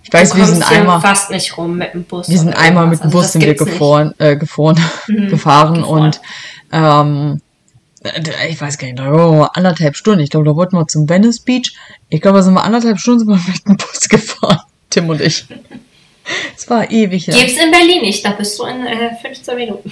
Ich 0.04 0.12
weiß, 0.12 0.36
wir 0.36 0.46
sind 0.46 0.64
einmal, 0.70 1.00
fast 1.00 1.30
nicht 1.30 1.56
rum 1.58 1.78
mit 1.78 1.94
dem 1.94 2.04
Bus. 2.04 2.28
wir 2.28 2.38
sind 2.40 2.54
einmal 2.56 2.88
mit 2.88 3.00
dem 3.00 3.04
Also 3.06 3.18
Bus 3.18 3.24
das 3.26 3.34
sind 3.34 3.46
wir 3.46 3.54
gefahren, 3.54 4.14
äh, 4.18 4.36
gefahren, 4.36 4.78
Mhm. 5.08 5.28
gefahren 5.30 5.74
Gefahren. 5.76 6.04
und 6.06 6.22
ähm, 6.72 7.36
äh, 7.38 7.51
ich 8.50 8.60
weiß 8.60 8.78
gar 8.78 8.88
nicht, 8.88 9.00
da 9.00 9.12
waren 9.12 9.38
wir 9.38 9.56
anderthalb 9.56 9.96
Stunden. 9.96 10.22
Ich 10.22 10.30
glaube, 10.32 10.46
da 10.46 10.56
wollten 10.56 10.76
wir 10.76 10.88
zum 10.88 11.08
Venice 11.08 11.40
Beach. 11.40 11.74
Ich 12.10 12.22
glaube, 12.22 12.40
da 12.40 12.44
sind 12.44 12.54
wir 12.56 12.64
anderthalb 12.64 13.00
Stunden 13.00 13.20
sind 13.20 13.30
wir 13.30 13.36
mit 13.48 13.68
dem 13.68 13.78
Bus 13.78 14.02
gefahren, 14.10 14.60
Tim 14.90 15.10
und 15.10 15.22
ich. 15.22 15.46
Es 16.56 16.70
war 16.70 16.90
ewig. 16.90 17.28
Ja. 17.28 17.36
Gibt's 17.36 17.62
in 17.62 17.72
Berlin 17.72 18.02
nicht, 18.02 18.24
da 18.26 18.32
bist 18.32 18.58
du 18.58 18.66
in 18.66 18.86
äh, 18.86 19.16
15 19.22 19.56
Minuten 19.56 19.92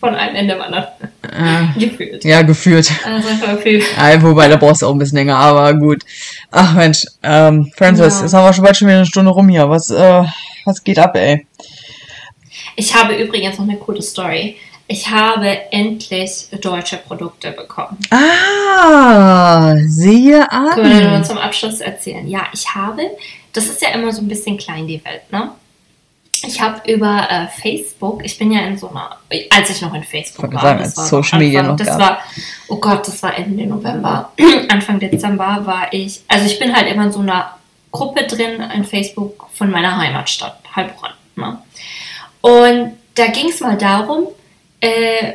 von 0.00 0.14
einem 0.14 0.34
Ende 0.34 0.54
am 0.54 0.62
anderen. 0.62 0.84
Äh, 1.22 1.78
Gefühlt. 1.80 2.24
ja, 2.24 2.42
gefühlt. 2.42 2.90
Also 3.04 3.56
viel. 3.58 3.82
Ja, 3.96 4.22
wobei, 4.22 4.48
da 4.48 4.56
brauchst 4.56 4.82
du 4.82 4.86
auch 4.86 4.92
ein 4.92 4.98
bisschen 4.98 5.18
länger, 5.18 5.36
aber 5.36 5.74
gut. 5.74 6.02
Ach 6.50 6.74
Mensch, 6.74 7.04
ähm, 7.22 7.70
Francis, 7.76 8.16
Ja. 8.16 8.22
jetzt 8.22 8.34
haben 8.34 8.44
wir 8.44 8.52
schon 8.52 8.64
bald 8.64 8.76
schon 8.76 8.88
wieder 8.88 8.96
eine 8.98 9.06
Stunde 9.06 9.30
rum 9.30 9.48
hier. 9.48 9.68
Was, 9.68 9.90
äh, 9.90 10.24
was 10.64 10.82
geht 10.82 10.98
ab, 10.98 11.14
ey? 11.16 11.46
Ich 12.76 12.94
habe 12.94 13.14
übrigens 13.14 13.58
noch 13.58 13.68
eine 13.68 13.76
coole 13.76 14.02
Story. 14.02 14.56
Ich 14.90 15.08
habe 15.08 15.70
endlich 15.70 16.48
deutsche 16.60 16.96
Produkte 16.96 17.52
bekommen. 17.52 17.96
Ah, 18.10 19.76
sehe 19.86 20.44
Können 20.74 20.90
wir 20.90 21.08
nur 21.08 21.18
an. 21.18 21.24
zum 21.24 21.38
Abschluss 21.38 21.80
erzählen? 21.80 22.26
Ja, 22.26 22.48
ich 22.52 22.74
habe, 22.74 23.02
das 23.52 23.66
ist 23.66 23.80
ja 23.80 23.90
immer 23.90 24.12
so 24.12 24.20
ein 24.20 24.26
bisschen 24.26 24.58
klein, 24.58 24.88
die 24.88 25.00
Welt, 25.04 25.30
ne? 25.30 25.52
Ich 26.44 26.60
habe 26.60 26.90
über 26.90 27.24
äh, 27.30 27.46
Facebook, 27.46 28.24
ich 28.24 28.36
bin 28.36 28.50
ja 28.50 28.62
in 28.62 28.76
so 28.76 28.90
einer, 28.90 29.16
als 29.50 29.70
ich 29.70 29.80
noch 29.80 29.94
in 29.94 30.02
Facebook 30.02 30.42
wollte 30.42 30.56
war, 30.56 30.62
sagen, 30.62 30.80
das 30.80 30.96
war 30.96 31.06
Social 31.06 31.38
Media 31.38 31.62
noch 31.62 31.76
das 31.76 31.86
gab. 31.86 32.00
war, 32.00 32.18
oh 32.66 32.76
Gott, 32.78 33.06
das 33.06 33.22
war 33.22 33.38
Ende 33.38 33.66
November, 33.66 34.32
Anfang 34.68 34.98
Dezember 34.98 35.60
war 35.64 35.92
ich, 35.92 36.22
also 36.26 36.46
ich 36.46 36.58
bin 36.58 36.74
halt 36.74 36.88
immer 36.88 37.04
in 37.04 37.12
so 37.12 37.20
einer 37.20 37.56
Gruppe 37.92 38.26
drin 38.26 38.60
in 38.74 38.84
Facebook 38.84 39.46
von 39.54 39.70
meiner 39.70 39.96
Heimatstadt, 39.96 40.58
Heilbronn. 40.74 41.12
Ne? 41.36 41.58
Und 42.40 42.96
da 43.14 43.26
ging 43.28 43.50
es 43.50 43.60
mal 43.60 43.78
darum, 43.78 44.26
äh, 44.80 45.32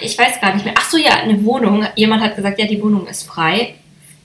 ich 0.00 0.18
weiß 0.18 0.40
gar 0.40 0.54
nicht 0.54 0.64
mehr, 0.64 0.74
ach 0.76 0.90
so, 0.90 0.96
ja, 0.96 1.16
eine 1.22 1.44
Wohnung, 1.44 1.86
jemand 1.94 2.22
hat 2.22 2.36
gesagt, 2.36 2.58
ja, 2.58 2.66
die 2.66 2.82
Wohnung 2.82 3.06
ist 3.06 3.24
frei. 3.24 3.74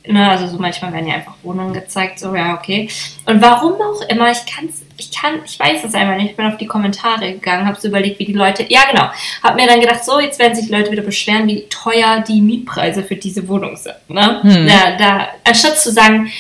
Ne, 0.08 0.28
also 0.28 0.48
so 0.48 0.58
manchmal 0.58 0.94
werden 0.94 1.08
ja 1.08 1.16
einfach 1.16 1.36
Wohnungen 1.44 1.74
gezeigt, 1.74 2.20
so 2.20 2.34
ja, 2.34 2.56
okay. 2.56 2.90
Und 3.26 3.42
warum 3.42 3.74
auch 3.74 4.02
immer, 4.08 4.32
ich 4.32 4.40
kann's, 4.46 4.82
ich 4.98 5.12
kann, 5.12 5.42
ich 5.46 5.60
weiß 5.60 5.84
es 5.84 5.94
einfach 5.94 6.16
nicht. 6.16 6.32
Ich 6.32 6.36
bin 6.38 6.48
auf 6.48 6.58
die 6.58 6.66
Kommentare 6.66 7.34
gegangen, 7.34 7.68
habe 7.68 7.80
so 7.80 7.90
überlegt, 7.90 8.18
wie 8.18 8.26
die 8.26 8.34
Leute, 8.34 8.66
ja 8.70 8.80
genau, 8.90 9.10
habe 9.44 9.56
mir 9.62 9.68
dann 9.68 9.82
gedacht, 9.82 10.04
so 10.04 10.20
jetzt 10.20 10.40
werden 10.40 10.56
sich 10.56 10.70
Leute 10.70 10.92
wieder 10.92 11.04
beschweren, 11.04 11.48
wie 11.48 11.68
teuer 11.70 12.24
die 12.28 12.42
Mietpreise 12.42 13.04
für 13.04 13.18
diese 13.18 13.48
Wohnung 13.48 13.76
sind. 13.76 13.98
Ne? 14.08 14.42
Hm. 14.42 14.68
Da, 14.68 14.96
da, 14.98 15.28
anstatt 15.44 15.78
zu 15.78 15.92
sagen, 15.92 16.32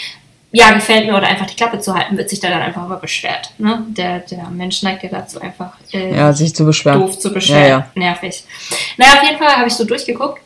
ja, 0.51 0.71
gefällt 0.73 1.05
mir 1.05 1.15
oder 1.15 1.27
einfach 1.27 1.45
die 1.45 1.55
Klappe 1.55 1.79
zu 1.79 1.93
halten, 1.93 2.17
wird 2.17 2.29
sich 2.29 2.39
da 2.39 2.49
dann 2.49 2.61
einfach 2.61 2.85
über 2.85 2.97
beschwert. 2.97 3.51
Ne? 3.59 3.85
Der, 3.89 4.19
der 4.19 4.49
Mensch 4.49 4.81
neigt 4.81 5.03
ja 5.03 5.09
dazu, 5.09 5.39
einfach 5.39 5.73
äh, 5.93 6.15
Ja, 6.15 6.33
sich 6.33 6.55
zu 6.55 6.65
beschweren. 6.65 7.01
doof 7.01 7.19
zu 7.19 7.31
beschweren. 7.31 7.61
Ja, 7.61 7.67
ja. 7.67 7.87
Nervig. 7.95 8.43
Naja, 8.97 9.13
auf 9.13 9.23
jeden 9.23 9.37
Fall 9.37 9.55
habe 9.55 9.67
ich 9.67 9.73
so 9.73 9.83
durchgeguckt. 9.83 10.41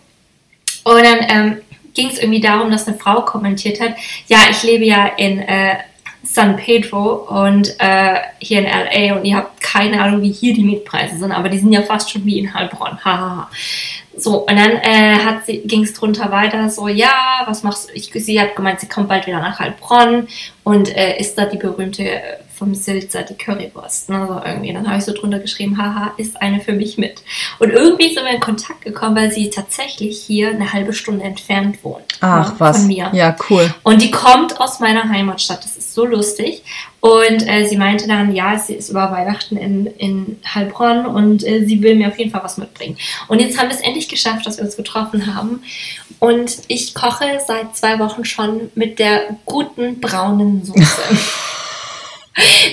Und 0.84 1.04
dann 1.04 1.20
ähm, 1.30 1.58
ging 1.94 2.10
es 2.10 2.20
irgendwie 2.20 2.42
darum, 2.42 2.70
dass 2.70 2.88
eine 2.88 2.98
Frau 2.98 3.22
kommentiert 3.22 3.80
hat, 3.80 3.94
ja, 4.28 4.40
ich 4.52 4.62
lebe 4.64 4.84
ja 4.84 5.06
in 5.18 5.40
äh, 5.40 5.76
San 6.24 6.56
Pedro 6.58 7.14
und 7.44 7.76
äh, 7.80 8.16
hier 8.40 8.60
in 8.60 8.66
LA 8.66 9.16
und 9.18 9.26
ihr 9.26 9.36
habt 9.38 9.62
keine 9.62 10.02
Ahnung, 10.02 10.22
wie 10.22 10.32
hier 10.32 10.54
die 10.54 10.64
Mietpreise 10.64 11.18
sind, 11.18 11.32
aber 11.32 11.50
die 11.50 11.60
sind 11.60 11.72
ja 11.72 11.82
fast 11.82 12.12
schon 12.12 12.26
wie 12.26 12.40
in 12.40 12.54
Heilbronn. 12.54 12.98
Haha. 13.04 13.50
So, 14.16 14.46
und 14.46 14.56
dann 14.56 14.72
äh, 14.72 15.18
hat 15.26 15.46
sie, 15.46 15.62
ging 15.62 15.84
es 15.84 15.94
drunter 15.94 16.32
weiter, 16.32 16.70
so, 16.70 16.88
ja, 16.88 17.44
was 17.46 17.64
machst 17.64 17.90
du? 17.90 17.94
Ich, 17.94 18.12
sie 18.14 18.40
hat 18.40 18.56
gemeint, 18.56 18.80
sie 18.80 18.88
kommt 18.88 19.10
bald 19.10 19.26
wieder 19.26 19.40
nach 19.40 19.60
Heilbronn 19.60 20.28
und 20.64 20.96
äh, 20.96 21.20
isst 21.20 21.38
da 21.38 21.46
die 21.46 21.58
berühmte 21.58 22.04
äh, 22.04 22.22
vom 22.56 22.76
Silzer, 22.76 23.24
die 23.24 23.34
Currywurst. 23.34 24.10
Ne, 24.10 24.26
so 24.28 24.42
irgendwie. 24.46 24.74
Dann 24.74 24.88
habe 24.88 25.00
ich 25.00 25.06
so 25.06 25.14
drunter 25.14 25.40
geschrieben, 25.40 25.78
haha, 25.78 26.14
ist 26.18 26.42
eine 26.42 26.60
für 26.62 26.74
mich 26.74 26.98
mit. 26.98 27.24
Und 27.60 27.72
irgendwie 27.72 28.14
sind 28.14 28.24
wir 28.24 28.32
in 28.32 28.40
Kontakt 28.40 28.82
gekommen, 28.82 29.16
weil 29.16 29.32
sie 29.32 29.50
tatsächlich 29.50 30.22
hier 30.22 30.50
eine 30.50 30.72
halbe 30.72 30.94
Stunde 30.94 31.26
entfernt 31.26 31.84
wohnt. 31.84 32.06
Ach, 32.22 32.52
ne, 32.52 32.56
was. 32.60 32.78
Von 32.78 32.88
mir. 32.88 33.10
Ja, 33.14 33.36
cool. 33.50 33.74
Und 33.84 34.02
die 34.02 34.12
kommt 34.12 34.60
aus 34.60 34.80
meiner 34.80 35.10
Heimatstadt. 35.10 35.64
Das 35.64 35.76
ist 35.76 35.94
so 35.94 36.06
lustig. 36.06 36.64
Und 37.04 37.46
äh, 37.50 37.66
sie 37.68 37.76
meinte 37.76 38.08
dann, 38.08 38.34
ja, 38.34 38.58
sie 38.58 38.76
ist 38.76 38.88
über 38.88 39.12
Weihnachten 39.12 39.58
in, 39.58 39.88
in 39.98 40.40
Heilbronn 40.56 41.06
und 41.06 41.46
äh, 41.46 41.66
sie 41.66 41.82
will 41.84 41.96
mir 41.96 42.08
auf 42.08 42.18
jeden 42.18 42.32
Fall 42.32 42.42
was 42.46 42.58
mitbringen. 42.58 42.98
Und 43.28 43.42
jetzt 43.42 43.60
haben 43.60 43.68
wir 43.68 43.76
es 43.76 43.82
endlich 43.82 44.08
geschafft, 44.08 44.46
dass 44.46 44.56
wir 44.56 44.64
uns 44.64 44.78
getroffen 44.78 45.36
haben. 45.36 45.62
Und 46.20 46.60
ich 46.70 46.94
koche 46.94 47.26
seit 47.46 47.76
zwei 47.76 48.00
Wochen 48.00 48.24
schon 48.24 48.72
mit 48.76 49.00
der 49.00 49.36
guten 49.46 50.00
braunen 50.00 50.64
Soße. 50.64 50.80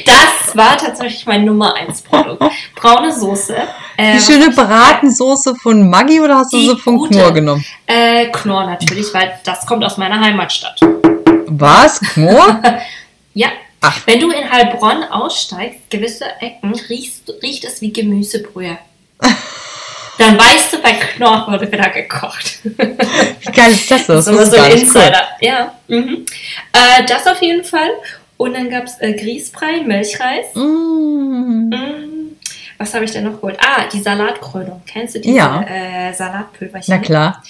Das 0.07 0.57
war 0.57 0.79
tatsächlich 0.79 1.27
mein 1.27 1.45
Nummer 1.45 1.75
1 1.75 2.01
Produkt. 2.01 2.43
Braune 2.77 3.13
Soße. 3.13 3.55
Äh, 3.99 4.15
Die 4.17 4.21
schöne 4.23 4.49
Bratensoße 4.51 5.55
von 5.57 5.91
Maggi 5.91 6.19
oder 6.19 6.39
hast 6.39 6.55
du 6.55 6.59
sie 6.61 6.77
von 6.79 6.97
gute. 6.97 7.19
Knorr 7.19 7.33
genommen? 7.35 7.63
Äh, 7.87 8.29
Knorr 8.29 8.65
natürlich, 8.65 9.13
weil 9.13 9.39
das 9.45 9.67
kommt 9.67 9.85
aus 9.85 9.99
meiner 9.99 10.19
Heimatstadt. 10.19 10.81
Was? 11.47 12.01
Knorr? 12.01 12.63
Ja. 13.35 13.49
Ach. 13.83 14.01
Wenn 14.07 14.21
du 14.21 14.31
in 14.31 14.51
Heilbronn 14.51 15.05
aussteigst, 15.05 15.89
gewisse 15.91 16.27
Ecken, 16.41 16.75
riechst, 16.89 17.33
riecht 17.43 17.65
es 17.65 17.81
wie 17.81 17.93
Gemüsebrühe. 17.93 18.77
Dann 20.19 20.39
weißt 20.39 20.75
du, 20.75 20.79
bei 20.83 20.93
Knorr 20.93 21.47
wurde 21.51 21.71
wieder 21.73 21.89
gekocht. 21.89 22.59
Wie 22.63 23.53
geil 23.53 23.71
ist 23.73 23.91
das? 23.91 24.07
Das 24.07 24.27
Das 24.27 24.37
ist 24.37 24.51
so 24.53 24.61
ein 24.61 24.65
nicht 24.75 24.95
cool. 24.95 25.01
Insider. 25.01 25.29
Ja. 25.41 25.75
Mhm. 25.89 26.27
Äh, 26.73 27.07
das 27.07 27.27
auf 27.27 27.41
jeden 27.41 27.65
Fall. 27.65 27.89
Und 28.37 28.55
dann 28.55 28.69
gab 28.71 28.85
es 28.85 28.99
äh, 29.01 29.13
Grießbrei, 29.15 29.81
Milchreis. 29.85 30.47
Mm. 30.55 31.69
Mm. 31.71 32.37
Was 32.79 32.95
habe 32.95 33.05
ich 33.05 33.11
denn 33.13 33.25
noch 33.25 33.35
geholt? 33.35 33.59
Ah, 33.61 33.85
die 33.93 34.01
Salatkrönung. 34.01 34.83
Kennst 34.87 35.15
du 35.15 35.21
diese 35.21 35.37
Ja. 35.37 35.63
äh, 35.63 36.13
Salatpülverchen? 36.15 36.95
Na 36.95 36.99
klar. 37.03 37.43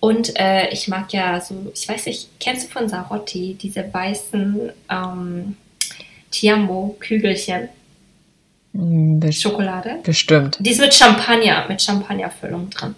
Und 0.00 0.38
äh, 0.38 0.68
ich 0.70 0.86
mag 0.88 1.12
ja 1.12 1.40
so, 1.40 1.72
ich 1.74 1.88
weiß 1.88 2.06
nicht, 2.06 2.28
kennst 2.40 2.68
du 2.68 2.72
von 2.72 2.88
Sarotti 2.88 3.56
diese 3.60 3.92
weißen 3.92 4.70
ähm, 4.90 5.56
Tiamo-Kügelchen 6.30 7.68
Mm, 8.74 9.18
best- 9.18 9.40
Schokolade? 9.42 9.96
Bestimmt. 10.04 10.56
Die 10.60 10.70
ist 10.70 10.80
mit 10.80 10.92
Champagner, 10.94 11.64
mit 11.68 11.80
Champagnerfüllung 11.80 12.68
drin. 12.70 12.94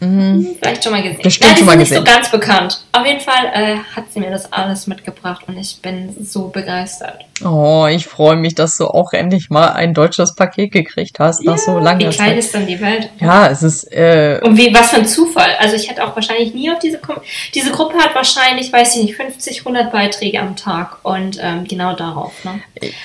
Mhm. 0.00 0.56
Vielleicht 0.60 0.84
schon 0.84 0.92
mal 0.92 1.02
gesehen. 1.02 1.22
Bestimmt 1.22 1.50
ja, 1.50 1.56
schon 1.56 1.66
mal 1.66 1.72
sind 1.72 1.80
gesehen. 1.80 2.02
nicht 2.04 2.08
so 2.12 2.16
ganz 2.16 2.30
bekannt. 2.30 2.84
Auf 2.92 3.04
jeden 3.06 3.20
Fall 3.20 3.46
äh, 3.52 3.76
hat 3.96 4.04
sie 4.12 4.20
mir 4.20 4.30
das 4.30 4.52
alles 4.52 4.86
mitgebracht 4.86 5.42
und 5.48 5.58
ich 5.58 5.80
bin 5.82 6.14
so 6.24 6.48
begeistert. 6.48 7.24
Oh, 7.44 7.86
ich 7.90 8.06
freue 8.06 8.36
mich, 8.36 8.54
dass 8.54 8.76
du 8.78 8.86
auch 8.86 9.12
endlich 9.12 9.50
mal 9.50 9.68
ein 9.72 9.94
deutsches 9.94 10.34
Paket 10.34 10.72
gekriegt 10.72 11.18
hast 11.18 11.44
nach 11.44 11.58
so 11.58 11.78
Wie 11.80 11.84
langer 11.84 12.10
klein 12.10 12.30
Zeit. 12.30 12.38
ist 12.38 12.54
dann 12.54 12.66
die 12.66 12.80
Welt? 12.80 13.10
Ja, 13.20 13.48
es 13.48 13.62
ist, 13.62 13.84
äh, 13.92 14.40
Und 14.42 14.56
wie, 14.56 14.72
was 14.74 14.90
für 14.90 14.96
ein 14.96 15.06
Zufall. 15.06 15.50
Also 15.58 15.74
ich 15.76 15.88
hätte 15.90 16.04
auch 16.04 16.14
wahrscheinlich 16.14 16.54
nie 16.54 16.70
auf 16.70 16.78
diese, 16.78 16.98
Kom- 16.98 17.20
diese 17.54 17.70
Gruppe 17.72 17.98
hat 17.98 18.14
wahrscheinlich, 18.14 18.72
weiß 18.72 18.96
ich 18.96 19.02
nicht, 19.02 19.16
50, 19.16 19.60
100 19.60 19.90
Beiträge 19.92 20.40
am 20.40 20.54
Tag 20.56 20.98
und 21.04 21.38
ähm, 21.40 21.64
genau 21.66 21.94
darauf. 21.94 22.32
Ne? 22.44 22.60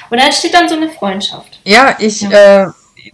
Und 0.09 0.19
dann 0.19 0.31
steht 0.31 0.53
dann 0.53 0.69
so 0.69 0.75
eine 0.75 0.89
Freundschaft. 0.89 1.59
ja, 1.63 1.95
ich, 1.99 2.23
äh, 2.23 2.67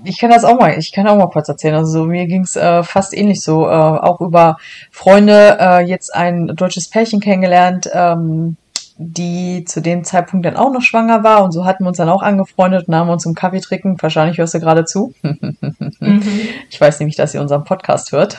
ich 0.03 0.19
kann 0.19 0.29
das 0.29 0.43
auch 0.43 0.59
mal, 0.59 0.77
ich 0.77 0.91
kann 0.91 1.07
auch 1.07 1.17
mal 1.17 1.29
kurz 1.29 1.49
erzählen. 1.49 1.75
Also 1.75 1.91
so, 1.91 2.05
mir 2.05 2.27
ging's 2.27 2.55
äh, 2.55 2.83
fast 2.83 3.15
ähnlich 3.15 3.41
so, 3.41 3.65
äh, 3.65 3.69
auch 3.69 4.21
über 4.21 4.57
Freunde, 4.91 5.57
äh, 5.59 5.83
jetzt 5.83 6.13
ein 6.13 6.47
deutsches 6.47 6.89
Pärchen 6.89 7.19
kennengelernt, 7.19 7.89
ähm, 7.93 8.57
die 8.97 9.63
zu 9.63 9.81
dem 9.81 10.03
Zeitpunkt 10.03 10.45
dann 10.45 10.57
auch 10.57 10.71
noch 10.73 10.81
schwanger 10.81 11.23
war 11.23 11.43
und 11.43 11.53
so 11.53 11.63
hatten 11.65 11.85
wir 11.85 11.87
uns 11.87 11.97
dann 11.97 12.09
auch 12.09 12.21
angefreundet 12.21 12.89
und 12.89 12.95
haben 12.95 13.09
uns 13.09 13.23
zum 13.23 13.33
Kaffee 13.33 13.61
trinken. 13.61 13.95
Wahrscheinlich 13.99 14.37
hörst 14.37 14.53
du 14.53 14.59
gerade 14.59 14.85
zu. 14.85 15.13
Mhm. 15.21 15.57
Ich 16.69 16.79
weiß 16.79 16.99
nämlich, 16.99 17.15
dass 17.15 17.31
sie 17.31 17.39
unseren 17.39 17.63
Podcast 17.63 18.11
hört. 18.11 18.37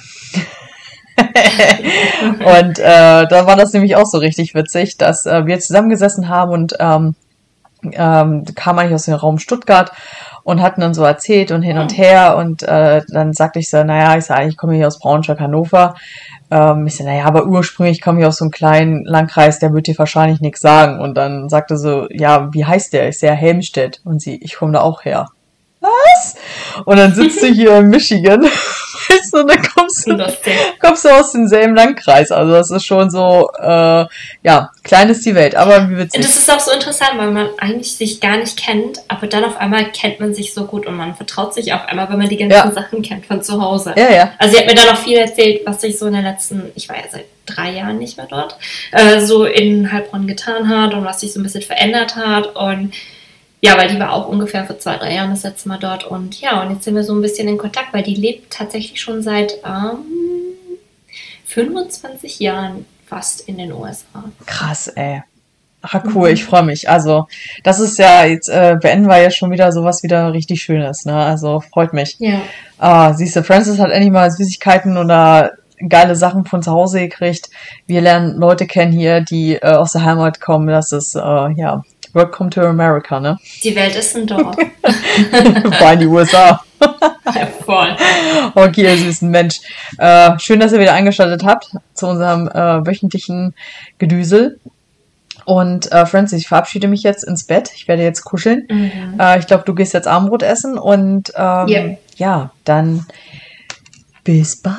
und 1.19 2.79
äh, 2.79 3.27
da 3.27 3.47
war 3.47 3.57
das 3.57 3.73
nämlich 3.73 3.97
auch 3.97 4.07
so 4.07 4.19
richtig 4.19 4.55
witzig, 4.55 4.97
dass 4.99 5.27
äh, 5.27 5.47
wir 5.47 5.59
zusammengesessen 5.59 6.29
haben 6.29 6.53
und 6.53 6.75
ähm, 6.79 7.15
ähm, 7.93 8.45
kam 8.55 8.79
eigentlich 8.79 8.95
aus 8.95 9.07
dem 9.07 9.15
Raum 9.15 9.39
Stuttgart 9.39 9.93
und 10.51 10.61
hatten 10.61 10.81
dann 10.81 10.95
so 10.95 11.05
erzählt 11.05 11.53
und 11.53 11.63
hin 11.63 11.79
und 11.79 11.97
her 11.97 12.37
und 12.37 12.65
äh, 12.65 13.03
dann 13.09 13.33
sagte 13.33 13.61
ich 13.61 13.71
so, 13.71 13.85
naja, 13.85 14.19
ich 14.19 14.25
sage, 14.25 14.49
ich 14.49 14.57
komme 14.57 14.75
hier 14.75 14.89
aus 14.89 14.99
Braunschweig, 14.99 15.39
Hannover. 15.39 15.95
Ähm, 16.51 16.89
ich 16.89 16.97
so, 16.97 17.05
naja, 17.05 17.25
aber 17.25 17.47
ursprünglich 17.47 18.01
komme 18.01 18.21
ich 18.21 18.27
aus 18.27 18.39
so 18.39 18.45
einem 18.45 18.51
kleinen 18.51 19.05
Landkreis, 19.05 19.61
der 19.61 19.73
wird 19.73 19.87
dir 19.87 19.97
wahrscheinlich 19.97 20.41
nichts 20.41 20.61
sagen. 20.61 20.99
Und 20.99 21.15
dann 21.15 21.49
sagte 21.49 21.77
so, 21.77 22.09
ja, 22.11 22.53
wie 22.53 22.65
heißt 22.65 22.93
der? 22.93 23.09
Ich 23.09 23.21
sehe 23.21 23.31
Helmstedt. 23.31 24.01
Und 24.05 24.21
sie, 24.21 24.41
ich 24.43 24.57
komme 24.57 24.73
da 24.73 24.81
auch 24.81 25.05
her. 25.05 25.29
Was? 25.81 26.35
Und 26.85 26.99
dann 26.99 27.15
sitzt 27.15 27.43
du 27.43 27.47
hier 27.47 27.79
in 27.79 27.87
Michigan, 27.91 28.45
du, 29.09 29.39
und 29.41 29.49
dann 29.51 29.63
kommst 29.63 30.07
du 30.07 30.17
kommst 30.81 31.05
du 31.05 31.09
aus 31.09 31.33
demselben 31.33 31.75
Landkreis. 31.75 32.31
Also 32.31 32.53
das 32.53 32.71
ist 32.71 32.85
schon 32.85 33.11
so, 33.11 33.49
äh, 33.61 34.07
ja, 34.43 34.71
klein 34.85 35.09
ist 35.09 35.25
die 35.27 35.35
Welt, 35.35 35.55
aber 35.55 35.89
wie 35.89 35.95
Und 35.95 35.99
witzig. 35.99 36.21
das 36.23 36.37
ist 36.37 36.51
auch 36.51 36.61
so 36.61 36.73
interessant, 36.73 37.13
weil 37.17 37.31
man 37.31 37.49
eigentlich 37.59 37.97
sich 37.97 38.21
gar 38.21 38.37
nicht 38.37 38.57
kennt, 38.57 39.01
aber 39.09 39.27
dann 39.27 39.45
auf 39.45 39.57
einmal 39.59 39.87
kennt 39.93 40.21
man 40.21 40.35
sich 40.35 40.53
so 40.55 40.65
gut 40.65 40.87
und 40.87 40.97
man 40.97 41.15
vertraut 41.15 41.55
sich 41.55 41.73
auf 41.73 41.87
einmal, 41.87 42.09
weil 42.09 42.17
man 42.17 42.29
die 42.29 42.37
ganzen 42.37 42.53
Ja. 42.53 42.71
Sachen 42.73 43.03
kennt 43.03 43.27
von 43.27 43.43
zu 43.43 43.61
Hause. 43.61 43.95
Ja, 43.97 44.11
ja. 44.13 44.33
Also 44.39 44.55
sie 44.55 44.61
hat 44.61 44.67
mir 44.69 44.75
dann 44.75 44.89
auch 44.89 44.99
viel 44.99 45.17
erzählt, 45.19 45.63
was 45.67 45.81
sich 45.81 45.99
so 45.99 46.07
in 46.07 46.15
den 46.15 46.25
letzten, 46.25 46.71
ich 46.75 46.89
war 46.89 46.97
ja 46.97 47.05
seit 47.11 47.25
drei 47.47 47.71
Jahren 47.73 47.99
nicht 47.99 48.17
mehr 48.17 48.27
dort, 48.31 48.57
äh, 48.93 49.21
so 49.21 49.45
in 49.45 49.91
Heilbronn 49.93 50.27
getan 50.27 50.69
hat 50.69 50.95
und 50.95 51.05
was 51.05 51.21
sich 51.21 51.33
so 51.33 51.41
ein 51.41 51.43
bisschen 51.43 51.63
verändert 51.63 52.15
hat 52.17 52.55
und 52.55 52.93
ja, 53.61 53.77
weil 53.77 53.89
die 53.89 53.99
war 54.01 54.13
auch 54.13 54.29
ungefähr 54.29 54.65
vor 54.65 54.79
zwei, 54.79 54.97
drei 54.97 55.15
Jahren 55.15 55.31
das 55.31 55.43
letzte 55.43 55.69
Mal 55.69 55.79
dort 55.79 56.05
und 56.05 56.41
ja, 56.41 56.63
und 56.63 56.73
jetzt 56.73 56.85
sind 56.85 56.95
wir 56.95 57.05
so 57.05 57.15
ein 57.15 57.21
bisschen 57.21 57.49
in 57.49 57.59
Kontakt, 57.59 57.93
weil 57.93 58.03
die 58.03 58.15
lebt 58.15 58.53
tatsächlich 58.53 59.01
schon 59.01 59.23
seit 59.23 59.55
ähm, 59.65 59.99
25 61.45 62.41
Jahren 62.41 62.87
fast 63.07 63.43
in 63.49 63.59
den 63.59 63.73
USA. 63.73 64.25
Krass, 64.47 64.89
ey. 64.89 65.23
Ah, 65.83 66.03
cool, 66.15 66.29
ich 66.29 66.45
freue 66.45 66.63
mich. 66.63 66.89
Also, 66.91 67.27
das 67.65 67.81
ist 67.81 67.99
ja, 67.99 68.25
jetzt 68.25 68.49
äh, 68.49 68.77
beenden 68.81 69.09
wir 69.09 69.17
ja 69.17 69.31
schon 69.31 69.51
wieder 69.51 69.73
sowas 69.73 70.03
wieder 70.03 70.33
richtig 70.33 70.63
Schönes, 70.63 71.07
ne? 71.07 71.15
Also, 71.15 71.61
freut 71.61 71.95
mich. 71.95 72.17
Ja. 72.19 72.43
Ah, 72.79 73.15
siehst 73.15 73.35
du, 73.37 73.43
Francis 73.43 73.79
hat 73.79 73.91
endlich 73.91 74.13
mal 74.13 74.31
Süßigkeiten 74.31 74.99
oder 74.99 75.53
geile 75.89 76.17
Sachen 76.17 76.45
von 76.45 76.63
zu 76.63 76.71
Hause 76.71 77.01
gekriegt. 77.01 77.49
Wir 77.87 78.03
lernen 78.03 78.37
Leute 78.37 78.67
kennen 78.67 78.93
hier, 78.93 79.23
die 79.23 79.55
äh, 79.55 79.73
aus 79.73 79.93
der 79.93 80.05
Heimat 80.05 80.41
kommen. 80.41 80.69
Das 80.69 80.93
ist, 80.93 81.15
äh, 81.15 81.53
ja, 81.57 81.83
Welcome 82.13 82.51
to 82.51 82.63
America, 82.63 83.21
ne? 83.21 83.39
Die 83.63 83.75
Welt 83.77 83.95
ist 83.97 84.17
ein 84.17 84.27
Dorf. 84.27 84.57
Vor 85.79 85.87
allem 85.87 86.01
die 86.01 86.07
USA. 86.07 86.63
Voll. 87.65 87.97
Okay, 88.55 88.83
ihr 88.83 88.97
süßen 88.97 89.31
Mensch. 89.31 89.61
Äh, 89.99 90.39
schön, 90.39 90.61
dass 90.61 90.73
ihr 90.73 90.81
wieder 90.81 90.95
eingeschaltet 90.95 91.45
habt 91.45 91.71
zu 91.95 92.07
unserem 92.07 92.49
äh, 92.49 92.85
wöchentlichen 92.87 93.55
Gedüsel. 93.99 94.59
Und 95.45 95.91
äh, 95.93 96.07
Francis, 96.07 96.41
ich 96.41 96.49
verabschiede 96.49 96.89
mich 96.89 97.03
jetzt 97.03 97.25
ins 97.25 97.45
Bett. 97.45 97.71
Ich 97.75 97.89
werde 97.89 98.03
jetzt 98.03 98.23
kuscheln. 98.25 98.67
Mhm. 98.69 99.19
Äh, 99.21 99.39
ich 99.39 99.47
glaube, 99.47 99.65
du 99.65 99.75
gehst 99.75 99.95
jetzt 99.95 100.09
Armbrot 100.09 100.43
essen 100.43 100.79
und 100.79 101.33
ähm, 101.37 101.69
Yep. 101.69 101.99
ja, 102.17 102.51
dann 102.65 103.07
bis 104.25 104.57
bald. 104.57 104.77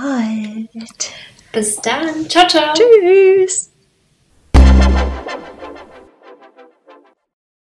Bis 1.52 1.78
dann. 1.82 2.30
Ciao, 2.30 2.48
ciao. 2.48 2.74
Tschüss. 2.74 3.70